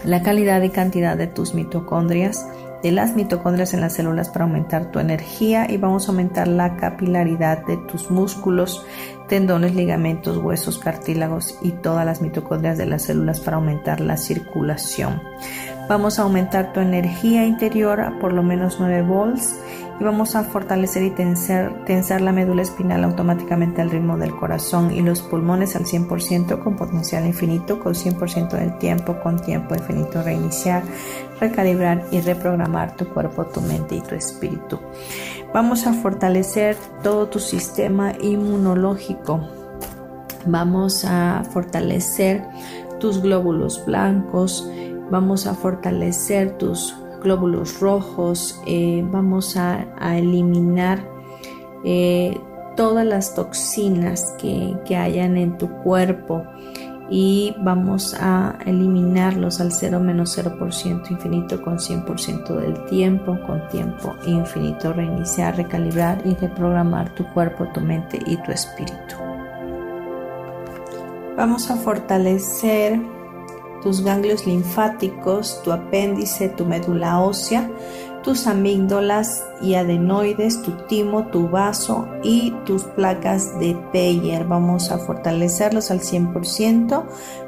la 0.05 0.23
calidad 0.23 0.63
y 0.63 0.71
cantidad 0.71 1.17
de 1.17 1.27
tus 1.27 1.55
mitocondrias, 1.55 2.47
de 2.83 2.93
las 2.93 3.15
mitocondrias 3.15 3.75
en 3.75 3.81
las 3.81 3.95
células 3.95 4.29
para 4.29 4.45
aumentar 4.45 4.91
tu 4.91 4.99
energía 4.99 5.71
y 5.71 5.77
vamos 5.77 6.07
a 6.07 6.13
aumentar 6.13 6.49
la 6.49 6.77
capilaridad 6.77 7.65
de 7.65 7.77
tus 7.77 8.11
músculos, 8.11 8.85
tendones, 9.29 9.75
ligamentos, 9.75 10.39
huesos, 10.39 10.79
cartílagos 10.79 11.59
y 11.63 11.71
todas 11.71 12.05
las 12.05 12.21
mitocondrias 12.21 12.79
de 12.79 12.87
las 12.87 13.03
células 13.05 13.41
para 13.41 13.57
aumentar 13.57 14.01
la 14.01 14.17
circulación. 14.17 15.23
Vamos 15.89 16.19
a 16.19 16.23
aumentar 16.23 16.73
tu 16.73 16.81
energía 16.81 17.45
interior 17.45 18.01
a 18.01 18.19
por 18.19 18.33
lo 18.33 18.43
menos 18.43 18.79
9 18.79 19.03
volts 19.03 19.59
y 20.01 20.05
vamos 20.05 20.35
a 20.37 20.45
fortalecer 20.45 21.03
y 21.03 21.11
tensar, 21.11 22.21
la 22.21 22.33
médula 22.33 22.63
espinal 22.63 23.05
automáticamente 23.05 23.83
al 23.83 23.91
ritmo 23.91 24.17
del 24.17 24.35
corazón 24.35 24.93
y 24.93 25.03
los 25.03 25.23
pulmones 25.23 25.77
al 25.77 25.85
100% 25.85 26.59
con 26.61 26.77
potencial 26.77 27.27
infinito, 27.27 27.79
con 27.79 27.95
100% 27.95 28.51
del 28.51 28.79
tiempo, 28.79 29.21
con 29.23 29.39
tiempo 29.39 29.75
infinito, 29.75 30.23
reiniciar, 30.23 30.83
recalibrar 31.43 32.07
y 32.13 32.21
reprogramar 32.21 32.97
tu 32.97 33.07
cuerpo, 33.09 33.45
tu 33.47 33.61
mente 33.61 33.97
y 33.97 34.01
tu 34.01 34.15
espíritu. 34.15 34.79
Vamos 35.53 35.87
a 35.87 35.93
fortalecer 35.93 36.77
todo 37.03 37.29
tu 37.29 37.41
sistema 37.41 38.13
inmunológico. 38.21 39.41
Vamos 40.47 41.05
a 41.05 41.43
fortalecer 41.53 42.43
tus 43.01 43.21
glóbulos 43.21 43.85
blancos, 43.85 44.69
vamos 45.11 45.47
a 45.47 45.55
fortalecer 45.55 46.57
tus 46.59 46.97
glóbulos 47.23 47.81
rojos, 47.81 48.61
eh, 48.67 49.05
vamos 49.11 49.57
a, 49.57 49.87
eliminar 50.17 51.05
eh, 51.85 52.39
todas 52.77 53.05
las 53.05 53.35
toxinas 53.35 54.35
que, 54.39 54.77
que, 54.85 54.97
hayan 54.97 55.37
en 55.37 55.59
tu 55.59 55.69
cuerpo 55.83 56.43
y 57.15 57.55
vamos 57.59 58.17
a 58.19 58.57
eliminarlos 58.65 59.61
al 59.61 59.71
0 59.71 60.01
menos 60.01 60.39
0% 60.39 61.11
infinito 61.11 61.61
con 61.61 61.77
100% 61.77 62.57
del 62.57 62.87
tiempo, 62.87 63.39
con 63.47 63.69
tiempo 63.69 64.15
infinito, 64.27 64.95
reiniciar, 64.95 65.59
recalibrar 65.59 66.23
y 66.25 66.35
reprogramar 66.35 67.15
tu 67.15 67.27
cuerpo, 67.35 67.69
tu 67.75 67.83
mente 67.83 68.19
y 68.25 68.39
tu 68.39 68.51
espíritu. 68.51 69.17
Vamos 71.37 71.71
a 71.71 71.77
fortalecer 71.77 72.99
tus 73.83 74.03
ganglios 74.03 74.47
linfáticos, 74.47 75.63
tu 75.63 75.71
apéndice, 75.71 76.49
tu 76.49 76.65
médula 76.65 77.21
ósea, 77.21 77.71
tus 78.23 78.47
amígdalas 78.47 79.45
y 79.61 79.75
adenoides, 79.75 80.63
tu 80.63 80.73
timo, 80.89 81.27
tu 81.27 81.49
vaso 81.49 82.09
y 82.23 82.53
tus 82.65 82.85
placas 82.85 83.59
de 83.59 83.77
Peyer. 83.93 84.45
Vamos 84.45 84.91
a 84.91 84.99
fortalecerlos 84.99 85.91
al 85.91 86.01
100%, 86.01 87.05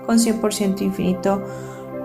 con 0.07 0.18
100% 0.18 0.83
infinito 0.83 1.43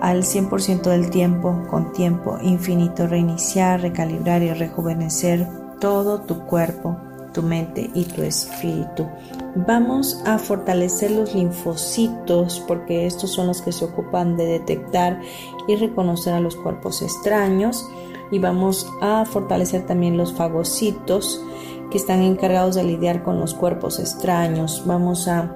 al 0.01 0.23
100% 0.23 0.81
del 0.83 1.09
tiempo, 1.09 1.63
con 1.69 1.91
tiempo 1.91 2.37
infinito, 2.41 3.07
reiniciar, 3.07 3.81
recalibrar 3.81 4.41
y 4.41 4.53
rejuvenecer 4.53 5.47
todo 5.79 6.21
tu 6.21 6.45
cuerpo, 6.45 6.97
tu 7.33 7.43
mente 7.43 7.89
y 7.93 8.05
tu 8.05 8.21
espíritu. 8.21 9.07
Vamos 9.55 10.21
a 10.25 10.37
fortalecer 10.37 11.11
los 11.11 11.33
linfocitos 11.33 12.63
porque 12.67 13.05
estos 13.05 13.33
son 13.33 13.47
los 13.47 13.61
que 13.61 13.71
se 13.71 13.85
ocupan 13.85 14.37
de 14.37 14.45
detectar 14.45 15.19
y 15.67 15.75
reconocer 15.75 16.33
a 16.33 16.39
los 16.39 16.55
cuerpos 16.55 17.01
extraños 17.01 17.85
y 18.31 18.39
vamos 18.39 18.87
a 19.01 19.25
fortalecer 19.25 19.85
también 19.85 20.17
los 20.17 20.33
fagocitos 20.33 21.41
que 21.89 21.97
están 21.97 22.21
encargados 22.21 22.75
de 22.75 22.83
lidiar 22.83 23.23
con 23.23 23.39
los 23.39 23.53
cuerpos 23.53 23.99
extraños. 23.99 24.83
Vamos 24.85 25.27
a 25.27 25.55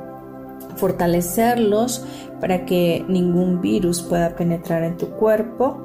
fortalecerlos 0.75 2.03
para 2.41 2.65
que 2.65 3.05
ningún 3.07 3.61
virus 3.61 4.01
pueda 4.01 4.35
penetrar 4.35 4.83
en 4.83 4.97
tu 4.97 5.11
cuerpo. 5.11 5.77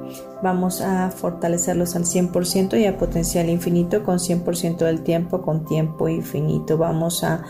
Vamos 0.43 0.81
a 0.81 1.11
fortalecerlos 1.11 1.95
al 1.95 2.05
100% 2.05 2.81
y 2.81 2.87
a 2.87 2.97
potencial 2.97 3.49
infinito 3.49 4.03
con 4.03 4.19
100% 4.19 4.79
del 4.79 5.03
tiempo 5.03 5.43
con 5.43 5.65
tiempo 5.65 6.09
infinito. 6.09 6.79
Vamos 6.79 7.23
a, 7.25 7.45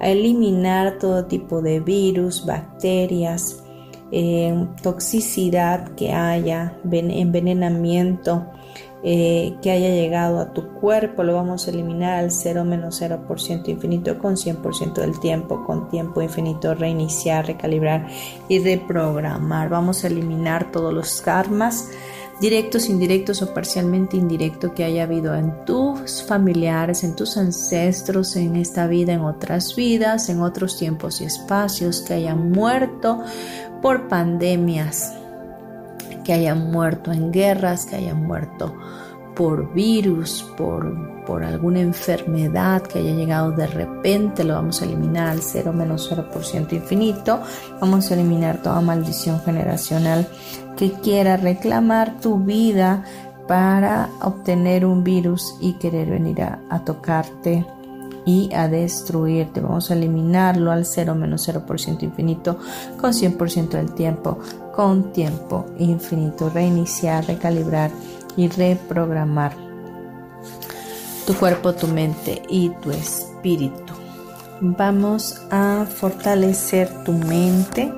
eliminar 0.00 0.98
todo 1.00 1.24
tipo 1.24 1.60
de 1.60 1.80
virus, 1.80 2.46
bacterias, 2.46 3.64
eh, 4.12 4.68
toxicidad 4.80 5.88
que 5.96 6.12
haya, 6.12 6.78
envenenamiento 6.88 8.46
eh, 9.02 9.56
que 9.62 9.70
haya 9.70 9.90
llegado 9.90 10.40
a 10.40 10.52
tu 10.52 10.74
cuerpo, 10.74 11.22
lo 11.22 11.34
vamos 11.34 11.66
a 11.66 11.70
eliminar 11.70 12.18
al 12.18 12.32
0 12.32 12.64
menos 12.64 13.00
0% 13.00 13.68
infinito 13.68 14.18
con 14.18 14.36
100% 14.36 14.94
del 14.94 15.20
tiempo, 15.20 15.64
con 15.64 15.88
tiempo 15.88 16.20
infinito, 16.20 16.74
reiniciar, 16.74 17.46
recalibrar 17.46 18.08
y 18.48 18.58
reprogramar. 18.58 19.68
Vamos 19.68 20.02
a 20.02 20.08
eliminar 20.08 20.72
todos 20.72 20.92
los 20.92 21.20
karmas 21.20 21.90
directos, 22.40 22.88
indirectos 22.88 23.42
o 23.42 23.52
parcialmente 23.52 24.16
indirectos 24.16 24.72
que 24.72 24.84
haya 24.84 25.04
habido 25.04 25.34
en 25.34 25.64
tus 25.64 26.22
familiares, 26.22 27.02
en 27.04 27.16
tus 27.16 27.36
ancestros, 27.36 28.36
en 28.36 28.56
esta 28.56 28.86
vida, 28.86 29.12
en 29.12 29.22
otras 29.22 29.74
vidas, 29.74 30.28
en 30.28 30.42
otros 30.42 30.76
tiempos 30.78 31.20
y 31.20 31.24
espacios, 31.24 32.00
que 32.00 32.14
hayan 32.14 32.50
muerto 32.50 33.22
por 33.82 34.08
pandemias, 34.08 35.14
que 36.28 36.34
hayan 36.34 36.70
muerto 36.70 37.10
en 37.10 37.32
guerras, 37.32 37.86
que 37.86 37.96
hayan 37.96 38.26
muerto 38.26 38.74
por 39.34 39.72
virus, 39.72 40.44
por, 40.58 41.24
por 41.24 41.42
alguna 41.42 41.80
enfermedad 41.80 42.82
que 42.82 42.98
haya 42.98 43.14
llegado 43.14 43.52
de 43.52 43.66
repente, 43.66 44.44
lo 44.44 44.52
vamos 44.52 44.82
a 44.82 44.84
eliminar 44.84 45.28
al 45.28 45.40
0 45.40 45.72
menos 45.72 46.12
0% 46.12 46.74
infinito. 46.74 47.40
Vamos 47.80 48.10
a 48.10 48.14
eliminar 48.14 48.60
toda 48.60 48.82
maldición 48.82 49.40
generacional 49.40 50.28
que 50.76 50.92
quiera 50.92 51.38
reclamar 51.38 52.20
tu 52.20 52.40
vida 52.40 53.04
para 53.46 54.10
obtener 54.20 54.84
un 54.84 55.02
virus 55.04 55.56
y 55.62 55.78
querer 55.78 56.10
venir 56.10 56.42
a, 56.42 56.84
tocarte 56.84 57.64
y 58.26 58.52
a 58.52 58.68
destruirte. 58.68 59.62
Vamos 59.62 59.90
a 59.90 59.94
eliminarlo 59.94 60.72
al 60.72 60.84
0 60.84 61.14
menos 61.14 61.48
0% 61.48 62.02
infinito 62.02 62.58
con 63.00 63.12
100% 63.12 63.70
del 63.70 63.94
tiempo, 63.94 64.38
con 64.78 65.10
tiempo 65.10 65.66
infinito. 65.80 66.50
Reiniciar, 66.50 67.26
recalibrar 67.26 67.90
y 68.36 68.46
reprogramar 68.46 69.50
tu 71.26 71.34
cuerpo, 71.34 71.72
tu 71.72 71.88
mente 71.88 72.40
y 72.48 72.68
tu 72.80 72.92
espíritu. 72.92 73.92
Vamos 74.60 75.42
a 75.50 75.84
fortalecer 75.84 77.02
tu 77.02 77.10
mente 77.10 77.92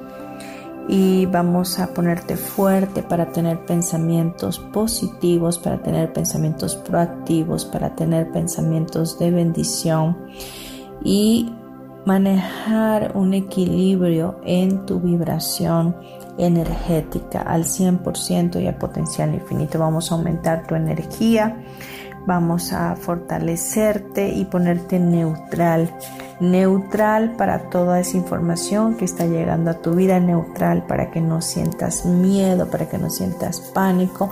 y 0.89 1.27
vamos 1.27 1.79
a 1.79 1.89
ponerte 1.89 2.39
fuerte 2.39 3.03
para 3.03 3.31
tener 3.31 3.67
pensamientos 3.67 4.59
positivos, 4.59 5.59
para 5.59 5.83
tener 5.83 6.15
pensamientos 6.15 6.77
proactivos, 6.77 7.67
para 7.67 7.95
tener 7.95 8.33
pensamientos 8.33 9.19
de 9.19 9.31
bendición 9.31 10.17
y 11.05 11.53
manejar 12.07 13.13
un 13.15 13.35
equilibrio 13.35 14.41
en 14.45 14.87
tu 14.87 14.99
vibración 14.99 15.95
energética 16.45 17.43
al 17.43 17.65
100% 17.65 18.63
y 18.63 18.67
a 18.67 18.79
potencial 18.79 19.35
infinito. 19.35 19.79
Vamos 19.79 20.11
a 20.11 20.15
aumentar 20.17 20.67
tu 20.67 20.75
energía, 20.75 21.57
vamos 22.27 22.73
a 22.73 22.97
fortalecerte 22.97 24.29
y 24.29 24.45
ponerte 24.45 24.99
neutral 24.99 25.91
neutral 26.41 27.37
para 27.37 27.69
toda 27.69 28.01
esa 28.01 28.17
información 28.17 28.97
que 28.97 29.05
está 29.05 29.27
llegando 29.27 29.71
a 29.71 29.75
tu 29.75 29.95
vida, 29.95 30.19
neutral 30.19 30.87
para 30.87 31.11
que 31.11 31.21
no 31.21 31.43
sientas 31.43 32.07
miedo, 32.07 32.69
para 32.71 32.89
que 32.89 32.99
no 32.99 33.11
sientas 33.11 33.61
pánico. 33.61 34.31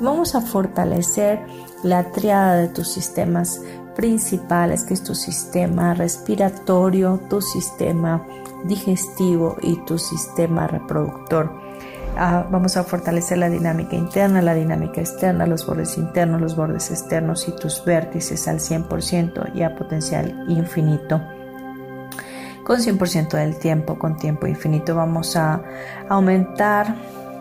Vamos 0.00 0.36
a 0.36 0.40
fortalecer 0.40 1.40
la 1.82 2.10
triada 2.12 2.56
de 2.56 2.68
tus 2.68 2.88
sistemas 2.88 3.60
principales, 3.96 4.84
que 4.84 4.94
es 4.94 5.02
tu 5.02 5.16
sistema 5.16 5.94
respiratorio, 5.94 7.20
tu 7.28 7.42
sistema 7.42 8.24
digestivo 8.64 9.56
y 9.62 9.76
tu 9.84 9.98
sistema 9.98 10.66
reproductor. 10.66 11.52
Ah, 12.16 12.46
vamos 12.50 12.76
a 12.76 12.84
fortalecer 12.84 13.38
la 13.38 13.48
dinámica 13.48 13.94
interna, 13.94 14.42
la 14.42 14.54
dinámica 14.54 15.00
externa, 15.00 15.46
los 15.46 15.66
bordes 15.66 15.96
internos, 15.98 16.40
los 16.40 16.56
bordes 16.56 16.90
externos 16.90 17.46
y 17.48 17.52
tus 17.52 17.84
vértices 17.84 18.48
al 18.48 18.58
100% 18.58 19.54
y 19.54 19.62
a 19.62 19.76
potencial 19.76 20.44
infinito 20.48 21.20
con 22.68 22.80
100% 22.80 23.30
del 23.30 23.58
tiempo, 23.58 23.98
con 23.98 24.18
tiempo 24.18 24.46
infinito. 24.46 24.94
Vamos 24.94 25.36
a 25.36 25.62
aumentar 26.10 26.96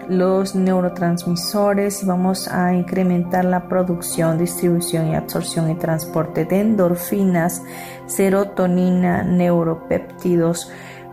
los 0.07 0.55
neurotransmisores 0.55 2.01
y 2.01 2.05
vamos 2.05 2.47
a 2.47 2.73
incrementar 2.73 3.43
la 3.43 3.67
producción, 3.67 4.37
distribución 4.37 5.09
y 5.09 5.15
absorción 5.15 5.69
y 5.69 5.75
transporte 5.75 6.45
de 6.45 6.61
endorfinas, 6.61 7.61
serotonina, 8.05 9.23
neuropéptidos, 9.23 10.71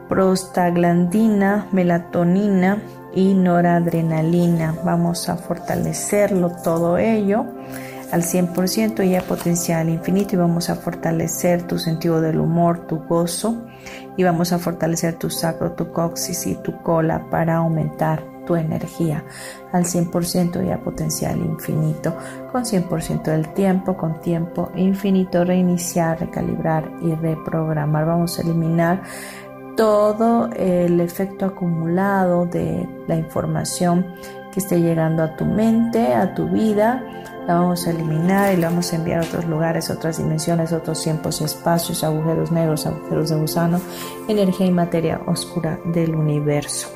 prostaglandina, 0.08 1.68
melatonina 1.72 2.82
y 3.14 3.34
noradrenalina. 3.34 4.74
Vamos 4.84 5.28
a 5.28 5.36
fortalecerlo 5.36 6.50
todo 6.62 6.98
ello 6.98 7.46
al 8.12 8.22
100% 8.22 9.06
y 9.06 9.16
a 9.16 9.22
potencial 9.22 9.88
infinito 9.88 10.36
y 10.36 10.38
vamos 10.38 10.70
a 10.70 10.76
fortalecer 10.76 11.66
tu 11.66 11.78
sentido 11.78 12.20
del 12.20 12.38
humor, 12.38 12.86
tu 12.86 12.98
gozo 12.98 13.64
y 14.16 14.22
vamos 14.22 14.52
a 14.52 14.58
fortalecer 14.58 15.14
tu 15.14 15.30
sacro, 15.30 15.72
tu 15.72 15.90
coxis 15.90 16.46
y 16.46 16.54
tu 16.56 16.80
cola 16.82 17.28
para 17.30 17.56
aumentar 17.56 18.34
tu 18.46 18.56
energía 18.56 19.24
al 19.72 19.84
100% 19.84 20.64
y 20.64 20.70
a 20.70 20.80
potencial 20.80 21.38
infinito, 21.38 22.16
con 22.52 22.64
100% 22.64 23.22
del 23.24 23.48
tiempo, 23.54 23.96
con 23.96 24.20
tiempo 24.20 24.70
infinito, 24.76 25.44
reiniciar, 25.44 26.20
recalibrar 26.20 26.88
y 27.02 27.14
reprogramar. 27.14 28.06
Vamos 28.06 28.38
a 28.38 28.42
eliminar 28.42 29.02
todo 29.76 30.50
el 30.54 31.00
efecto 31.00 31.46
acumulado 31.46 32.46
de 32.46 32.88
la 33.06 33.16
información 33.16 34.06
que 34.52 34.60
esté 34.60 34.80
llegando 34.80 35.22
a 35.22 35.36
tu 35.36 35.44
mente, 35.44 36.14
a 36.14 36.34
tu 36.34 36.48
vida, 36.48 37.02
la 37.46 37.54
vamos 37.54 37.86
a 37.86 37.90
eliminar 37.90 38.54
y 38.54 38.56
la 38.56 38.68
vamos 38.68 38.92
a 38.92 38.96
enviar 38.96 39.20
a 39.20 39.26
otros 39.26 39.44
lugares, 39.46 39.90
otras 39.90 40.18
dimensiones, 40.18 40.72
otros 40.72 41.02
tiempos, 41.02 41.40
espacios, 41.40 42.04
agujeros 42.04 42.52
negros, 42.52 42.86
agujeros 42.86 43.30
de 43.30 43.36
gusano, 43.36 43.80
energía 44.28 44.66
y 44.66 44.70
materia 44.70 45.20
oscura 45.26 45.78
del 45.86 46.14
universo. 46.14 46.88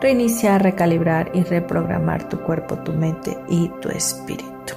Reiniciar, 0.00 0.62
recalibrar 0.62 1.30
y 1.34 1.42
reprogramar 1.42 2.28
tu 2.28 2.40
cuerpo, 2.40 2.78
tu 2.78 2.92
mente 2.92 3.36
y 3.48 3.68
tu 3.80 3.88
espíritu. 3.88 4.74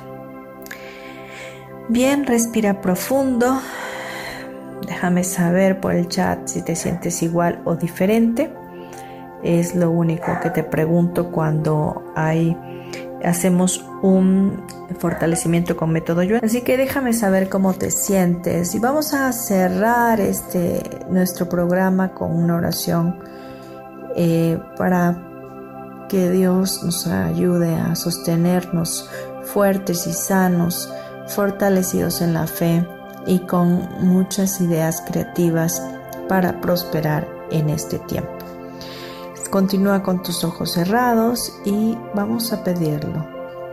Bien, 1.89 2.25
respira 2.25 2.81
profundo. 2.81 3.59
Déjame 4.85 5.23
saber 5.23 5.79
por 5.79 5.93
el 5.93 6.07
chat 6.07 6.47
si 6.47 6.61
te 6.61 6.75
sientes 6.75 7.21
igual 7.23 7.61
o 7.65 7.75
diferente. 7.75 8.53
Es 9.43 9.75
lo 9.75 9.91
único 9.91 10.39
que 10.41 10.49
te 10.49 10.63
pregunto 10.63 11.31
cuando 11.31 12.11
hay 12.15 12.57
hacemos 13.23 13.83
un 14.01 14.63
fortalecimiento 14.99 15.75
con 15.75 15.91
método 15.91 16.23
yo. 16.23 16.37
Así 16.41 16.61
que 16.61 16.77
déjame 16.77 17.13
saber 17.13 17.49
cómo 17.49 17.73
te 17.73 17.91
sientes 17.91 18.75
y 18.75 18.79
vamos 18.79 19.13
a 19.13 19.31
cerrar 19.31 20.19
este 20.19 20.81
nuestro 21.09 21.49
programa 21.49 22.13
con 22.13 22.31
una 22.31 22.55
oración 22.55 23.19
eh, 24.15 24.59
para 24.77 26.05
que 26.09 26.29
Dios 26.29 26.83
nos 26.83 27.07
ayude 27.07 27.75
a 27.75 27.95
sostenernos 27.95 29.09
fuertes 29.43 30.07
y 30.07 30.13
sanos, 30.13 30.91
fortalecidos 31.27 32.21
en 32.21 32.33
la 32.33 32.47
fe 32.47 32.87
y 33.27 33.39
con 33.39 33.87
muchas 33.99 34.59
ideas 34.61 35.03
creativas 35.05 35.81
para 36.27 36.59
prosperar 36.61 37.27
en 37.51 37.69
este 37.69 37.99
tiempo. 37.99 38.31
Continúa 39.51 40.03
con 40.03 40.21
tus 40.23 40.43
ojos 40.43 40.73
cerrados 40.73 41.53
y 41.63 41.97
vamos 42.13 42.51
a 42.51 42.63
pedirlo. 42.63 43.25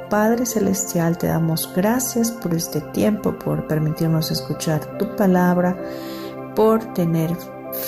Padre 0.08 0.46
Celestial, 0.46 1.18
te 1.18 1.26
damos 1.26 1.70
gracias 1.74 2.30
por 2.30 2.54
este 2.54 2.80
tiempo, 2.80 3.36
por 3.38 3.66
permitirnos 3.66 4.30
escuchar 4.30 4.98
tu 4.98 5.16
palabra, 5.16 5.76
por 6.54 6.92
tener 6.94 7.34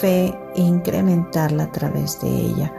fe 0.01 0.37
e 0.57 0.63
incrementarla 0.63 1.65
a 1.65 1.73
través 1.73 2.21
de 2.21 2.29
ella. 2.29 2.73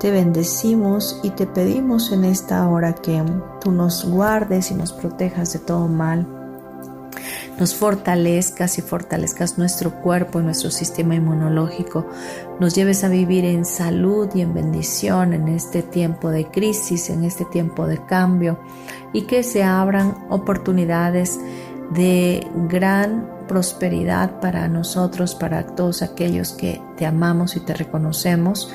Te 0.00 0.10
bendecimos 0.10 1.20
y 1.22 1.30
te 1.30 1.46
pedimos 1.46 2.10
en 2.10 2.24
esta 2.24 2.66
hora 2.68 2.94
que 2.94 3.22
tú 3.60 3.70
nos 3.70 4.04
guardes 4.04 4.70
y 4.70 4.74
nos 4.74 4.92
protejas 4.92 5.52
de 5.52 5.60
todo 5.60 5.86
mal 5.86 6.39
nos 7.60 7.74
fortalezcas 7.74 8.78
y 8.78 8.82
fortalezcas 8.82 9.58
nuestro 9.58 10.00
cuerpo 10.00 10.40
y 10.40 10.42
nuestro 10.42 10.70
sistema 10.70 11.14
inmunológico, 11.14 12.06
nos 12.58 12.74
lleves 12.74 13.04
a 13.04 13.08
vivir 13.08 13.44
en 13.44 13.66
salud 13.66 14.28
y 14.34 14.40
en 14.40 14.54
bendición 14.54 15.34
en 15.34 15.48
este 15.48 15.82
tiempo 15.82 16.30
de 16.30 16.46
crisis, 16.46 17.10
en 17.10 17.24
este 17.24 17.44
tiempo 17.44 17.86
de 17.86 17.98
cambio 18.04 18.58
y 19.12 19.22
que 19.22 19.42
se 19.42 19.62
abran 19.62 20.26
oportunidades 20.30 21.38
de 21.90 22.46
gran 22.68 23.28
prosperidad 23.46 24.40
para 24.40 24.66
nosotros, 24.68 25.34
para 25.34 25.66
todos 25.66 26.02
aquellos 26.02 26.52
que 26.52 26.80
te 26.96 27.04
amamos 27.04 27.56
y 27.56 27.60
te 27.60 27.74
reconocemos 27.74 28.72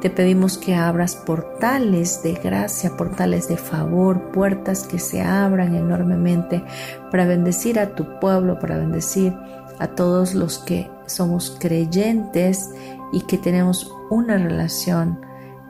te 0.00 0.08
pedimos 0.08 0.56
que 0.56 0.74
abras 0.74 1.14
portales 1.14 2.22
de 2.22 2.32
gracia, 2.32 2.96
portales 2.96 3.48
de 3.48 3.56
favor, 3.56 4.30
puertas 4.32 4.84
que 4.86 4.98
se 4.98 5.20
abran 5.22 5.74
enormemente 5.74 6.64
para 7.10 7.26
bendecir 7.26 7.78
a 7.78 7.94
tu 7.94 8.18
pueblo, 8.18 8.58
para 8.58 8.78
bendecir 8.78 9.34
a 9.78 9.88
todos 9.88 10.34
los 10.34 10.58
que 10.58 10.90
somos 11.06 11.56
creyentes 11.60 12.70
y 13.12 13.22
que 13.22 13.38
tenemos 13.38 13.92
una 14.10 14.38
relación 14.38 15.20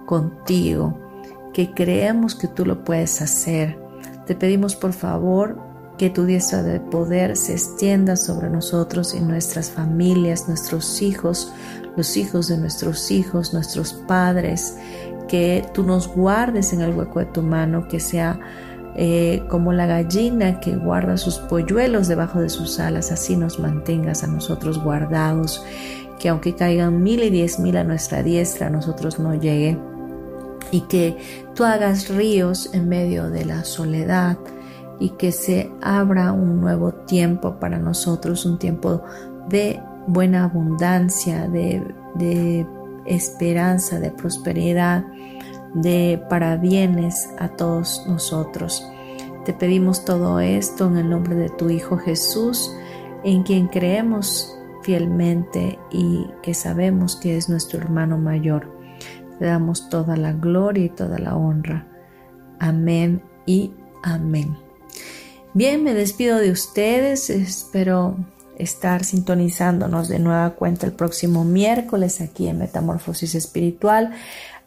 contigo, 0.06 0.98
que 1.52 1.72
creemos 1.72 2.34
que 2.34 2.48
tú 2.48 2.64
lo 2.64 2.84
puedes 2.84 3.20
hacer. 3.22 3.78
Te 4.26 4.34
pedimos 4.34 4.76
por 4.76 4.92
favor 4.92 5.58
que 6.00 6.08
tu 6.08 6.24
diestra 6.24 6.62
de 6.62 6.80
poder 6.80 7.36
se 7.36 7.52
extienda 7.52 8.16
sobre 8.16 8.48
nosotros 8.48 9.14
y 9.14 9.20
nuestras 9.20 9.70
familias, 9.70 10.48
nuestros 10.48 11.02
hijos, 11.02 11.52
los 11.96 12.16
hijos 12.16 12.48
de 12.48 12.58
nuestros 12.58 13.10
hijos, 13.10 13.52
nuestros 13.52 13.92
padres, 13.92 14.76
que 15.28 15.64
tú 15.74 15.84
nos 15.84 16.08
guardes 16.08 16.72
en 16.72 16.80
el 16.80 16.94
hueco 16.94 17.20
de 17.20 17.26
tu 17.26 17.42
mano, 17.42 17.86
que 17.88 18.00
sea 18.00 18.40
eh, 18.96 19.44
como 19.48 19.72
la 19.72 19.86
gallina 19.86 20.60
que 20.60 20.76
guarda 20.76 21.16
sus 21.16 21.38
polluelos 21.38 22.08
debajo 22.08 22.40
de 22.40 22.48
sus 22.48 22.80
alas, 22.80 23.12
así 23.12 23.36
nos 23.36 23.58
mantengas 23.58 24.24
a 24.24 24.26
nosotros 24.26 24.82
guardados, 24.82 25.64
que 26.18 26.28
aunque 26.28 26.54
caigan 26.54 27.02
mil 27.02 27.22
y 27.22 27.30
diez 27.30 27.58
mil 27.60 27.76
a 27.76 27.84
nuestra 27.84 28.22
diestra, 28.22 28.66
a 28.66 28.70
nosotros 28.70 29.20
no 29.20 29.34
llegue, 29.34 29.78
y 30.72 30.82
que 30.82 31.16
tú 31.54 31.64
hagas 31.64 32.08
ríos 32.08 32.70
en 32.72 32.88
medio 32.88 33.30
de 33.30 33.44
la 33.44 33.64
soledad 33.64 34.36
y 34.98 35.10
que 35.10 35.32
se 35.32 35.70
abra 35.80 36.32
un 36.32 36.60
nuevo 36.60 36.92
tiempo 36.92 37.58
para 37.58 37.78
nosotros, 37.78 38.44
un 38.44 38.58
tiempo 38.58 39.02
de 39.48 39.80
buena 40.06 40.44
abundancia, 40.44 41.48
de, 41.48 41.82
de 42.14 42.66
esperanza, 43.06 44.00
de 44.00 44.10
prosperidad, 44.10 45.04
de 45.74 46.22
parabienes 46.28 47.28
a 47.38 47.48
todos 47.48 48.04
nosotros. 48.08 48.86
Te 49.44 49.52
pedimos 49.52 50.04
todo 50.04 50.40
esto 50.40 50.86
en 50.86 50.98
el 50.98 51.10
nombre 51.10 51.34
de 51.34 51.48
tu 51.48 51.70
Hijo 51.70 51.96
Jesús, 51.96 52.74
en 53.24 53.42
quien 53.42 53.68
creemos 53.68 54.56
fielmente 54.82 55.78
y 55.90 56.26
que 56.42 56.54
sabemos 56.54 57.16
que 57.16 57.36
es 57.36 57.48
nuestro 57.48 57.80
hermano 57.80 58.18
mayor. 58.18 58.70
Te 59.38 59.46
damos 59.46 59.88
toda 59.88 60.16
la 60.16 60.32
gloria 60.32 60.84
y 60.84 60.90
toda 60.90 61.18
la 61.18 61.36
honra. 61.36 61.86
Amén 62.58 63.22
y 63.46 63.72
amén. 64.02 64.56
Bien, 65.54 65.82
me 65.82 65.94
despido 65.94 66.38
de 66.38 66.50
ustedes. 66.50 67.30
Espero 67.30 68.16
estar 68.62 69.04
sintonizándonos 69.04 70.08
de 70.08 70.18
nueva 70.18 70.50
cuenta 70.50 70.86
el 70.86 70.92
próximo 70.92 71.44
miércoles 71.44 72.20
aquí 72.20 72.48
en 72.48 72.58
Metamorfosis 72.58 73.34
Espiritual 73.34 74.12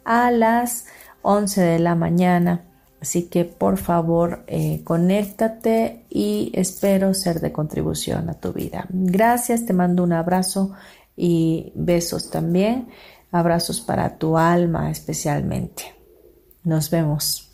a 0.04 0.30
las 0.30 0.86
11 1.22 1.60
de 1.60 1.78
la 1.78 1.94
mañana. 1.94 2.64
Así 3.00 3.24
que 3.24 3.44
por 3.44 3.76
favor, 3.76 4.44
eh, 4.46 4.82
conéctate 4.82 6.06
y 6.08 6.50
espero 6.54 7.12
ser 7.12 7.40
de 7.40 7.52
contribución 7.52 8.30
a 8.30 8.34
tu 8.34 8.52
vida. 8.52 8.86
Gracias, 8.88 9.66
te 9.66 9.72
mando 9.74 10.02
un 10.02 10.12
abrazo 10.12 10.72
y 11.16 11.72
besos 11.74 12.30
también. 12.30 12.88
Abrazos 13.30 13.80
para 13.80 14.16
tu 14.16 14.38
alma 14.38 14.90
especialmente. 14.90 15.82
Nos 16.62 16.90
vemos. 16.90 17.53